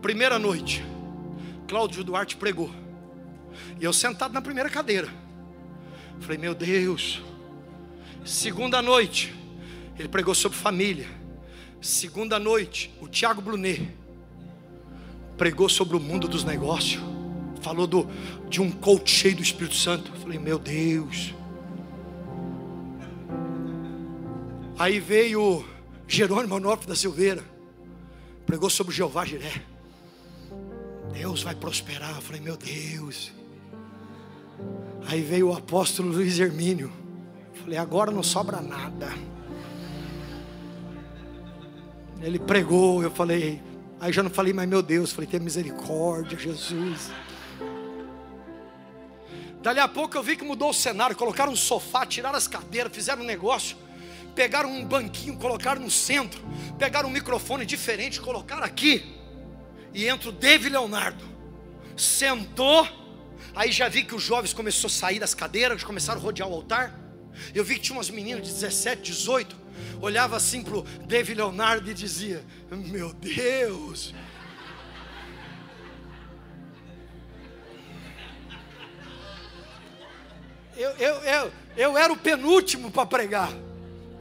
Primeira 0.04 0.38
noite, 0.38 0.86
Cláudio 1.68 2.04
Duarte 2.04 2.38
pregou. 2.38 2.70
E 3.82 3.84
eu 3.84 3.92
sentado 3.92 4.36
na 4.36 4.40
primeira 4.40 4.70
cadeira. 4.70 5.10
Falei, 6.20 6.38
meu 6.38 6.54
Deus. 6.54 7.24
Segunda 8.24 8.80
noite, 8.80 9.34
ele 9.98 10.10
pregou 10.10 10.36
sobre 10.36 10.60
família. 10.60 11.08
Segunda 11.82 12.38
noite, 12.38 12.94
o 13.02 13.08
Tiago 13.08 13.42
Brunet 13.42 13.98
pregou 15.36 15.70
sobre 15.70 15.98
o 15.98 16.00
mundo 16.00 16.28
dos 16.28 16.44
negócios 16.44 17.02
falou 17.62 17.88
do, 17.88 18.08
de 18.50 18.62
um 18.62 18.72
coach 18.72 19.12
cheio 19.12 19.36
do 19.36 19.42
Espírito 19.42 19.76
Santo. 19.76 20.12
Eu 20.14 20.20
falei, 20.22 20.40
meu 20.40 20.58
Deus. 20.60 21.34
Aí 24.78 25.00
veio 25.00 25.66
Jerônimo 26.08 26.56
Onofre 26.56 26.88
da 26.88 26.96
Silveira, 26.96 27.44
pregou 28.46 28.70
sobre 28.70 28.96
Jeová 28.96 29.26
Jiré. 29.26 29.62
Deus 31.12 31.44
vai 31.44 31.54
prosperar. 31.54 32.16
Eu 32.16 32.22
falei, 32.22 32.42
meu 32.42 32.56
Deus. 32.56 33.32
Aí 35.08 35.22
veio 35.22 35.50
o 35.50 35.54
apóstolo 35.54 36.10
Luiz 36.10 36.40
Hermínio. 36.40 36.92
Eu 37.54 37.62
falei, 37.62 37.78
agora 37.78 38.12
não 38.12 38.24
sobra 38.24 38.62
nada. 38.62 39.12
Ele 42.22 42.38
pregou, 42.38 43.02
eu 43.02 43.12
falei, 43.12 43.62
aí 44.00 44.12
já 44.12 44.22
não 44.22 44.30
falei, 44.30 44.52
mas 44.52 44.68
meu 44.68 44.82
Deus, 44.82 45.12
falei, 45.12 45.30
tenha 45.30 45.42
misericórdia, 45.42 46.38
Jesus. 46.38 47.12
Dali 49.62 49.80
a 49.80 49.88
pouco 49.88 50.16
eu 50.16 50.24
vi 50.24 50.38
que 50.38 50.44
mudou 50.44 50.70
o 50.70 50.74
cenário, 50.74 51.16
colocaram 51.16 51.52
um 51.52 51.56
sofá, 51.56 52.06
tiraram 52.06 52.38
as 52.38 52.48
cadeiras, 52.48 52.94
fizeram 52.94 53.22
um 53.22 53.26
negócio, 53.26 53.76
pegaram 54.34 54.72
um 54.72 54.86
banquinho, 54.86 55.38
colocaram 55.38 55.82
no 55.82 55.92
centro, 55.92 56.42
pegaram 56.78 57.10
um 57.10 57.12
microfone 57.12 57.66
diferente, 57.66 58.22
colocaram 58.22 58.64
aqui. 58.64 59.18
E 59.94 60.08
entra 60.08 60.30
o 60.30 60.32
David 60.32 60.70
Leonardo. 60.70 61.26
Sentou, 61.98 62.88
aí 63.54 63.72
já 63.72 63.90
vi 63.90 64.04
que 64.04 64.16
os 64.16 64.24
jovens 64.24 64.54
começaram 64.54 64.88
a 64.88 64.90
sair 64.90 65.20
das 65.20 65.34
cadeiras, 65.34 65.84
começaram 65.84 66.22
a 66.22 66.24
rodear 66.24 66.48
o 66.48 66.54
altar. 66.54 66.98
Eu 67.54 67.66
vi 67.66 67.76
que 67.76 67.82
tinha 67.82 67.98
umas 67.98 68.10
meninas 68.10 68.48
de 68.48 68.54
17, 68.54 69.02
18, 69.02 69.58
olhava 70.02 70.38
assim 70.38 70.64
para 70.64 70.78
o 70.78 70.84
David 71.06 71.38
Leonardo 71.38 71.92
e 71.92 71.94
dizia: 71.94 72.46
Meu 72.72 73.12
Deus, 73.12 74.14
eu, 80.80 80.92
eu, 80.92 81.16
eu, 81.16 81.52
eu 81.76 81.98
era 81.98 82.12
o 82.12 82.18
penúltimo 82.18 82.90
para 82.90 83.06
pregar. 83.06 83.52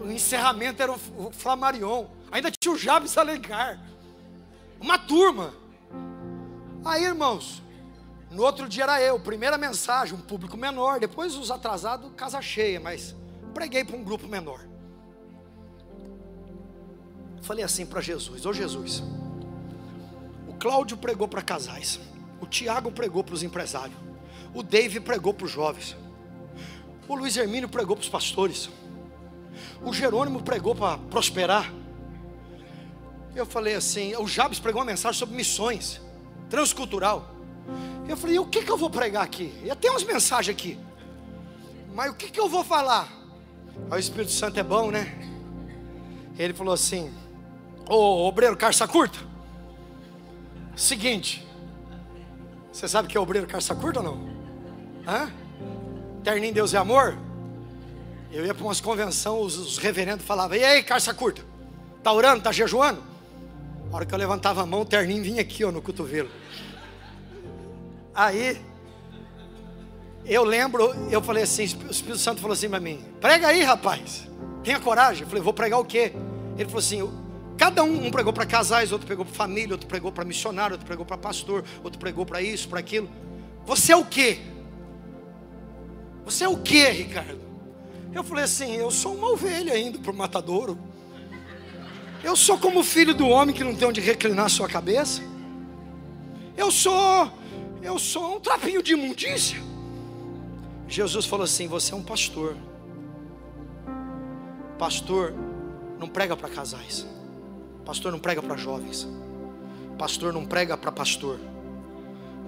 O 0.00 0.10
encerramento 0.10 0.82
era 0.82 0.92
o, 0.92 1.30
Flamarion. 1.30 2.06
Ainda 2.32 2.50
tinha 2.50 2.74
o 2.74 2.76
Jabes 2.76 3.16
Alencar. 3.16 3.80
Uma 4.80 4.98
turma. 4.98 5.54
Aí, 6.84 7.04
irmãos, 7.04 7.62
no 8.32 8.42
outro 8.42 8.68
dia 8.68 8.82
era 8.82 9.00
eu, 9.00 9.20
primeira 9.20 9.56
mensagem, 9.56 10.16
um 10.16 10.20
público 10.20 10.56
menor. 10.56 10.98
Depois 10.98 11.36
os 11.36 11.48
atrasados, 11.48 12.10
casa 12.16 12.42
cheia, 12.42 12.80
mas 12.80 13.14
preguei 13.54 13.84
para 13.84 13.96
um 13.96 14.02
grupo 14.02 14.26
menor. 14.26 14.60
Falei 17.42 17.64
assim 17.64 17.86
para 17.86 18.00
Jesus: 18.00 18.44
Ô 18.44 18.52
Jesus, 18.52 19.00
o 20.48 20.54
Cláudio 20.54 20.96
pregou 20.96 21.28
para 21.28 21.40
casais, 21.40 22.00
o 22.40 22.46
Tiago 22.46 22.90
pregou 22.90 23.22
para 23.22 23.34
os 23.34 23.44
empresários, 23.44 23.96
o 24.52 24.60
Dave 24.60 24.98
pregou 24.98 25.32
para 25.32 25.46
os 25.46 25.52
jovens. 25.52 25.96
O 27.08 27.14
Luiz 27.16 27.36
Hermínio 27.36 27.68
pregou 27.68 27.96
para 27.96 28.02
os 28.02 28.08
pastores. 28.08 28.68
O 29.82 29.92
Jerônimo 29.92 30.42
pregou 30.42 30.74
para 30.74 30.98
prosperar. 30.98 31.72
Eu 33.34 33.46
falei 33.46 33.74
assim, 33.74 34.14
o 34.16 34.26
Jabes 34.26 34.58
pregou 34.58 34.80
uma 34.82 34.86
mensagem 34.86 35.18
sobre 35.18 35.34
missões, 35.34 36.00
transcultural. 36.50 37.34
Eu 38.08 38.16
falei, 38.16 38.38
o 38.38 38.46
que, 38.46 38.62
que 38.62 38.70
eu 38.70 38.76
vou 38.76 38.90
pregar 38.90 39.24
aqui? 39.24 39.52
E 39.64 39.74
tem 39.76 39.90
umas 39.90 40.04
mensagens 40.04 40.54
aqui. 40.54 40.78
Mas 41.94 42.10
o 42.10 42.14
que, 42.14 42.30
que 42.30 42.38
eu 42.38 42.48
vou 42.48 42.62
falar? 42.62 43.08
Aí 43.90 43.98
o 43.98 44.00
Espírito 44.00 44.32
Santo 44.32 44.58
é 44.60 44.62
bom, 44.62 44.90
né? 44.90 45.18
Ele 46.38 46.52
falou 46.52 46.72
assim: 46.72 47.12
Ô 47.88 48.26
obreiro, 48.28 48.56
carça 48.56 48.86
curta. 48.86 49.18
Seguinte, 50.76 51.46
você 52.72 52.86
sabe 52.86 53.08
que 53.08 53.16
é 53.16 53.20
obreiro 53.20 53.46
carça 53.46 53.74
curta 53.74 53.98
ou 54.00 54.04
não? 54.04 54.28
Hã? 55.06 55.32
Terninho 56.28 56.52
Deus 56.52 56.74
e 56.74 56.76
Amor? 56.76 57.16
Eu 58.30 58.44
ia 58.44 58.52
para 58.52 58.62
umas 58.62 58.82
convenções, 58.82 59.56
os, 59.56 59.56
os 59.56 59.78
reverendos 59.78 60.26
falavam: 60.26 60.58
E 60.58 60.62
aí, 60.62 60.82
carça 60.82 61.14
curta? 61.14 61.40
Tá 62.02 62.12
orando? 62.12 62.42
Tá 62.42 62.52
jejuando? 62.52 63.02
A 63.90 63.96
hora 63.96 64.04
que 64.04 64.12
eu 64.12 64.18
levantava 64.18 64.60
a 64.60 64.66
mão, 64.66 64.82
o 64.82 64.84
terninho 64.84 65.24
vinha 65.24 65.40
aqui 65.40 65.64
ó, 65.64 65.72
no 65.72 65.80
cotovelo. 65.80 66.28
Aí, 68.14 68.60
eu 70.26 70.44
lembro, 70.44 70.94
eu 71.10 71.22
falei 71.22 71.44
assim: 71.44 71.62
o 71.62 71.90
Espírito 71.90 72.18
Santo 72.18 72.42
falou 72.42 72.52
assim 72.52 72.68
para 72.68 72.78
mim: 72.78 73.02
Prega 73.22 73.48
aí, 73.48 73.62
rapaz. 73.62 74.28
Tenha 74.62 74.78
coragem. 74.78 75.22
Eu 75.22 75.28
falei: 75.28 75.42
Vou 75.42 75.54
pregar 75.54 75.80
o 75.80 75.84
quê? 75.86 76.12
Ele 76.58 76.66
falou 76.66 76.80
assim: 76.80 77.10
Cada 77.56 77.82
um, 77.82 78.06
um 78.06 78.10
pregou 78.10 78.34
para 78.34 78.44
casais, 78.44 78.92
outro 78.92 79.06
pregou 79.06 79.24
para 79.24 79.34
família, 79.34 79.72
outro 79.72 79.88
pregou 79.88 80.12
para 80.12 80.26
missionário, 80.26 80.74
outro 80.74 80.86
pregou 80.86 81.06
para 81.06 81.16
pastor, 81.16 81.64
outro 81.82 81.98
pregou 81.98 82.26
para 82.26 82.42
isso, 82.42 82.68
para 82.68 82.80
aquilo. 82.80 83.08
Você 83.64 83.92
é 83.92 83.96
o 83.96 84.04
quê? 84.04 84.57
Você 86.28 86.44
é 86.44 86.48
o 86.48 86.58
quê, 86.58 86.90
Ricardo? 86.90 87.40
Eu 88.12 88.22
falei 88.22 88.44
assim: 88.44 88.76
eu 88.76 88.90
sou 88.90 89.14
uma 89.14 89.30
ovelha 89.30 89.78
indo 89.78 89.98
para 89.98 90.12
o 90.12 90.14
matadouro. 90.14 90.78
Eu 92.22 92.36
sou 92.36 92.58
como 92.58 92.80
o 92.80 92.84
filho 92.84 93.14
do 93.14 93.26
homem 93.26 93.54
que 93.54 93.64
não 93.64 93.74
tem 93.74 93.88
onde 93.88 93.98
reclinar 94.02 94.50
sua 94.50 94.68
cabeça. 94.68 95.22
Eu 96.54 96.70
sou, 96.70 97.32
eu 97.82 97.98
sou 97.98 98.36
um 98.36 98.40
trapinho 98.40 98.82
de 98.82 98.92
imundícia. 98.92 99.58
Jesus 100.86 101.24
falou 101.24 101.44
assim: 101.44 101.66
você 101.66 101.94
é 101.94 101.96
um 101.96 102.02
pastor. 102.02 102.54
Pastor 104.78 105.34
não 105.98 106.08
prega 106.08 106.36
para 106.36 106.50
casais. 106.50 107.06
Pastor 107.86 108.12
não 108.12 108.18
prega 108.18 108.42
para 108.42 108.54
jovens. 108.54 109.08
Pastor 109.96 110.34
não 110.34 110.44
prega 110.44 110.76
para 110.76 110.92
pastor. 110.92 111.40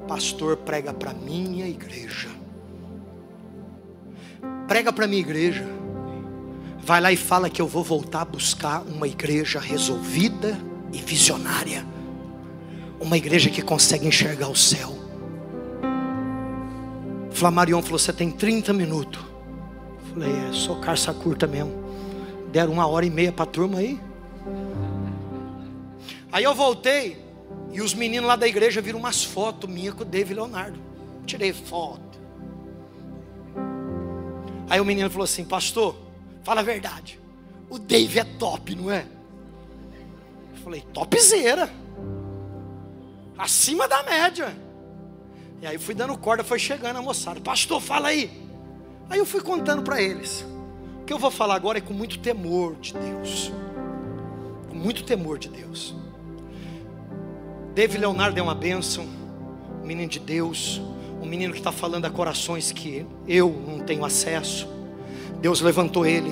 Pastor 0.06 0.58
prega 0.58 0.92
para 0.92 1.14
minha 1.14 1.66
igreja. 1.66 2.39
Prega 4.66 4.92
para 4.92 5.06
minha 5.06 5.20
igreja. 5.20 5.66
Vai 6.78 7.00
lá 7.00 7.12
e 7.12 7.16
fala 7.16 7.50
que 7.50 7.60
eu 7.60 7.66
vou 7.66 7.84
voltar 7.84 8.22
a 8.22 8.24
buscar 8.24 8.82
uma 8.82 9.06
igreja 9.06 9.60
resolvida 9.60 10.58
e 10.92 10.98
visionária. 10.98 11.84
Uma 13.00 13.16
igreja 13.16 13.50
que 13.50 13.62
consegue 13.62 14.06
enxergar 14.06 14.48
o 14.48 14.56
céu. 14.56 14.96
Flamarion 17.30 17.82
falou: 17.82 17.98
Você 17.98 18.12
tem 18.12 18.30
30 18.30 18.72
minutos. 18.72 19.22
Falei: 20.12 20.30
É, 20.30 20.52
sou 20.52 20.80
carça 20.80 21.12
curta 21.12 21.46
mesmo. 21.46 21.72
Deram 22.52 22.72
uma 22.72 22.86
hora 22.86 23.06
e 23.06 23.10
meia 23.10 23.32
para 23.32 23.44
a 23.44 23.46
turma 23.46 23.78
aí. 23.78 24.00
Aí 26.32 26.44
eu 26.44 26.54
voltei 26.54 27.24
e 27.72 27.80
os 27.80 27.94
meninos 27.94 28.26
lá 28.26 28.36
da 28.36 28.46
igreja 28.46 28.80
viram 28.80 28.98
umas 28.98 29.22
fotos 29.24 29.70
minhas 29.70 29.94
com 29.94 30.02
o 30.02 30.04
David 30.04 30.34
Leonardo. 30.34 30.78
Tirei 31.26 31.52
foto. 31.52 32.09
Aí 34.70 34.80
o 34.80 34.84
menino 34.84 35.10
falou 35.10 35.24
assim: 35.24 35.44
Pastor, 35.44 35.96
fala 36.44 36.60
a 36.60 36.64
verdade. 36.64 37.18
O 37.68 37.76
Dave 37.76 38.20
é 38.20 38.24
top, 38.24 38.76
não 38.76 38.90
é? 38.90 39.04
Eu 40.52 40.62
falei: 40.62 40.80
Topzera. 40.92 41.68
Acima 43.36 43.88
da 43.88 44.02
média. 44.04 44.54
E 45.60 45.66
aí 45.66 45.76
fui 45.76 45.94
dando 45.94 46.16
corda, 46.16 46.44
foi 46.44 46.58
chegando 46.58 46.98
a 46.98 47.02
moçada. 47.02 47.40
Pastor, 47.40 47.80
fala 47.80 48.08
aí. 48.08 48.30
Aí 49.08 49.18
eu 49.18 49.26
fui 49.26 49.40
contando 49.40 49.82
para 49.82 50.00
eles. 50.00 50.44
O 51.02 51.04
que 51.04 51.12
eu 51.12 51.18
vou 51.18 51.30
falar 51.30 51.56
agora 51.56 51.78
é 51.78 51.80
com 51.80 51.92
muito 51.92 52.20
temor 52.20 52.76
de 52.76 52.94
Deus. 52.94 53.52
Com 54.68 54.76
muito 54.76 55.02
temor 55.02 55.38
de 55.38 55.48
Deus. 55.48 55.94
David 57.74 58.00
Leonardo 58.00 58.38
é 58.38 58.42
uma 58.42 58.54
bênção, 58.54 59.06
menino 59.82 60.08
de 60.08 60.20
Deus, 60.20 60.80
um 61.20 61.26
menino 61.26 61.52
que 61.52 61.58
está 61.58 61.70
falando 61.70 62.06
a 62.06 62.10
corações 62.10 62.72
que 62.72 63.06
eu 63.28 63.50
não 63.66 63.80
tenho 63.80 64.04
acesso. 64.04 64.68
Deus 65.40 65.60
levantou 65.60 66.06
ele. 66.06 66.30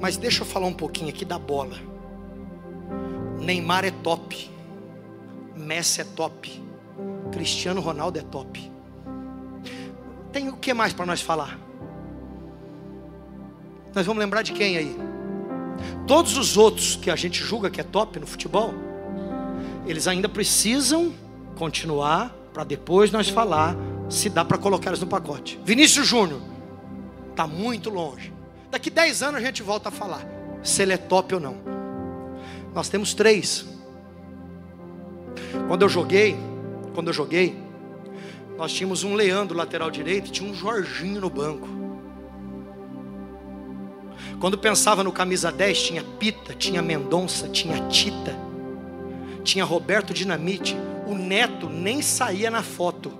Mas 0.00 0.16
deixa 0.16 0.42
eu 0.42 0.46
falar 0.46 0.66
um 0.66 0.72
pouquinho 0.72 1.08
aqui 1.08 1.24
da 1.24 1.38
bola. 1.38 1.76
Neymar 3.40 3.84
é 3.84 3.90
top. 3.90 4.50
Messi 5.56 6.00
é 6.00 6.04
top. 6.04 6.62
Cristiano 7.32 7.80
Ronaldo 7.80 8.18
é 8.18 8.22
top. 8.22 8.70
Tem 10.32 10.48
o 10.48 10.56
que 10.56 10.72
mais 10.72 10.92
para 10.92 11.06
nós 11.06 11.20
falar? 11.20 11.58
Nós 13.94 14.06
vamos 14.06 14.20
lembrar 14.20 14.42
de 14.42 14.52
quem 14.52 14.76
aí? 14.76 14.96
Todos 16.06 16.36
os 16.36 16.56
outros 16.56 16.96
que 16.96 17.10
a 17.10 17.16
gente 17.16 17.42
julga 17.42 17.70
que 17.70 17.80
é 17.80 17.84
top 17.84 18.18
no 18.18 18.26
futebol, 18.26 18.72
eles 19.86 20.06
ainda 20.06 20.28
precisam 20.28 21.12
continuar 21.56 22.37
para 22.52 22.64
depois 22.64 23.10
nós 23.10 23.28
falar 23.28 23.76
se 24.08 24.28
dá 24.28 24.44
para 24.44 24.58
colocar 24.58 24.90
eles 24.90 25.00
no 25.00 25.06
pacote. 25.06 25.60
Vinícius 25.64 26.06
Júnior 26.06 26.40
está 27.30 27.46
muito 27.46 27.90
longe. 27.90 28.32
Daqui 28.70 28.90
10 28.90 29.22
anos 29.22 29.40
a 29.40 29.44
gente 29.44 29.62
volta 29.62 29.88
a 29.88 29.92
falar 29.92 30.26
se 30.62 30.82
ele 30.82 30.92
é 30.92 30.96
top 30.96 31.34
ou 31.34 31.40
não. 31.40 31.56
Nós 32.74 32.88
temos 32.88 33.14
três. 33.14 33.66
Quando 35.66 35.82
eu 35.82 35.88
joguei, 35.88 36.36
quando 36.94 37.08
eu 37.08 37.12
joguei, 37.14 37.56
nós 38.56 38.72
tínhamos 38.72 39.04
um 39.04 39.14
Leandro 39.14 39.56
lateral 39.56 39.90
direito 39.90 40.28
e 40.28 40.30
tinha 40.32 40.50
um 40.50 40.54
Jorginho 40.54 41.20
no 41.20 41.30
banco. 41.30 41.68
Quando 44.40 44.58
pensava 44.58 45.02
no 45.02 45.12
camisa 45.12 45.50
10, 45.50 45.82
tinha 45.82 46.04
Pita, 46.18 46.54
tinha 46.54 46.82
Mendonça, 46.82 47.48
tinha 47.48 47.88
Tita 47.88 48.48
tinha 49.48 49.64
Roberto 49.64 50.12
Dinamite, 50.12 50.76
o 51.08 51.14
Neto 51.14 51.68
nem 51.68 52.02
saía 52.02 52.50
na 52.50 52.62
foto. 52.62 53.12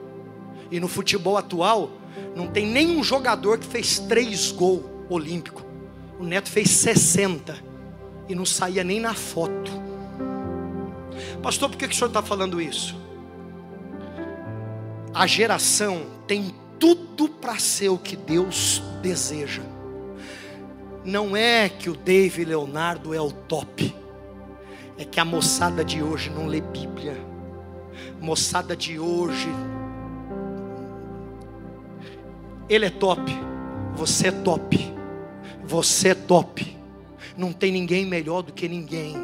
E 0.71 0.79
no 0.79 0.87
futebol 0.87 1.37
atual, 1.37 1.91
não 2.37 2.47
tem 2.47 2.67
nenhum 2.67 3.03
jogador 3.03 3.59
que 3.59 3.67
fez 3.67 3.99
três 3.99 4.53
gols 4.53 4.85
olímpico. 5.09 5.65
O 6.19 6.25
Neto 6.25 6.51
fez 6.51 6.71
60 6.71 7.57
e 8.29 8.35
não 8.35 8.45
saía 8.45 8.85
nem 8.85 9.01
na 9.01 9.15
foto. 9.15 9.73
Pastor, 11.43 11.71
por 11.71 11.77
que, 11.79 11.89
que 11.89 11.95
o 11.95 11.97
senhor 11.97 12.09
está 12.09 12.23
falando 12.23 12.61
isso? 12.61 12.97
A 15.15 15.27
geração 15.27 16.03
tem 16.27 16.55
tudo 16.79 17.29
para 17.29 17.59
ser 17.59 17.89
o 17.89 17.99
que 17.99 18.17
Deus 18.17 18.83
deseja. 19.03 19.63
Não 21.05 21.37
é 21.37 21.69
que 21.69 21.89
o 21.89 21.97
David 21.97 22.45
Leonardo 22.51 23.15
é 23.15 23.21
o 23.21 23.33
top 23.33 23.95
é 24.99 25.05
que 25.05 25.21
a 25.21 25.25
moçada 25.25 25.85
de 25.85 26.03
hoje 26.03 26.29
não 26.29 26.47
lê 26.47 26.61
Bíblia. 26.61 27.17
Moçada 28.21 28.77
de 28.77 28.99
hoje, 28.99 29.49
ele 32.69 32.87
é 32.87 32.91
top, 32.91 33.33
você 33.95 34.29
é 34.29 34.33
top, 34.33 34.95
você 35.65 36.09
é 36.09 36.15
top. 36.15 36.77
Não 37.37 37.53
tem 37.53 37.71
ninguém 37.71 38.05
melhor 38.05 38.43
do 38.43 38.53
que 38.53 38.69
ninguém 38.69 39.15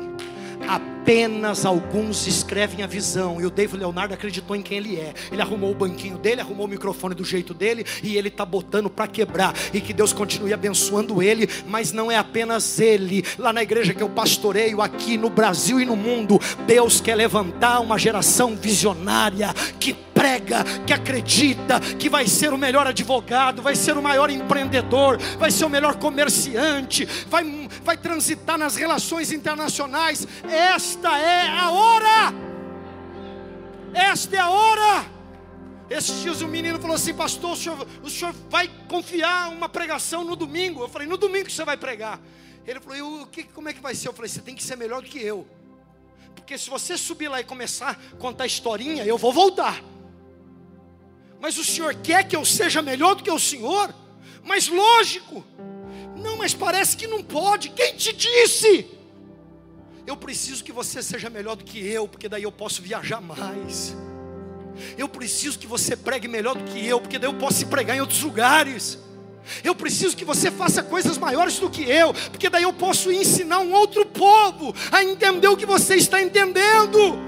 apenas 0.69 1.67
alguns 1.67 2.27
escrevem 2.27 2.83
a 2.83 2.87
visão. 2.87 3.41
E 3.41 3.47
o 3.47 3.51
David 3.51 3.79
Leonardo 3.79 4.15
acreditou 4.15 4.57
em 4.57 4.63
quem 4.63 4.79
ele 4.79 4.97
é. 4.97 5.13
Ele 5.31 5.43
arrumou 5.43 5.73
o 5.73 5.75
banquinho 5.75 6.17
dele, 6.17 6.41
arrumou 6.41 6.67
o 6.67 6.69
microfone 6.69 7.15
do 7.15 7.25
jeito 7.25 7.53
dele 7.53 7.85
e 8.03 8.17
ele 8.17 8.29
está 8.29 8.45
botando 8.45 8.89
para 8.89 9.07
quebrar. 9.07 9.55
E 9.73 9.81
que 9.81 9.93
Deus 9.93 10.13
continue 10.13 10.53
abençoando 10.53 11.23
ele, 11.23 11.49
mas 11.67 11.93
não 11.93 12.11
é 12.11 12.17
apenas 12.17 12.81
ele. 12.81 13.25
Lá 13.39 13.53
na 13.53 13.63
igreja 13.63 13.93
que 13.93 14.03
eu 14.03 14.09
pastoreio, 14.09 14.81
aqui 14.81 15.19
no 15.19 15.29
Brasil 15.29 15.81
e 15.81 15.85
no 15.85 15.97
mundo, 15.97 16.41
Deus 16.67 17.01
quer 17.01 17.15
levantar 17.15 17.81
uma 17.81 17.99
geração 17.99 18.57
visionária 18.57 19.53
que 19.79 19.93
prega, 20.25 20.65
que 20.87 20.93
acredita 20.95 21.79
que 21.99 22.09
vai 22.09 22.27
ser 22.27 22.51
o 22.55 22.57
melhor 22.57 22.87
advogado, 22.87 23.61
vai 23.61 23.77
ser 23.77 23.95
o 23.95 24.03
maior 24.03 24.31
empreendedor, 24.31 25.19
vai 25.39 25.51
ser 25.51 25.67
o 25.67 25.69
melhor 25.69 25.97
comerciante, 25.97 27.05
vai, 27.29 27.69
vai 27.83 27.99
transitar 27.99 28.57
nas 28.57 28.75
relações 28.75 29.31
internacionais. 29.31 30.27
Esta 30.45 31.19
é 31.19 31.47
a 31.47 31.71
hora. 31.71 32.35
Esta 33.93 34.37
é 34.37 34.39
a 34.39 34.49
hora. 34.49 35.07
Esses 35.91 36.23
dias 36.23 36.41
o 36.41 36.49
menino 36.49 36.81
falou 36.81 36.97
assim, 36.97 37.13
pastor, 37.13 37.53
o 37.53 37.57
senhor, 37.57 37.87
o 38.03 38.09
senhor 38.09 38.35
vai 38.49 38.71
confiar 38.89 39.51
uma 39.51 39.69
pregação 39.69 40.25
no 40.25 40.35
domingo? 40.35 40.81
Eu 40.81 40.89
falei, 40.89 41.07
no 41.07 41.19
domingo 41.19 41.51
você 41.51 41.67
vai 41.67 41.77
pregar. 41.77 42.19
Ele 42.67 42.81
falou, 42.81 43.25
o 43.25 43.27
que, 43.27 43.43
como 43.43 43.69
é 43.69 43.75
que 43.75 43.81
vai 43.83 43.95
ser? 43.95 44.09
Eu 44.09 44.15
falei, 44.15 44.31
você 44.31 44.41
tem 44.41 44.55
que 44.55 44.63
ser 44.63 44.77
melhor 44.77 45.03
do 45.03 45.09
que 45.09 45.19
eu. 45.19 45.47
Porque 46.35 46.57
se 46.57 46.71
você 46.71 46.97
subir 46.97 47.29
lá 47.29 47.41
e 47.41 47.45
começar 47.45 47.91
a 47.91 48.17
contar 48.17 48.47
historinha, 48.47 49.05
eu 49.05 49.19
vou 49.19 49.31
voltar. 49.31 49.83
Mas 51.45 51.59
o 51.59 51.63
senhor 51.63 51.95
quer 51.97 52.27
que 52.27 52.35
eu 52.35 52.43
seja 52.43 52.81
melhor 52.81 53.17
do 53.17 53.23
que 53.23 53.31
o 53.31 53.39
senhor? 53.39 53.95
Mas 54.43 54.67
lógico. 54.67 55.45
Não, 56.17 56.39
mas 56.39 56.55
parece 56.55 56.97
que 56.97 57.07
não 57.07 57.23
pode. 57.23 57.69
Quem 57.69 57.95
te 57.95 58.15
disse? 58.15 58.87
Eu 60.07 60.17
preciso 60.17 60.65
que 60.65 60.73
você 60.73 61.03
seja 61.03 61.29
melhor 61.29 61.55
do 61.55 61.63
que 61.63 61.87
eu, 61.87 62.09
porque 62.09 62.31
daí 62.31 62.45
eu 62.45 62.51
posso 62.51 62.81
viajar 62.81 63.21
mais. 63.21 63.95
Eu 64.97 65.07
preciso 65.07 65.59
que 65.59 65.67
você 65.67 65.95
pregue 65.95 66.27
melhor 66.29 66.57
do 66.57 66.65
que 66.65 66.87
eu, 66.87 66.99
porque 66.99 67.19
daí 67.19 67.29
eu 67.29 67.35
posso 67.35 67.67
pregar 67.67 67.95
em 67.95 68.01
outros 68.01 68.23
lugares. 68.23 68.99
Eu 69.63 69.75
preciso 69.75 70.17
que 70.17 70.25
você 70.25 70.51
faça 70.51 70.83
coisas 70.83 71.19
maiores 71.19 71.59
do 71.59 71.69
que 71.69 71.83
eu, 71.83 72.15
porque 72.31 72.49
daí 72.49 72.63
eu 72.63 72.73
posso 72.73 73.13
ensinar 73.13 73.61
um 73.61 73.75
outro 73.75 74.07
povo 74.07 74.75
a 74.91 75.05
entender 75.05 75.49
o 75.49 75.59
que 75.59 75.67
você 75.67 75.97
está 75.97 76.23
entendendo. 76.23 77.19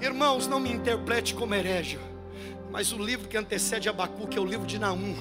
Irmãos, 0.00 0.48
não 0.48 0.58
me 0.58 0.72
interprete 0.72 1.32
como 1.32 1.54
herege, 1.54 1.96
mas 2.78 2.92
o 2.92 2.96
livro 2.96 3.26
que 3.26 3.36
antecede 3.36 3.88
Abacuque 3.88 4.38
é 4.38 4.40
o 4.40 4.44
livro 4.44 4.64
de 4.64 4.78
Naum. 4.78 5.16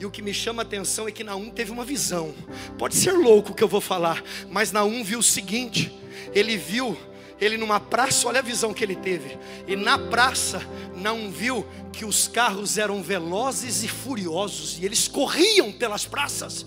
E 0.00 0.06
o 0.06 0.10
que 0.10 0.22
me 0.22 0.32
chama 0.32 0.62
a 0.62 0.64
atenção 0.64 1.06
é 1.06 1.12
que 1.12 1.22
Naum 1.22 1.50
teve 1.50 1.70
uma 1.70 1.84
visão. 1.84 2.34
Pode 2.78 2.94
ser 2.94 3.12
louco 3.12 3.52
o 3.52 3.54
que 3.54 3.62
eu 3.62 3.68
vou 3.68 3.82
falar, 3.82 4.24
mas 4.48 4.72
Naum 4.72 5.04
viu 5.04 5.18
o 5.18 5.22
seguinte: 5.22 5.94
ele 6.34 6.56
viu 6.56 6.96
ele 7.38 7.58
numa 7.58 7.78
praça, 7.78 8.26
olha 8.26 8.38
a 8.38 8.42
visão 8.42 8.72
que 8.72 8.82
ele 8.82 8.96
teve. 8.96 9.36
E 9.68 9.76
na 9.76 9.98
praça 9.98 10.66
não 10.96 11.30
viu 11.30 11.66
que 11.92 12.06
os 12.06 12.28
carros 12.28 12.78
eram 12.78 13.02
velozes 13.02 13.84
e 13.84 13.88
furiosos 13.88 14.78
e 14.80 14.86
eles 14.86 15.06
corriam 15.06 15.70
pelas 15.70 16.06
praças. 16.06 16.64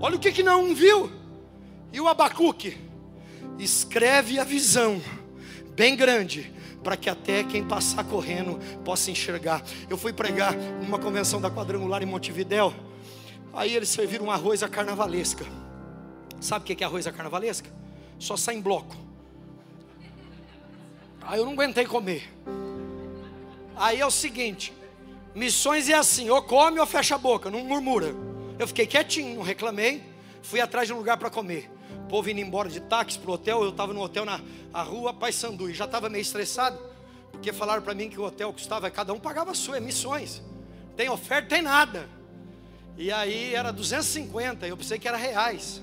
Olha 0.00 0.16
o 0.16 0.20
que 0.20 0.32
que 0.32 0.42
não 0.42 0.74
viu. 0.74 1.10
E 1.90 1.98
o 1.98 2.08
Abacuque 2.08 2.76
escreve 3.58 4.38
a 4.38 4.44
visão 4.44 5.00
bem 5.74 5.96
grande 5.96 6.52
para 6.84 6.96
que 6.96 7.08
até 7.08 7.42
quem 7.42 7.64
passar 7.64 8.04
correndo 8.04 8.60
possa 8.84 9.10
enxergar. 9.10 9.62
Eu 9.88 9.96
fui 9.96 10.12
pregar 10.12 10.54
numa 10.54 10.98
convenção 10.98 11.40
da 11.40 11.50
quadrangular 11.50 12.02
em 12.02 12.06
Montevidéu. 12.06 12.72
Aí 13.54 13.74
eles 13.74 13.88
serviram 13.88 14.26
um 14.26 14.30
arroz 14.30 14.62
à 14.62 14.68
carnavalesca. 14.68 15.46
Sabe 16.40 16.62
o 16.62 16.76
que 16.76 16.84
é 16.84 16.86
arroz 16.86 17.06
à 17.06 17.12
carnavalesca? 17.12 17.70
Só 18.18 18.36
sai 18.36 18.56
em 18.56 18.60
bloco. 18.60 18.94
Aí 21.22 21.38
eu 21.38 21.46
não 21.46 21.52
aguentei 21.52 21.86
comer. 21.86 22.30
Aí 23.74 24.00
é 24.00 24.06
o 24.06 24.10
seguinte: 24.10 24.72
missões 25.34 25.88
é 25.88 25.94
assim, 25.94 26.28
ou 26.28 26.42
come 26.42 26.78
ou 26.78 26.86
fecha 26.86 27.14
a 27.14 27.18
boca, 27.18 27.50
não 27.50 27.64
murmura. 27.64 28.14
Eu 28.58 28.68
fiquei 28.68 28.86
quietinho, 28.86 29.36
não 29.36 29.42
reclamei, 29.42 30.02
fui 30.42 30.60
atrás 30.60 30.86
de 30.86 30.92
um 30.92 30.98
lugar 30.98 31.16
para 31.16 31.30
comer. 31.30 31.70
O 32.04 32.08
povo 32.08 32.30
indo 32.30 32.40
embora 32.40 32.68
de 32.68 32.80
táxi 32.80 33.18
pro 33.18 33.32
hotel, 33.32 33.62
eu 33.62 33.70
estava 33.70 33.92
no 33.92 34.00
hotel 34.00 34.24
na 34.24 34.40
rua 34.82 35.12
Paysandu 35.12 35.70
e 35.70 35.74
já 35.74 35.84
estava 35.84 36.08
meio 36.08 36.22
estressado, 36.22 36.78
porque 37.32 37.52
falaram 37.52 37.82
para 37.82 37.94
mim 37.94 38.08
que 38.08 38.20
o 38.20 38.24
hotel 38.24 38.52
custava, 38.52 38.90
cada 38.90 39.12
um 39.12 39.20
pagava 39.20 39.52
a 39.52 39.54
sua, 39.54 39.78
é 39.78 39.80
missões. 39.80 40.42
Tem 40.96 41.08
oferta, 41.08 41.48
tem 41.48 41.62
nada. 41.62 42.08
E 42.96 43.10
aí 43.10 43.54
era 43.54 43.72
250, 43.72 44.66
eu 44.66 44.76
pensei 44.76 44.98
que 44.98 45.08
era 45.08 45.16
reais. 45.16 45.82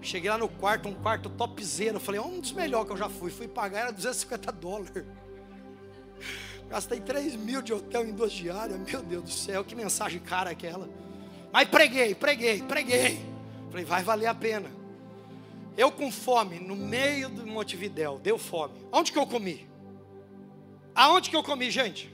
Cheguei 0.00 0.30
lá 0.30 0.38
no 0.38 0.48
quarto, 0.48 0.88
um 0.88 0.94
quarto 0.94 1.28
topzera. 1.28 1.98
falei, 1.98 2.20
um 2.20 2.40
dos 2.40 2.52
melhores 2.52 2.86
que 2.86 2.92
eu 2.92 2.96
já 2.96 3.08
fui. 3.08 3.30
Fui 3.30 3.48
pagar, 3.48 3.80
era 3.80 3.92
250 3.92 4.52
dólares. 4.52 5.04
Gastei 6.68 7.00
3 7.00 7.34
mil 7.34 7.62
de 7.62 7.72
hotel 7.72 8.06
em 8.06 8.12
duas 8.12 8.32
diárias. 8.32 8.78
Meu 8.78 9.02
Deus 9.02 9.24
do 9.24 9.30
céu, 9.30 9.64
que 9.64 9.74
mensagem 9.74 10.20
cara 10.20 10.50
aquela. 10.50 10.88
Mas 11.52 11.68
preguei, 11.68 12.14
preguei, 12.14 12.62
preguei. 12.62 13.20
Falei, 13.70 13.84
vai 13.84 14.02
valer 14.02 14.26
a 14.26 14.34
pena. 14.34 14.77
Eu 15.78 15.92
com 15.92 16.10
fome, 16.10 16.58
no 16.58 16.74
meio 16.74 17.28
do 17.28 17.46
Montevidéu, 17.46 18.18
deu 18.18 18.36
fome. 18.36 18.74
Onde 18.90 19.12
que 19.12 19.18
eu 19.18 19.24
comi? 19.24 19.64
Aonde 20.92 21.30
que 21.30 21.36
eu 21.36 21.42
comi, 21.44 21.70
gente? 21.70 22.12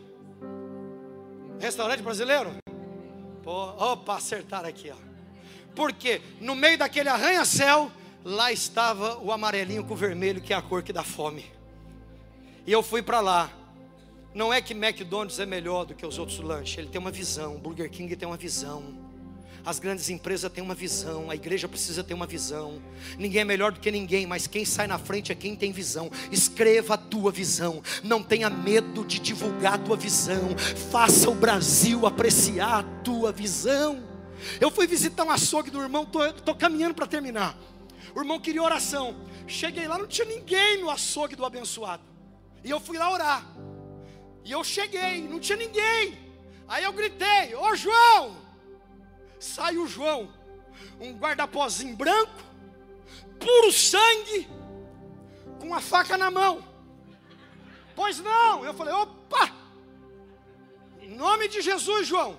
Restaurante 1.59 2.03
brasileiro? 2.03 2.51
Pô, 3.43 3.53
opa, 3.53 4.17
acertaram 4.17 4.69
aqui, 4.69 4.91
ó. 4.91 4.97
Porque 5.75 6.21
no 6.43 6.55
meio 6.55 6.77
daquele 6.77 7.09
arranha-céu, 7.09 7.91
lá 8.23 8.53
estava 8.53 9.17
o 9.17 9.33
amarelinho 9.33 9.83
com 9.83 9.95
o 9.95 9.97
vermelho, 9.97 10.43
que 10.43 10.53
é 10.53 10.57
a 10.57 10.61
cor 10.61 10.83
que 10.83 10.93
dá 10.93 11.03
fome. 11.03 11.51
E 12.67 12.71
eu 12.71 12.83
fui 12.83 13.01
para 13.01 13.21
lá. 13.21 13.51
Não 14.35 14.53
é 14.53 14.61
que 14.61 14.75
McDonald's 14.75 15.39
é 15.39 15.47
melhor 15.47 15.87
do 15.87 15.95
que 15.95 16.05
os 16.05 16.19
outros 16.19 16.39
lanches, 16.39 16.77
ele 16.77 16.89
tem 16.89 17.01
uma 17.01 17.11
visão. 17.11 17.57
Burger 17.57 17.89
King 17.89 18.15
tem 18.15 18.29
uma 18.29 18.37
visão. 18.37 19.04
As 19.65 19.79
grandes 19.79 20.11
empresas 20.11 20.53
têm 20.53 20.63
uma 20.63 20.75
visão, 20.75 21.31
a 21.31 21.35
igreja 21.35 21.67
precisa 21.67 22.05
ter 22.05 22.13
uma 22.13 22.27
visão. 22.27 22.83
Ninguém 23.19 23.41
é 23.41 23.45
melhor 23.45 23.73
do 23.73 23.81
que 23.81 23.91
ninguém, 23.91 24.27
mas 24.27 24.47
quem 24.47 24.63
sai 24.63 24.87
na 24.87 24.99
frente 24.99 25.33
é 25.33 25.35
quem 25.35 25.57
tem 25.57 25.73
visão. 25.73 26.11
Escreva 26.31 26.95
a 26.95 26.99
tua 26.99 27.33
visão, 27.33 27.83
não 28.03 28.23
tenha 28.23 28.51
medo 28.51 29.07
de 29.07 29.19
divulgar 29.19 29.75
a 29.75 29.79
tua 29.79 29.97
visão. 29.97 30.51
Faça 30.91 31.31
o 31.31 31.35
Brasil 31.35 32.07
apreciar 32.07 32.81
a 32.81 32.83
tua 33.03 33.33
visão. 33.33 34.07
Eu 34.61 34.71
fui 34.71 34.87
visitar 34.87 35.25
um 35.25 35.31
açougue 35.31 35.71
do 35.71 35.81
irmão, 35.81 36.07
estou 36.37 36.55
caminhando 36.55 36.95
para 36.95 37.07
terminar. 37.07 37.57
O 38.15 38.21
irmão 38.21 38.39
queria 38.39 38.63
oração. 38.63 39.17
Cheguei 39.47 39.89
lá, 39.89 39.97
não 39.97 40.07
tinha 40.07 40.27
ninguém 40.27 40.83
no 40.83 40.91
açougue 40.91 41.37
do 41.37 41.45
abençoado. 41.45 42.03
E 42.63 42.69
eu 42.71 42.79
fui 42.79 42.99
lá 42.99 43.11
orar. 43.11 43.47
E 44.45 44.53
eu 44.53 44.63
cheguei, 44.63 45.27
não 45.27 45.41
tinha 45.41 45.57
ninguém. 45.57 46.19
Aí 46.69 46.85
eu 46.85 46.93
gritei: 46.93 47.55
Ô 47.55 47.75
João! 47.75 48.44
Sai 49.45 49.77
o 49.77 49.87
João, 49.87 50.31
um 50.99 51.13
guardapozinho 51.13 51.95
branco, 51.95 52.43
puro 53.39 53.71
sangue, 53.71 54.49
com 55.61 55.67
uma 55.67 55.83
faca 55.83 56.17
na 56.17 56.31
mão. 56.31 56.65
Pois 57.95 58.21
não, 58.21 58.65
eu 58.65 58.73
falei: 58.73 58.95
opa! 58.95 59.53
Em 61.03 61.15
nome 61.15 61.47
de 61.49 61.61
Jesus, 61.61 62.09
João. 62.09 62.39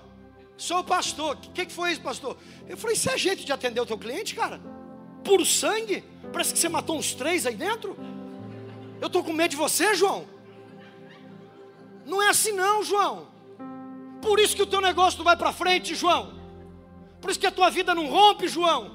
Sou 0.58 0.84
pastor. 0.84 1.36
O 1.36 1.52
que, 1.52 1.68
que 1.68 1.72
foi 1.72 1.92
isso, 1.92 2.02
pastor? 2.02 2.36
Eu 2.68 2.76
falei, 2.76 2.96
isso 2.96 3.10
é 3.12 3.18
jeito 3.18 3.46
de 3.46 3.54
atender 3.54 3.80
o 3.80 3.86
teu 3.86 4.00
cliente, 4.00 4.34
cara? 4.34 4.60
Puro 5.24 5.46
sangue? 5.46 6.04
Parece 6.34 6.54
que 6.54 6.60
você 6.60 6.68
matou 6.68 6.98
uns 6.98 7.14
três 7.14 7.46
aí 7.46 7.56
dentro. 7.56 7.96
Eu 9.00 9.08
estou 9.08 9.24
com 9.24 9.32
medo 9.32 9.52
de 9.52 9.58
você, 9.58 9.94
João. 9.94 10.26
Não 12.04 12.20
é 12.20 12.30
assim 12.30 12.52
não, 12.52 12.84
João. 12.84 13.28
Por 14.24 14.40
isso 14.40 14.56
que 14.56 14.64
o 14.64 14.68
teu 14.68 14.82
negócio 14.82 15.20
não 15.20 15.26
vai 15.26 15.38
para 15.38 15.54
frente, 15.54 15.94
João. 15.94 16.35
Por 17.26 17.32
isso 17.32 17.40
que 17.40 17.48
a 17.48 17.52
tua 17.52 17.72
vida 17.72 17.96
não 17.96 18.06
rompe, 18.06 18.48
João. 18.48 18.92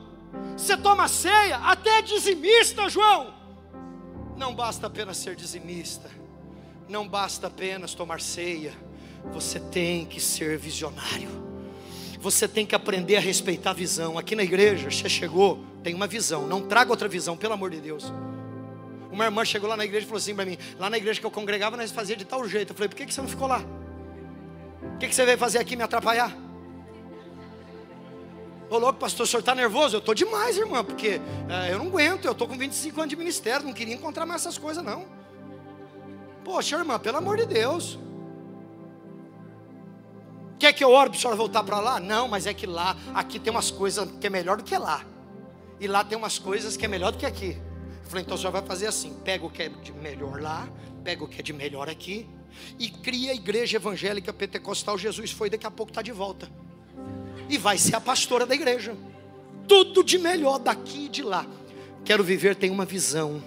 Você 0.57 0.77
toma 0.77 1.09
ceia, 1.09 1.57
até 1.65 1.99
é 1.99 2.03
dizimista, 2.03 2.89
João. 2.89 3.35
Não 4.37 4.55
basta 4.55 4.87
apenas 4.87 5.17
ser 5.17 5.35
dizimista. 5.35 6.09
Não 6.89 7.09
basta 7.09 7.49
apenas 7.49 7.93
tomar 7.93 8.21
ceia. 8.21 8.73
Você 9.33 9.59
tem 9.59 10.07
que 10.07 10.21
ser 10.21 10.57
visionário. 10.57 11.29
Você 12.21 12.47
tem 12.47 12.65
que 12.65 12.73
aprender 12.73 13.17
a 13.17 13.21
respeitar 13.21 13.71
a 13.71 13.75
visão. 13.75 14.17
Aqui 14.17 14.37
na 14.37 14.45
igreja, 14.45 14.89
você 14.89 15.09
chegou, 15.09 15.65
tem 15.83 15.93
uma 15.93 16.07
visão. 16.07 16.47
Não 16.47 16.63
traga 16.63 16.93
outra 16.93 17.09
visão, 17.09 17.37
pelo 17.37 17.55
amor 17.55 17.71
de 17.71 17.81
Deus. 17.81 18.13
Uma 19.11 19.25
irmã 19.25 19.45
chegou 19.45 19.69
lá 19.69 19.77
na 19.77 19.85
igreja 19.85 20.05
e 20.05 20.07
falou 20.07 20.19
assim 20.19 20.37
para 20.37 20.45
mim: 20.45 20.57
lá 20.79 20.89
na 20.89 20.99
igreja 20.99 21.19
que 21.19 21.27
eu 21.27 21.33
congregava, 21.33 21.77
nós 21.77 21.91
fazia 21.91 22.15
de 22.15 22.25
tal 22.25 22.49
jeito. 22.49 22.71
Eu 22.71 22.77
falei: 22.77 22.89
por 22.89 22.95
que, 22.95 23.07
que 23.07 23.13
você 23.13 23.21
não 23.21 23.29
ficou 23.29 23.49
lá? 23.49 23.61
O 24.95 24.99
que, 24.99 25.09
que 25.09 25.15
você 25.17 25.25
veio 25.25 25.37
fazer 25.37 25.59
aqui 25.59 25.75
me 25.75 25.83
atrapalhar? 25.83 26.49
Ô 28.71 28.79
louco, 28.79 29.01
pastor, 29.01 29.25
o 29.25 29.27
senhor 29.27 29.41
está 29.41 29.53
nervoso? 29.53 29.97
Eu 29.97 29.99
estou 29.99 30.15
demais, 30.15 30.57
irmã, 30.57 30.85
porque 30.85 31.21
é, 31.49 31.73
eu 31.73 31.79
não 31.79 31.89
aguento, 31.89 32.27
eu 32.27 32.31
estou 32.31 32.47
com 32.47 32.57
25 32.57 33.01
anos 33.01 33.11
de 33.11 33.17
ministério, 33.17 33.67
não 33.67 33.73
queria 33.73 33.95
encontrar 33.95 34.25
mais 34.25 34.43
essas 34.43 34.57
coisas, 34.57 34.85
não. 34.85 35.07
Poxa, 36.45 36.77
irmã, 36.77 36.97
pelo 36.97 37.17
amor 37.17 37.37
de 37.37 37.47
Deus. 37.47 37.99
Quer 40.57 40.73
que 40.73 40.85
eu 40.85 40.91
ore 40.91 41.11
para 41.11 41.19
a 41.19 41.21
senhora 41.21 41.37
voltar 41.37 41.65
para 41.65 41.81
lá? 41.81 41.99
Não, 41.99 42.29
mas 42.29 42.47
é 42.47 42.55
que 42.55 42.65
lá, 42.65 42.97
aqui 43.13 43.41
tem 43.41 43.51
umas 43.51 43.73
coisas 43.73 44.09
que 44.21 44.27
é 44.29 44.31
melhor 44.31 44.59
do 44.59 44.63
que 44.63 44.79
lá. 44.79 45.05
E 45.81 45.89
lá 45.89 46.05
tem 46.05 46.17
umas 46.17 46.39
coisas 46.39 46.77
que 46.77 46.85
é 46.85 46.89
melhor 46.89 47.11
do 47.11 47.19
que 47.19 47.27
aqui. 47.27 47.57
Eu 48.05 48.09
falei, 48.09 48.23
então 48.23 48.37
o 48.37 48.39
senhor 48.39 48.53
vai 48.53 48.63
fazer 48.63 48.87
assim: 48.87 49.15
pega 49.25 49.45
o 49.45 49.51
que 49.51 49.63
é 49.63 49.69
de 49.69 49.93
melhor 49.93 50.41
lá, 50.41 50.69
pega 51.03 51.25
o 51.25 51.29
que 51.29 51.41
é 51.41 51.43
de 51.43 51.53
melhor 51.53 51.89
aqui, 51.89 52.29
e 52.79 52.89
cria 52.89 53.33
a 53.33 53.35
igreja 53.35 53.79
evangélica 53.79 54.33
pentecostal. 54.33 54.97
Jesus 54.97 55.33
foi, 55.33 55.51
daqui 55.51 55.67
a 55.67 55.71
pouco 55.73 55.91
está 55.91 56.03
de 56.03 56.13
volta. 56.13 56.49
E 57.49 57.59
vai 57.59 57.79
ser 57.79 57.97
a 57.97 58.01
pastora 58.01 58.47
da 58.47 58.55
igreja. 58.55 58.97
Tudo 59.67 60.03
de 60.03 60.19
melhor 60.19 60.59
daqui 60.59 61.07
e 61.07 61.09
de 61.09 61.23
lá. 61.23 61.47
Quero 62.05 62.25
viver, 62.25 62.57
tem 62.57 62.71
uma 62.71 62.85
visão 62.85 63.43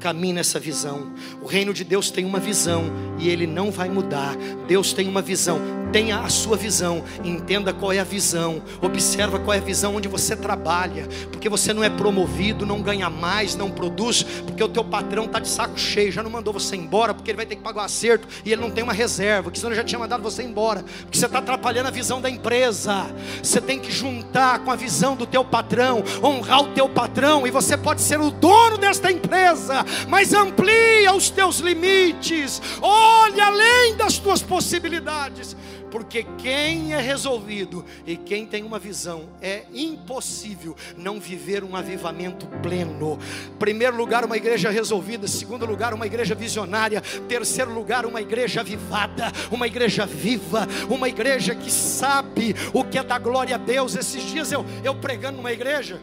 caminhe 0.00 0.32
nessa 0.32 0.58
visão. 0.58 1.12
O 1.42 1.46
reino 1.46 1.72
de 1.72 1.84
Deus 1.84 2.10
tem 2.10 2.24
uma 2.24 2.40
visão 2.40 2.84
e 3.18 3.28
ele 3.28 3.46
não 3.46 3.70
vai 3.70 3.88
mudar. 3.88 4.34
Deus 4.66 4.92
tem 4.92 5.06
uma 5.06 5.22
visão. 5.22 5.60
Tenha 5.92 6.20
a 6.20 6.28
sua 6.28 6.56
visão, 6.56 7.02
entenda 7.24 7.72
qual 7.72 7.92
é 7.92 7.98
a 7.98 8.04
visão, 8.04 8.62
observa 8.80 9.40
qual 9.40 9.54
é 9.54 9.58
a 9.58 9.62
visão 9.62 9.96
onde 9.96 10.06
você 10.06 10.36
trabalha, 10.36 11.08
porque 11.30 11.48
você 11.48 11.72
não 11.72 11.82
é 11.82 11.90
promovido, 11.90 12.64
não 12.64 12.80
ganha 12.80 13.10
mais, 13.10 13.56
não 13.56 13.70
produz, 13.70 14.22
porque 14.22 14.62
o 14.62 14.68
teu 14.68 14.84
patrão 14.84 15.24
está 15.24 15.40
de 15.40 15.48
saco 15.48 15.78
cheio, 15.78 16.12
já 16.12 16.22
não 16.22 16.30
mandou 16.30 16.52
você 16.52 16.76
embora, 16.76 17.12
porque 17.12 17.30
ele 17.30 17.36
vai 17.36 17.46
ter 17.46 17.56
que 17.56 17.62
pagar 17.62 17.82
o 17.82 17.84
acerto 17.84 18.28
e 18.44 18.52
ele 18.52 18.62
não 18.62 18.70
tem 18.70 18.84
uma 18.84 18.92
reserva, 18.92 19.50
que 19.50 19.58
senão 19.58 19.72
ele 19.72 19.80
já 19.80 19.84
tinha 19.84 19.98
mandado 19.98 20.22
você 20.22 20.42
embora, 20.44 20.84
porque 21.02 21.18
você 21.18 21.26
está 21.26 21.38
atrapalhando 21.38 21.88
a 21.88 21.90
visão 21.90 22.20
da 22.20 22.30
empresa. 22.30 23.06
Você 23.42 23.60
tem 23.60 23.78
que 23.78 23.90
juntar 23.90 24.60
com 24.60 24.70
a 24.70 24.76
visão 24.76 25.16
do 25.16 25.26
teu 25.26 25.44
patrão, 25.44 26.04
honrar 26.22 26.60
o 26.60 26.68
teu 26.68 26.88
patrão, 26.88 27.46
e 27.46 27.50
você 27.50 27.76
pode 27.76 28.00
ser 28.00 28.20
o 28.20 28.30
dono 28.30 28.78
desta 28.78 29.10
empresa, 29.10 29.84
mas 30.08 30.32
amplia 30.32 31.12
os 31.14 31.30
teus 31.30 31.58
limites, 31.58 32.62
olhe 32.80 33.40
além 33.40 33.96
das 33.96 34.18
tuas 34.18 34.40
possibilidades. 34.40 35.56
Porque 35.90 36.24
quem 36.38 36.94
é 36.94 37.00
resolvido 37.00 37.84
e 38.06 38.16
quem 38.16 38.46
tem 38.46 38.62
uma 38.62 38.78
visão, 38.78 39.28
é 39.40 39.64
impossível 39.72 40.76
não 40.96 41.20
viver 41.20 41.64
um 41.64 41.74
avivamento 41.76 42.46
pleno. 42.62 43.18
Primeiro 43.58 43.96
lugar, 43.96 44.24
uma 44.24 44.36
igreja 44.36 44.70
resolvida, 44.70 45.26
segundo 45.26 45.66
lugar, 45.66 45.92
uma 45.92 46.06
igreja 46.06 46.34
visionária, 46.34 47.00
terceiro 47.28 47.72
lugar, 47.72 48.06
uma 48.06 48.20
igreja 48.20 48.60
avivada, 48.60 49.32
uma 49.50 49.66
igreja 49.66 50.06
viva, 50.06 50.66
uma 50.88 51.08
igreja 51.08 51.54
que 51.54 51.70
sabe 51.70 52.54
o 52.72 52.84
que 52.84 52.98
é 52.98 53.02
da 53.02 53.18
glória 53.18 53.54
a 53.56 53.58
Deus. 53.58 53.96
Esses 53.96 54.22
dias 54.24 54.52
eu, 54.52 54.64
eu 54.84 54.94
pregando 54.94 55.38
numa 55.38 55.52
igreja, 55.52 56.00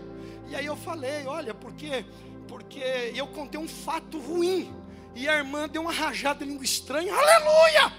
e 0.50 0.56
aí 0.56 0.66
eu 0.66 0.76
falei, 0.76 1.26
olha, 1.26 1.54
porque 1.54 2.06
porque 2.48 2.80
eu 3.14 3.28
contei 3.28 3.60
um 3.60 3.68
fato 3.68 4.18
ruim. 4.18 4.74
E 5.14 5.28
a 5.28 5.38
irmã 5.38 5.68
deu 5.68 5.82
uma 5.82 5.92
rajada 5.92 6.46
de 6.46 6.52
língua 6.52 6.64
estranha, 6.64 7.14
aleluia! 7.14 7.92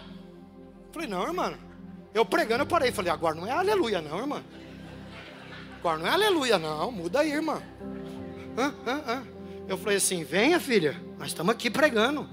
Falei, 0.92 1.08
não, 1.08 1.22
irmã. 1.22 1.58
Eu 2.14 2.24
pregando, 2.24 2.62
eu 2.62 2.66
parei. 2.66 2.92
Falei, 2.92 3.12
agora 3.12 3.34
não 3.34 3.46
é 3.46 3.50
aleluia, 3.50 4.00
não, 4.00 4.18
irmã. 4.18 4.42
Agora 5.78 5.98
não 5.98 6.06
é 6.06 6.10
aleluia, 6.10 6.58
não. 6.58 6.90
Muda 6.90 7.20
aí, 7.20 7.32
irmã. 7.32 7.62
Eu 9.68 9.78
falei 9.78 9.98
assim: 9.98 10.24
venha, 10.24 10.58
filha. 10.58 11.00
Nós 11.18 11.28
estamos 11.28 11.52
aqui 11.52 11.70
pregando. 11.70 12.28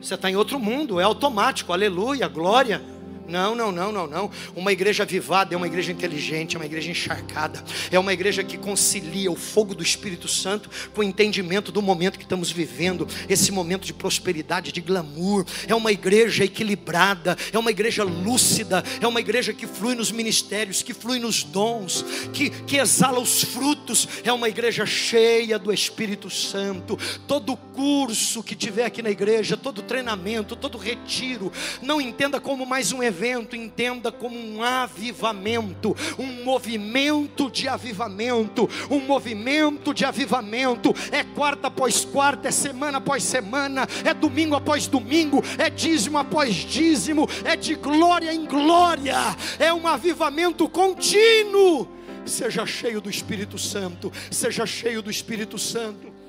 Você 0.00 0.14
está 0.14 0.30
em 0.30 0.36
outro 0.36 0.58
mundo, 0.58 0.98
é 0.98 1.04
automático. 1.04 1.72
Aleluia, 1.72 2.26
glória. 2.28 2.80
Não, 3.28 3.54
não, 3.54 3.70
não, 3.70 3.92
não, 3.92 4.06
não. 4.06 4.30
Uma 4.56 4.72
igreja 4.72 5.04
avivada 5.04 5.54
é 5.54 5.56
uma 5.56 5.66
igreja 5.66 5.92
inteligente, 5.92 6.56
é 6.56 6.58
uma 6.58 6.66
igreja 6.66 6.90
encharcada, 6.90 7.62
é 7.90 7.98
uma 7.98 8.12
igreja 8.12 8.42
que 8.42 8.58
concilia 8.58 9.30
o 9.30 9.36
fogo 9.36 9.74
do 9.74 9.82
Espírito 9.82 10.26
Santo 10.26 10.68
com 10.94 11.00
o 11.00 11.04
entendimento 11.04 11.70
do 11.70 11.80
momento 11.80 12.18
que 12.18 12.24
estamos 12.24 12.50
vivendo, 12.50 13.06
esse 13.28 13.52
momento 13.52 13.86
de 13.86 13.92
prosperidade, 13.94 14.72
de 14.72 14.80
glamour. 14.80 15.44
É 15.68 15.74
uma 15.74 15.92
igreja 15.92 16.44
equilibrada, 16.44 17.36
é 17.52 17.58
uma 17.58 17.70
igreja 17.70 18.02
lúcida, 18.02 18.82
é 19.00 19.06
uma 19.06 19.20
igreja 19.20 19.52
que 19.52 19.66
flui 19.66 19.94
nos 19.94 20.10
ministérios, 20.10 20.82
que 20.82 20.92
flui 20.92 21.18
nos 21.18 21.44
dons, 21.44 22.04
que, 22.32 22.50
que 22.50 22.78
exala 22.78 23.20
os 23.20 23.44
frutos. 23.44 24.08
É 24.24 24.32
uma 24.32 24.48
igreja 24.48 24.84
cheia 24.84 25.58
do 25.58 25.72
Espírito 25.72 26.28
Santo. 26.28 26.98
Todo 27.28 27.56
curso 27.56 28.42
que 28.42 28.56
tiver 28.56 28.84
aqui 28.84 29.02
na 29.02 29.10
igreja, 29.10 29.56
todo 29.56 29.82
treinamento, 29.82 30.56
todo 30.56 30.76
retiro, 30.78 31.52
não 31.80 32.00
entenda 32.00 32.40
como 32.40 32.66
mais 32.66 32.90
um 32.90 33.02
evento 33.02 33.09
evento 33.10 33.56
entenda 33.56 34.10
como 34.10 34.38
um 34.38 34.62
avivamento, 34.62 35.96
um 36.18 36.44
movimento 36.44 37.50
de 37.50 37.68
avivamento, 37.68 38.68
um 38.88 39.00
movimento 39.00 39.92
de 39.92 40.04
avivamento. 40.04 40.94
É 41.10 41.22
quarta 41.22 41.66
após 41.66 42.04
quarta, 42.04 42.48
é 42.48 42.50
semana 42.50 42.98
após 42.98 43.22
semana, 43.22 43.86
é 44.04 44.14
domingo 44.14 44.54
após 44.54 44.86
domingo, 44.86 45.42
é 45.58 45.68
dízimo 45.68 46.16
após 46.16 46.54
dízimo, 46.54 47.28
é 47.44 47.56
de 47.56 47.74
glória 47.74 48.32
em 48.32 48.46
glória, 48.46 49.16
é 49.58 49.72
um 49.72 49.86
avivamento 49.86 50.68
contínuo. 50.68 51.88
Seja 52.24 52.64
cheio 52.64 53.00
do 53.00 53.10
Espírito 53.10 53.58
Santo, 53.58 54.12
seja 54.30 54.64
cheio 54.64 55.02
do 55.02 55.10
Espírito 55.10 55.58
Santo. 55.58 56.19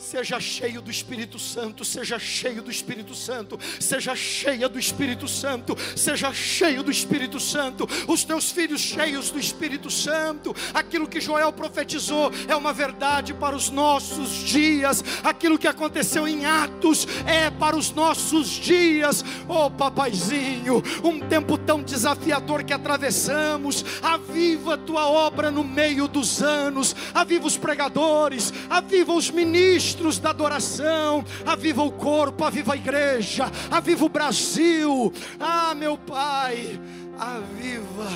Seja 0.00 0.40
cheio 0.40 0.80
do 0.80 0.90
Espírito 0.90 1.38
Santo, 1.38 1.84
seja 1.84 2.18
cheio 2.18 2.62
do 2.62 2.70
Espírito 2.70 3.14
Santo, 3.14 3.60
seja 3.78 4.16
cheia 4.16 4.66
do 4.66 4.78
Espírito 4.78 5.28
Santo, 5.28 5.76
seja 5.94 6.32
cheio 6.32 6.82
do 6.82 6.90
Espírito 6.90 7.38
Santo, 7.38 7.86
os 8.08 8.24
teus 8.24 8.50
filhos 8.50 8.80
cheios 8.80 9.30
do 9.30 9.38
Espírito 9.38 9.90
Santo. 9.90 10.56
Aquilo 10.72 11.06
que 11.06 11.20
Joel 11.20 11.52
profetizou 11.52 12.32
é 12.48 12.56
uma 12.56 12.72
verdade 12.72 13.34
para 13.34 13.54
os 13.54 13.68
nossos 13.68 14.30
dias, 14.30 15.04
aquilo 15.22 15.58
que 15.58 15.68
aconteceu 15.68 16.26
em 16.26 16.46
Atos 16.46 17.06
é 17.26 17.50
para 17.50 17.76
os 17.76 17.90
nossos 17.92 18.48
dias. 18.48 19.22
Oh, 19.46 19.70
papaizinho, 19.70 20.82
um 21.04 21.20
tempo 21.20 21.58
tão 21.58 21.82
desafiador 21.82 22.64
que 22.64 22.72
atravessamos, 22.72 23.84
aviva 24.02 24.74
a 24.74 24.78
tua 24.78 25.06
obra 25.06 25.50
no 25.50 25.62
meio 25.62 26.08
dos 26.08 26.42
anos, 26.42 26.96
aviva 27.12 27.46
os 27.46 27.58
pregadores, 27.58 28.50
aviva 28.70 29.12
os 29.12 29.30
ministros 29.30 29.89
ministros 29.90 30.18
da 30.18 30.30
adoração, 30.30 31.24
aviva 31.44 31.82
o 31.82 31.90
corpo, 31.90 32.44
aviva 32.44 32.74
a 32.74 32.76
igreja, 32.76 33.50
aviva 33.70 34.04
o 34.04 34.08
Brasil. 34.08 35.12
Ah, 35.38 35.74
meu 35.74 35.98
Pai, 35.98 36.78
aviva, 37.18 38.08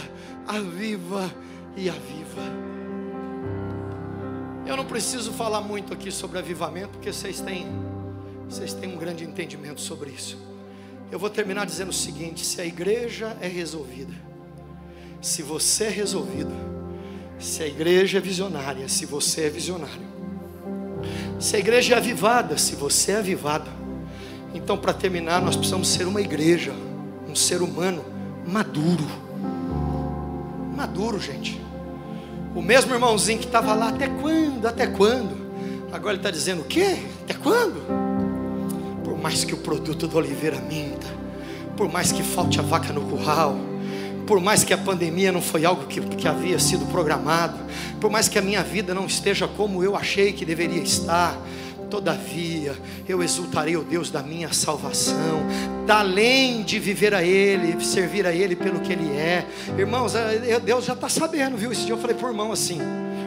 aviva 0.47 1.31
e 1.77 1.89
aviva. 1.89 2.43
Eu 4.65 4.77
não 4.77 4.85
preciso 4.85 5.33
falar 5.33 5.61
muito 5.61 5.93
aqui 5.93 6.13
sobre 6.13 6.39
avivamento, 6.39 6.91
porque 6.91 7.13
vocês 7.13 7.41
têm, 7.41 7.67
vocês 8.49 8.73
têm 8.73 8.95
um 8.95 8.97
grande 8.97 9.25
entendimento 9.25 9.81
sobre 9.81 10.11
isso. 10.11 10.39
Eu 11.11 11.19
vou 11.19 11.29
terminar 11.29 11.67
dizendo 11.67 11.91
o 11.91 11.95
seguinte: 11.95 12.47
se 12.47 12.61
a 12.61 12.65
igreja 12.65 13.37
é 13.41 13.49
resolvida, 13.49 14.15
se 15.21 15.43
você 15.43 15.85
é 15.85 15.91
resolvido, 15.91 16.53
se 17.39 17.63
a 17.65 17.67
igreja 17.67 18.19
é 18.19 18.21
visionária, 18.21 18.89
se 18.89 19.05
você 19.05 19.47
é 19.47 19.51
visionário, 19.51 20.14
se 21.45 21.57
a 21.57 21.59
igreja 21.59 21.93
é 21.93 21.99
avivada, 21.99 22.57
se 22.57 22.75
você 22.75 23.13
é 23.13 23.17
avivado, 23.17 23.71
então 24.55 24.79
para 24.79 24.95
terminar, 24.95 25.43
nós 25.43 25.55
precisamos 25.55 25.89
ser 25.89 26.07
uma 26.07 26.23
igreja, 26.23 26.73
um 27.29 27.37
ser 27.37 27.61
humano 27.61 28.03
maduro. 28.47 29.05
Maduro, 30.75 31.21
gente. 31.21 31.61
O 32.55 32.63
mesmo 32.63 32.95
irmãozinho 32.95 33.39
que 33.39 33.45
estava 33.45 33.75
lá, 33.75 33.91
até 33.91 34.09
quando? 34.09 34.67
Até 34.67 34.87
quando? 34.87 35.37
Agora 35.93 36.15
ele 36.15 36.21
está 36.21 36.31
dizendo 36.31 36.63
o 36.63 36.65
quê? 36.65 36.97
Até 37.25 37.35
quando? 37.35 37.85
Por 39.05 39.19
mais 39.19 39.45
que 39.45 39.53
o 39.53 39.59
produto 39.59 40.09
do 40.09 40.17
oliveira 40.17 40.59
minta, 40.63 41.07
por 41.77 41.93
mais 41.93 42.11
que 42.11 42.23
falte 42.23 42.59
a 42.59 42.63
vaca 42.63 42.91
no 42.91 43.03
curral, 43.03 43.55
por 44.27 44.41
mais 44.41 44.65
que 44.65 44.73
a 44.73 44.79
pandemia 44.79 45.31
não 45.31 45.43
foi 45.43 45.65
algo 45.65 45.87
que, 45.87 46.01
que 46.01 46.27
havia 46.27 46.59
sido 46.59 46.87
programado, 46.87 47.59
por 48.01 48.11
mais 48.11 48.29
que 48.29 48.39
a 48.39 48.43
minha 48.43 48.63
vida 48.63 48.95
não 48.95 49.07
esteja 49.07 49.47
como 49.47 49.83
eu 49.83 49.97
achei 49.97 50.33
que 50.33 50.45
deveria 50.45 50.83
estar, 50.83 51.39
todavia 51.91 52.75
eu 53.09 53.23
exultarei 53.23 53.77
o 53.77 53.83
Deus 53.83 54.11
da 54.11 54.23
minha 54.23 54.53
salvação, 54.53 55.47
além 55.89 56.63
de 56.63 56.79
viver 56.79 57.15
a 57.15 57.23
Ele, 57.23 57.83
servir 57.85 58.27
a 58.27 58.33
Ele 58.33 58.57
pelo 58.57 58.81
que 58.81 58.93
Ele 58.93 59.09
é. 59.17 59.47
Irmãos, 59.79 60.15
é, 60.15 60.59
Deus 60.59 60.85
já 60.85 60.95
está 60.95 61.09
sabendo, 61.09 61.57
viu? 61.57 61.71
Esse 61.71 61.85
dia 61.85 61.93
eu 61.93 61.99
falei 61.99 62.17
para 62.17 62.27
o 62.27 62.31
irmão 62.31 62.51
assim: 62.51 62.79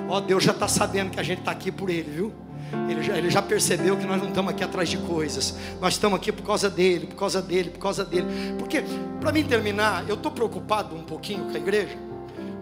Ó, 0.10 0.20
Deus 0.20 0.44
já 0.44 0.52
está 0.52 0.68
sabendo 0.68 1.12
que 1.12 1.20
a 1.20 1.24
gente 1.24 1.40
está 1.40 1.52
aqui 1.52 1.72
por 1.72 1.90
Ele, 1.90 2.10
viu? 2.10 2.34
Ele 2.90 3.02
já, 3.02 3.18
ele 3.18 3.30
já 3.30 3.42
percebeu 3.42 3.98
que 3.98 4.06
nós 4.06 4.22
não 4.22 4.30
estamos 4.30 4.52
aqui 4.52 4.64
atrás 4.64 4.90
de 4.90 4.98
coisas. 4.98 5.56
Nós 5.80 5.94
estamos 5.94 6.18
aqui 6.18 6.32
por 6.32 6.44
causa 6.44 6.70
dele, 6.70 7.08
por 7.08 7.16
causa 7.16 7.42
dele, 7.42 7.70
por 7.70 7.80
causa 7.80 8.04
dele. 8.04 8.28
Porque, 8.58 8.84
para 9.20 9.32
mim 9.32 9.44
terminar, 9.44 10.08
eu 10.08 10.16
estou 10.16 10.32
preocupado 10.32 10.96
um 10.96 11.04
pouquinho 11.04 11.46
com 11.46 11.56
a 11.56 11.60
igreja, 11.60 11.98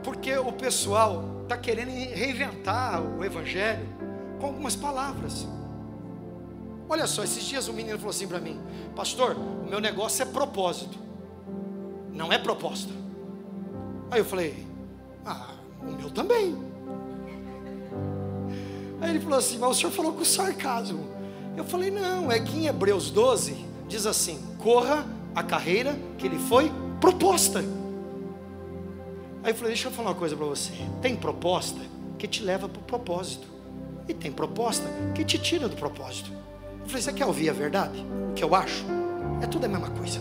porque 0.04 0.36
o 0.38 0.52
pessoal 0.52 1.42
está 1.44 1.58
querendo 1.58 1.90
reinventar 1.90 3.02
o 3.02 3.24
evangelho 3.24 3.88
com 4.40 4.48
algumas 4.48 4.76
palavras. 4.76 5.48
Olha 6.88 7.08
só, 7.08 7.24
esses 7.24 7.44
dias 7.44 7.68
um 7.68 7.74
menino 7.74 7.98
falou 7.98 8.12
assim 8.12 8.28
para 8.28 8.40
mim: 8.40 8.60
Pastor, 8.96 9.36
o 9.36 9.70
meu 9.70 9.80
negócio 9.80 10.22
é 10.22 10.26
propósito, 10.26 10.98
não 12.12 12.32
é 12.32 12.38
proposta. 12.38 12.92
Aí 14.12 14.20
eu 14.20 14.26
falei: 14.26 14.66
Ah, 15.26 15.56
o 15.82 15.92
meu 15.92 16.10
também. 16.10 16.75
Aí 19.06 19.12
ele 19.12 19.20
falou 19.20 19.38
assim: 19.38 19.60
Mas 19.60 19.70
o 19.70 19.74
senhor 19.76 19.92
falou 19.92 20.14
com 20.14 20.26
sarcasmo. 20.26 21.08
Eu 21.56 21.64
falei: 21.64 21.92
Não, 21.92 22.32
é 22.32 22.40
que 22.40 22.58
em 22.58 22.66
Hebreus 22.66 23.12
12 23.12 23.56
diz 23.88 24.08
assim: 24.08 24.40
Corra 24.58 25.06
a 25.36 25.44
carreira 25.44 25.96
que 26.18 26.28
lhe 26.28 26.40
foi 26.40 26.72
proposta. 27.00 27.60
Aí 29.44 29.52
eu 29.52 29.56
falei: 29.56 29.74
Deixa 29.74 29.90
eu 29.90 29.92
falar 29.92 30.10
uma 30.10 30.16
coisa 30.16 30.36
para 30.36 30.48
você. 30.48 30.72
Tem 31.04 31.16
proposta 31.16 31.80
que 32.18 32.28
te 32.28 32.42
leva 32.42 32.68
para 32.68 32.80
o 32.80 32.84
propósito, 32.84 33.48
e 34.10 34.14
tem 34.14 34.32
proposta 34.32 34.86
que 35.14 35.24
te 35.24 35.38
tira 35.38 35.70
do 35.70 35.76
propósito. 35.76 36.32
Eu 36.82 36.88
falei: 36.88 37.04
Você 37.04 37.14
quer 37.14 37.28
ouvir 37.28 37.52
a 37.52 37.54
verdade? 37.54 38.04
O 38.32 38.34
que 38.34 38.44
eu 38.44 38.56
acho? 38.56 38.86
É 39.40 39.46
tudo 39.46 39.66
a 39.66 39.70
mesma 39.70 39.92
coisa. 39.92 40.20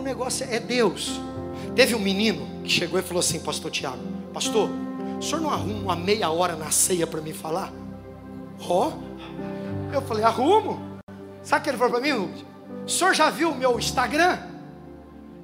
O 0.00 0.02
negócio 0.02 0.44
é 0.50 0.58
Deus. 0.58 1.20
Teve 1.76 1.94
um 1.94 2.00
menino 2.00 2.44
que 2.64 2.70
chegou 2.70 2.98
e 2.98 3.02
falou 3.04 3.20
assim: 3.20 3.38
Pastor 3.38 3.70
Tiago, 3.70 4.02
Pastor, 4.34 4.68
o 5.18 5.22
senhor 5.22 5.40
não 5.40 5.50
arruma 5.50 5.80
uma 5.80 5.96
meia 5.96 6.30
hora 6.30 6.54
na 6.54 6.70
ceia 6.70 7.06
para 7.06 7.20
me 7.20 7.32
falar? 7.32 7.72
Ó, 8.68 8.92
oh. 8.92 9.94
eu 9.94 10.00
falei, 10.02 10.24
arrumo. 10.24 10.80
Sabe 11.42 11.60
o 11.60 11.64
que 11.64 11.70
ele 11.70 11.78
falou 11.78 11.92
para 11.94 12.02
mim? 12.02 12.30
O 12.84 12.88
senhor 12.88 13.14
já 13.14 13.28
viu 13.28 13.50
o 13.50 13.54
meu 13.54 13.78
Instagram? 13.78 14.38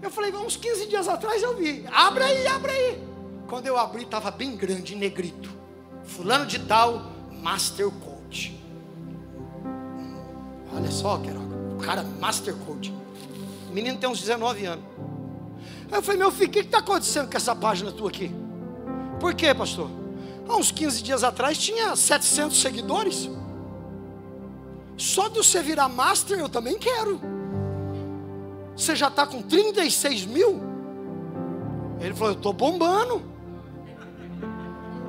Eu 0.00 0.10
falei, 0.10 0.32
uns 0.34 0.56
15 0.56 0.86
dias 0.86 1.08
atrás 1.08 1.42
eu 1.42 1.56
vi. 1.56 1.84
Abre 1.90 2.22
aí, 2.22 2.46
abre 2.46 2.70
aí. 2.70 3.08
Quando 3.48 3.66
eu 3.66 3.76
abri, 3.76 4.02
estava 4.02 4.30
bem 4.30 4.56
grande, 4.56 4.94
negrito. 4.94 5.50
Fulano 6.04 6.46
de 6.46 6.58
tal, 6.60 7.10
Master 7.42 7.90
Coach. 7.90 8.60
Olha 10.74 10.90
só, 10.90 11.18
Queiroga. 11.18 11.54
O 11.74 11.78
cara, 11.78 12.02
Master 12.02 12.54
Coach. 12.54 12.92
O 13.70 13.72
menino 13.72 13.98
tem 13.98 14.08
uns 14.08 14.20
19 14.20 14.66
anos. 14.66 14.84
Aí 15.90 15.98
eu 15.98 16.02
falei, 16.02 16.18
meu 16.18 16.30
filho, 16.30 16.48
o 16.48 16.52
que 16.52 16.60
está 16.60 16.78
acontecendo 16.78 17.30
com 17.30 17.36
essa 17.36 17.54
página 17.56 17.90
tua 17.90 18.08
aqui? 18.08 18.43
Por 19.24 19.32
quê, 19.32 19.54
pastor? 19.54 19.88
Há 20.46 20.54
uns 20.54 20.70
15 20.70 21.02
dias 21.02 21.24
atrás 21.24 21.56
tinha 21.56 21.96
700 21.96 22.60
seguidores. 22.60 23.30
Só 24.98 25.28
de 25.28 25.38
você 25.38 25.62
virar 25.62 25.88
master 25.88 26.38
eu 26.38 26.46
também 26.46 26.78
quero. 26.78 27.18
Você 28.76 28.94
já 28.94 29.08
está 29.08 29.26
com 29.26 29.40
36 29.40 30.26
mil? 30.26 30.60
Ele 32.00 32.12
falou: 32.12 32.34
Eu 32.34 32.36
estou 32.36 32.52
bombando. 32.52 33.22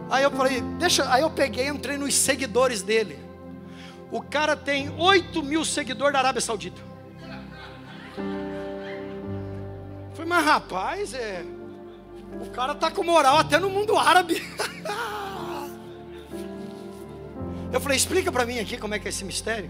Aí 0.10 0.24
eu 0.24 0.32
falei: 0.32 0.62
Deixa. 0.80 1.12
Aí 1.12 1.22
eu 1.22 1.30
peguei, 1.30 1.68
entrei 1.68 1.98
nos 1.98 2.16
seguidores 2.16 2.82
dele. 2.82 3.20
O 4.10 4.22
cara 4.22 4.56
tem 4.56 4.96
8 4.98 5.44
mil 5.44 5.66
seguidores 5.66 6.14
da 6.14 6.20
Arábia 6.20 6.40
Saudita. 6.40 6.82
Falei, 10.14 10.26
mas 10.26 10.46
rapaz, 10.46 11.14
é. 11.14 11.44
O 12.42 12.50
cara 12.52 12.76
tá 12.76 12.90
com 12.92 13.04
moral 13.04 13.38
até 13.38 13.60
no 13.60 13.70
mundo 13.70 13.98
árabe. 13.98 14.42
Eu 17.72 17.82
falei, 17.82 17.98
explica 17.98 18.32
para 18.32 18.46
mim 18.46 18.60
aqui 18.60 18.78
como 18.78 18.94
é 18.94 19.00
que 19.00 19.08
é 19.08 19.10
esse 19.10 19.26
mistério. 19.26 19.70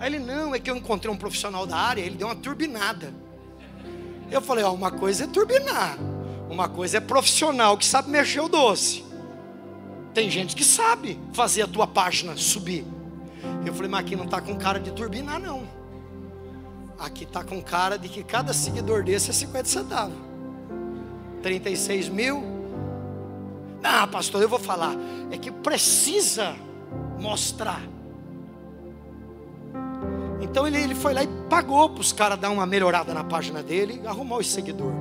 Aí 0.00 0.08
ele, 0.08 0.18
não, 0.18 0.54
é 0.54 0.58
que 0.58 0.70
eu 0.70 0.76
encontrei 0.76 1.12
um 1.12 1.16
profissional 1.16 1.66
da 1.66 1.76
área, 1.76 2.00
ele 2.00 2.16
deu 2.16 2.26
uma 2.26 2.34
turbinada. 2.34 3.12
Eu 4.30 4.40
falei, 4.40 4.64
ó, 4.64 4.72
uma 4.72 4.90
coisa 4.90 5.24
é 5.24 5.26
turbinar, 5.26 5.98
uma 6.48 6.68
coisa 6.68 6.96
é 6.96 7.00
profissional 7.00 7.76
que 7.76 7.84
sabe 7.84 8.10
mexer 8.10 8.40
o 8.40 8.48
doce. 8.48 9.04
Tem 10.14 10.30
gente 10.30 10.56
que 10.56 10.64
sabe 10.64 11.20
fazer 11.34 11.62
a 11.62 11.68
tua 11.68 11.86
página 11.86 12.36
subir. 12.36 12.86
Eu 13.66 13.74
falei, 13.74 13.90
mas 13.90 14.00
aqui 14.00 14.16
não 14.16 14.24
está 14.24 14.40
com 14.40 14.56
cara 14.56 14.80
de 14.80 14.90
turbinar, 14.90 15.38
não. 15.38 15.68
Aqui 16.98 17.24
está 17.24 17.44
com 17.44 17.60
cara 17.62 17.98
de 17.98 18.08
que 18.08 18.24
cada 18.24 18.52
seguidor 18.52 19.04
desse 19.04 19.30
é 19.30 19.32
50 19.32 19.68
centavos. 19.68 20.31
36 21.42 22.08
mil. 22.08 22.42
Ah, 23.82 24.06
pastor, 24.06 24.40
eu 24.40 24.48
vou 24.48 24.58
falar. 24.58 24.94
É 25.30 25.36
que 25.36 25.50
precisa 25.50 26.54
mostrar. 27.18 27.82
Então 30.40 30.66
ele, 30.66 30.78
ele 30.78 30.94
foi 30.94 31.14
lá 31.14 31.22
e 31.22 31.28
pagou 31.48 31.90
para 31.90 32.00
os 32.00 32.12
caras 32.12 32.38
dar 32.38 32.50
uma 32.50 32.66
melhorada 32.66 33.14
na 33.14 33.24
página 33.24 33.62
dele 33.62 34.02
arrumou 34.06 34.38
os 34.38 34.50
seguidores. 34.50 34.98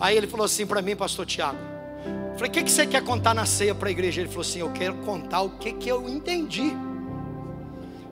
Aí 0.00 0.16
ele 0.16 0.26
falou 0.26 0.46
assim 0.46 0.66
para 0.66 0.82
mim, 0.82 0.96
pastor 0.96 1.26
Tiago. 1.26 1.58
Falei, 2.34 2.48
o 2.48 2.52
que, 2.52 2.62
que 2.62 2.70
você 2.70 2.86
quer 2.86 3.04
contar 3.04 3.34
na 3.34 3.44
ceia 3.44 3.74
para 3.74 3.88
a 3.88 3.92
igreja? 3.92 4.20
Ele 4.20 4.28
falou 4.28 4.42
assim: 4.42 4.60
Eu 4.60 4.70
quero 4.72 4.94
contar 4.96 5.42
o 5.42 5.50
que, 5.50 5.72
que 5.72 5.88
eu 5.88 6.08
entendi. 6.08 6.74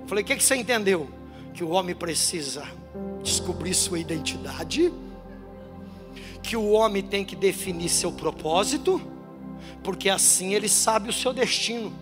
Falei, 0.07 0.25
o 0.25 0.27
que, 0.27 0.37
que 0.37 0.43
você 0.43 0.57
entendeu? 0.57 1.09
Que 1.55 1.63
o 1.63 1.71
homem 1.71 1.95
precisa 1.95 2.65
descobrir 3.23 3.75
sua 3.75 3.99
identidade, 3.99 4.93
que 6.43 6.57
o 6.57 6.71
homem 6.71 7.03
tem 7.03 7.25
que 7.25 7.37
definir 7.37 7.89
seu 7.89 8.13
propósito, 8.13 9.01
porque 9.83 10.09
assim 10.09 10.55
ele 10.55 10.69
sabe 10.69 11.09
o 11.09 11.13
seu 11.13 11.33
destino. 11.33 11.93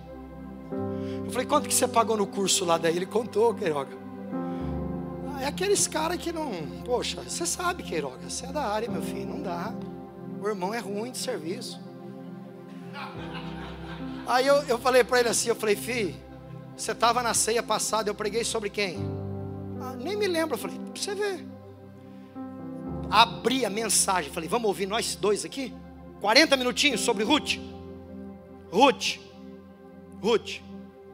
Eu 1.25 1.31
falei, 1.31 1.47
quanto 1.47 1.69
que 1.69 1.75
você 1.75 1.87
pagou 1.87 2.17
no 2.17 2.27
curso 2.27 2.65
lá 2.65 2.79
daí? 2.79 2.97
Ele 2.97 3.07
contou, 3.07 3.55
Queiroga. 3.55 3.97
É 5.41 5.47
aqueles 5.47 5.87
caras 5.87 6.19
que 6.19 6.33
não. 6.33 6.51
Poxa, 6.85 7.23
você 7.23 7.47
sabe, 7.47 7.83
Queiroga, 7.83 8.29
você 8.29 8.47
é 8.47 8.53
da 8.53 8.65
área, 8.65 8.91
meu 8.91 9.03
filho, 9.03 9.27
não 9.27 9.43
dá. 9.43 9.73
O 10.41 10.49
irmão 10.49 10.73
é 10.73 10.79
ruim 10.79 11.13
de 11.13 11.19
serviço. 11.19 11.81
Aí 14.27 14.47
eu, 14.47 14.57
eu 14.65 14.79
falei 14.79 15.03
para 15.05 15.21
ele 15.21 15.29
assim, 15.29 15.49
eu 15.49 15.55
falei, 15.55 15.75
filho, 15.75 16.15
você 16.77 16.93
estava 16.93 17.23
na 17.23 17.33
ceia 17.35 17.63
passada, 17.63 18.11
eu 18.11 18.15
preguei 18.15 18.45
sobre 18.45 18.69
quem? 18.69 18.99
Ah, 19.81 19.95
nem 19.97 20.17
me 20.17 20.27
lembro, 20.27 20.55
eu 20.55 20.59
falei, 20.59 20.79
pra 20.79 21.03
você 21.03 21.15
ver. 21.15 21.47
Abri 23.11 23.65
a 23.65 23.71
mensagem, 23.71 24.31
falei, 24.31 24.49
vamos 24.49 24.69
ouvir 24.69 24.87
nós 24.87 25.17
dois 25.17 25.45
aqui? 25.45 25.73
40 26.21 26.57
minutinhos 26.57 27.01
sobre 27.01 27.25
Ruth. 27.25 27.57
Ruth, 28.71 29.19
Ruth, 30.21 30.61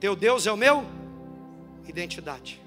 teu 0.01 0.17
Deus 0.17 0.47
é 0.47 0.53
o 0.53 0.57
meu 0.57 0.85
identidade. 1.87 2.61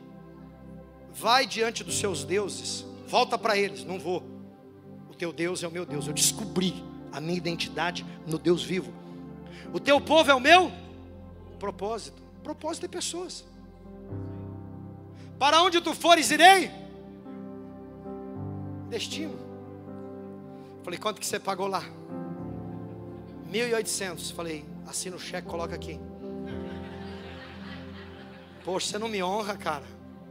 Vai 1.13 1.45
diante 1.45 1.83
dos 1.83 1.97
seus 1.97 2.23
deuses, 2.23 2.85
volta 3.07 3.37
para 3.37 3.57
eles, 3.57 3.83
não 3.83 3.99
vou. 3.99 4.23
O 5.09 5.15
teu 5.15 5.33
Deus 5.33 5.63
é 5.63 5.67
o 5.67 5.71
meu 5.71 5.85
Deus. 5.85 6.07
Eu 6.07 6.13
descobri 6.13 6.83
a 7.11 7.19
minha 7.19 7.37
identidade 7.37 8.05
no 8.25 8.37
Deus 8.37 8.63
vivo. 8.63 8.93
O 9.73 9.79
teu 9.79 9.99
povo 9.99 10.29
é 10.29 10.35
o 10.35 10.39
meu 10.39 10.71
propósito. 11.59 12.21
Propósito 12.43 12.85
é 12.85 12.87
pessoas. 12.87 13.43
Para 15.39 15.61
onde 15.61 15.81
tu 15.81 15.93
fores, 15.93 16.31
irei. 16.31 16.71
Destino. 18.89 19.37
Falei, 20.83 20.99
quanto 20.99 21.19
que 21.19 21.27
você 21.27 21.39
pagou 21.39 21.67
lá? 21.67 21.83
1.800. 23.51 24.33
Falei, 24.33 24.65
assina 24.87 25.15
o 25.15 25.19
cheque, 25.19 25.47
coloca 25.47 25.75
aqui. 25.75 25.99
Poxa, 28.63 28.87
você 28.87 28.97
não 28.97 29.07
me 29.07 29.21
honra, 29.23 29.55
cara. 29.57 29.85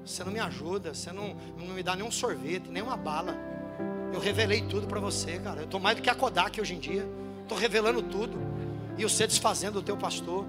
Você 0.04 0.22
não 0.24 0.32
me 0.32 0.40
ajuda. 0.40 0.94
Você 0.94 1.12
não, 1.12 1.36
não 1.58 1.74
me 1.74 1.82
dá 1.82 1.96
nenhum 1.96 2.10
sorvete, 2.10 2.68
nem 2.68 2.82
uma 2.82 2.96
bala. 2.96 3.34
Eu 4.12 4.20
revelei 4.20 4.62
tudo 4.62 4.86
para 4.86 5.00
você, 5.00 5.38
cara. 5.38 5.60
Eu 5.60 5.64
estou 5.64 5.80
mais 5.80 5.96
do 5.96 6.02
que 6.02 6.10
a 6.10 6.14
Kodak 6.14 6.60
hoje 6.60 6.74
em 6.74 6.78
dia. 6.78 7.06
Estou 7.42 7.58
revelando 7.58 8.02
tudo. 8.02 8.38
E 8.96 9.02
você 9.02 9.26
desfazendo 9.26 9.78
o 9.78 9.82
teu 9.82 9.96
pastor. 9.96 10.46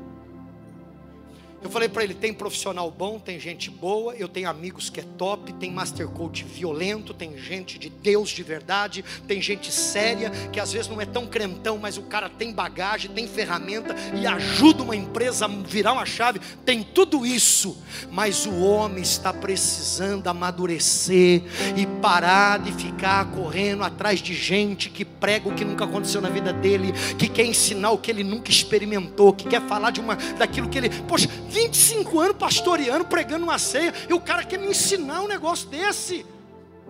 Eu 1.61 1.71
falei 1.71 1.89
para 1.89 2.03
ele: 2.03 2.13
tem 2.13 2.33
profissional 2.33 2.89
bom, 2.91 3.19
tem 3.19 3.39
gente 3.39 3.69
boa, 3.71 4.15
eu 4.15 4.27
tenho 4.27 4.49
amigos 4.49 4.89
que 4.89 4.99
é 4.99 5.03
top, 5.17 5.51
tem 5.53 5.71
master 5.71 6.07
coach 6.07 6.43
violento, 6.43 7.13
tem 7.13 7.37
gente 7.37 7.79
de 7.79 7.89
Deus 7.89 8.29
de 8.29 8.43
verdade, 8.43 9.03
tem 9.27 9.41
gente 9.41 9.71
séria, 9.71 10.29
que 10.51 10.59
às 10.59 10.71
vezes 10.71 10.87
não 10.87 11.01
é 11.01 11.05
tão 11.05 11.25
crentão, 11.25 11.77
mas 11.77 11.97
o 11.97 12.03
cara 12.03 12.29
tem 12.29 12.53
bagagem, 12.53 13.11
tem 13.11 13.27
ferramenta 13.27 13.95
e 14.15 14.27
ajuda 14.27 14.83
uma 14.83 14.95
empresa 14.95 15.45
a 15.45 15.47
virar 15.47 15.93
uma 15.93 16.05
chave. 16.05 16.39
Tem 16.63 16.83
tudo 16.83 17.25
isso, 17.25 17.77
mas 18.11 18.45
o 18.45 18.59
homem 18.59 19.01
está 19.01 19.33
precisando 19.33 20.27
amadurecer 20.27 21.41
e 21.75 21.87
parar 22.01 22.59
de 22.59 22.71
ficar 22.71 23.31
correndo 23.31 23.83
atrás 23.83 24.19
de 24.21 24.33
gente 24.33 24.89
que 24.89 25.03
prega 25.03 25.49
o 25.49 25.55
que 25.55 25.65
nunca 25.65 25.85
aconteceu 25.85 26.21
na 26.21 26.29
vida 26.29 26.53
dele, 26.53 26.93
que 27.17 27.27
quer 27.27 27.45
ensinar 27.45 27.91
o 27.91 27.97
que 27.97 28.11
ele 28.11 28.23
nunca 28.23 28.51
experimentou, 28.51 29.33
que 29.33 29.47
quer 29.47 29.61
falar 29.63 29.89
de 29.91 29.99
uma 29.99 30.15
daquilo 30.15 30.69
que 30.69 30.77
ele, 30.77 30.89
poxa, 31.07 31.27
25 31.47 32.19
anos 32.19 32.37
pastoreando, 32.37 33.05
pregando 33.05 33.43
uma 33.43 33.59
ceia, 33.59 33.93
e 34.09 34.13
o 34.13 34.19
cara 34.19 34.43
quer 34.43 34.59
me 34.59 34.67
ensinar 34.67 35.21
um 35.21 35.27
negócio 35.27 35.67
desse, 35.67 36.25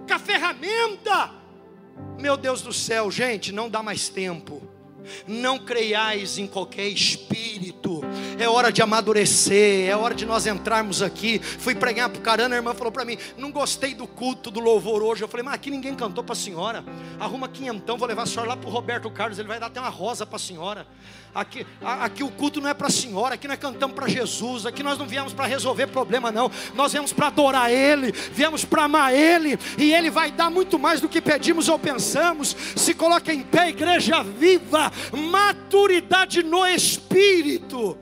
com 0.07 0.13
a 0.13 0.19
ferramenta. 0.19 1.31
Meu 2.19 2.35
Deus 2.35 2.61
do 2.61 2.73
céu, 2.73 3.11
gente, 3.11 3.51
não 3.51 3.69
dá 3.69 3.83
mais 3.83 4.09
tempo. 4.09 4.61
Não 5.25 5.59
creiais 5.59 6.37
em 6.37 6.47
qualquer 6.47 6.87
espírito. 6.87 8.01
É 8.37 8.47
hora 8.47 8.71
de 8.71 8.81
amadurecer, 8.81 9.89
é 9.89 9.95
hora 9.95 10.13
de 10.13 10.25
nós 10.25 10.45
entrarmos 10.45 11.01
aqui. 11.01 11.39
Fui 11.39 11.75
pregar 11.75 12.09
para 12.09 12.21
carana, 12.21 12.55
a 12.55 12.57
irmã 12.57 12.73
falou 12.73 12.91
para 12.91 13.05
mim: 13.05 13.17
Não 13.37 13.51
gostei 13.51 13.93
do 13.93 14.05
culto, 14.05 14.51
do 14.51 14.59
louvor 14.59 15.01
hoje. 15.01 15.23
Eu 15.23 15.27
falei: 15.27 15.43
Mas 15.43 15.55
aqui 15.55 15.71
ninguém 15.71 15.95
cantou 15.95 16.23
para 16.23 16.33
a 16.33 16.35
senhora. 16.35 16.83
Arruma 17.19 17.47
quinhentão, 17.47 17.97
vou 17.97 18.07
levar 18.07 18.23
a 18.23 18.25
senhora 18.25 18.49
lá 18.49 18.57
para 18.57 18.69
o 18.69 18.71
Roberto 18.71 19.09
Carlos, 19.09 19.39
ele 19.39 19.47
vai 19.47 19.59
dar 19.59 19.67
até 19.67 19.79
uma 19.79 19.89
rosa 19.89 20.25
para 20.25 20.35
a 20.35 20.39
senhora. 20.39 20.87
Aqui, 21.33 21.65
aqui 21.81 22.23
o 22.23 22.31
culto 22.31 22.59
não 22.59 22.69
é 22.69 22.73
para 22.73 22.87
a 22.87 22.91
senhora, 22.91 23.35
aqui 23.35 23.47
nós 23.47 23.59
cantamos 23.59 23.95
para 23.95 24.07
Jesus, 24.07 24.65
aqui 24.65 24.81
nós 24.81 24.97
não 24.97 25.05
viemos 25.05 25.33
para 25.33 25.45
resolver 25.45 25.87
problema, 25.87 26.31
não. 26.31 26.51
Nós 26.73 26.91
viemos 26.91 27.13
para 27.13 27.27
adorar 27.27 27.71
Ele, 27.71 28.11
viemos 28.11 28.65
para 28.65 28.85
amar 28.85 29.13
Ele, 29.13 29.57
e 29.77 29.93
Ele 29.93 30.09
vai 30.09 30.31
dar 30.31 30.49
muito 30.49 30.79
mais 30.79 30.99
do 30.99 31.07
que 31.07 31.21
pedimos 31.21 31.69
ou 31.69 31.77
pensamos. 31.77 32.55
Se 32.75 32.93
coloca 32.93 33.33
em 33.33 33.43
pé, 33.43 33.69
igreja 33.69 34.23
viva, 34.23 34.91
maturidade 35.13 36.41
no 36.41 36.65
espírito. 36.65 37.97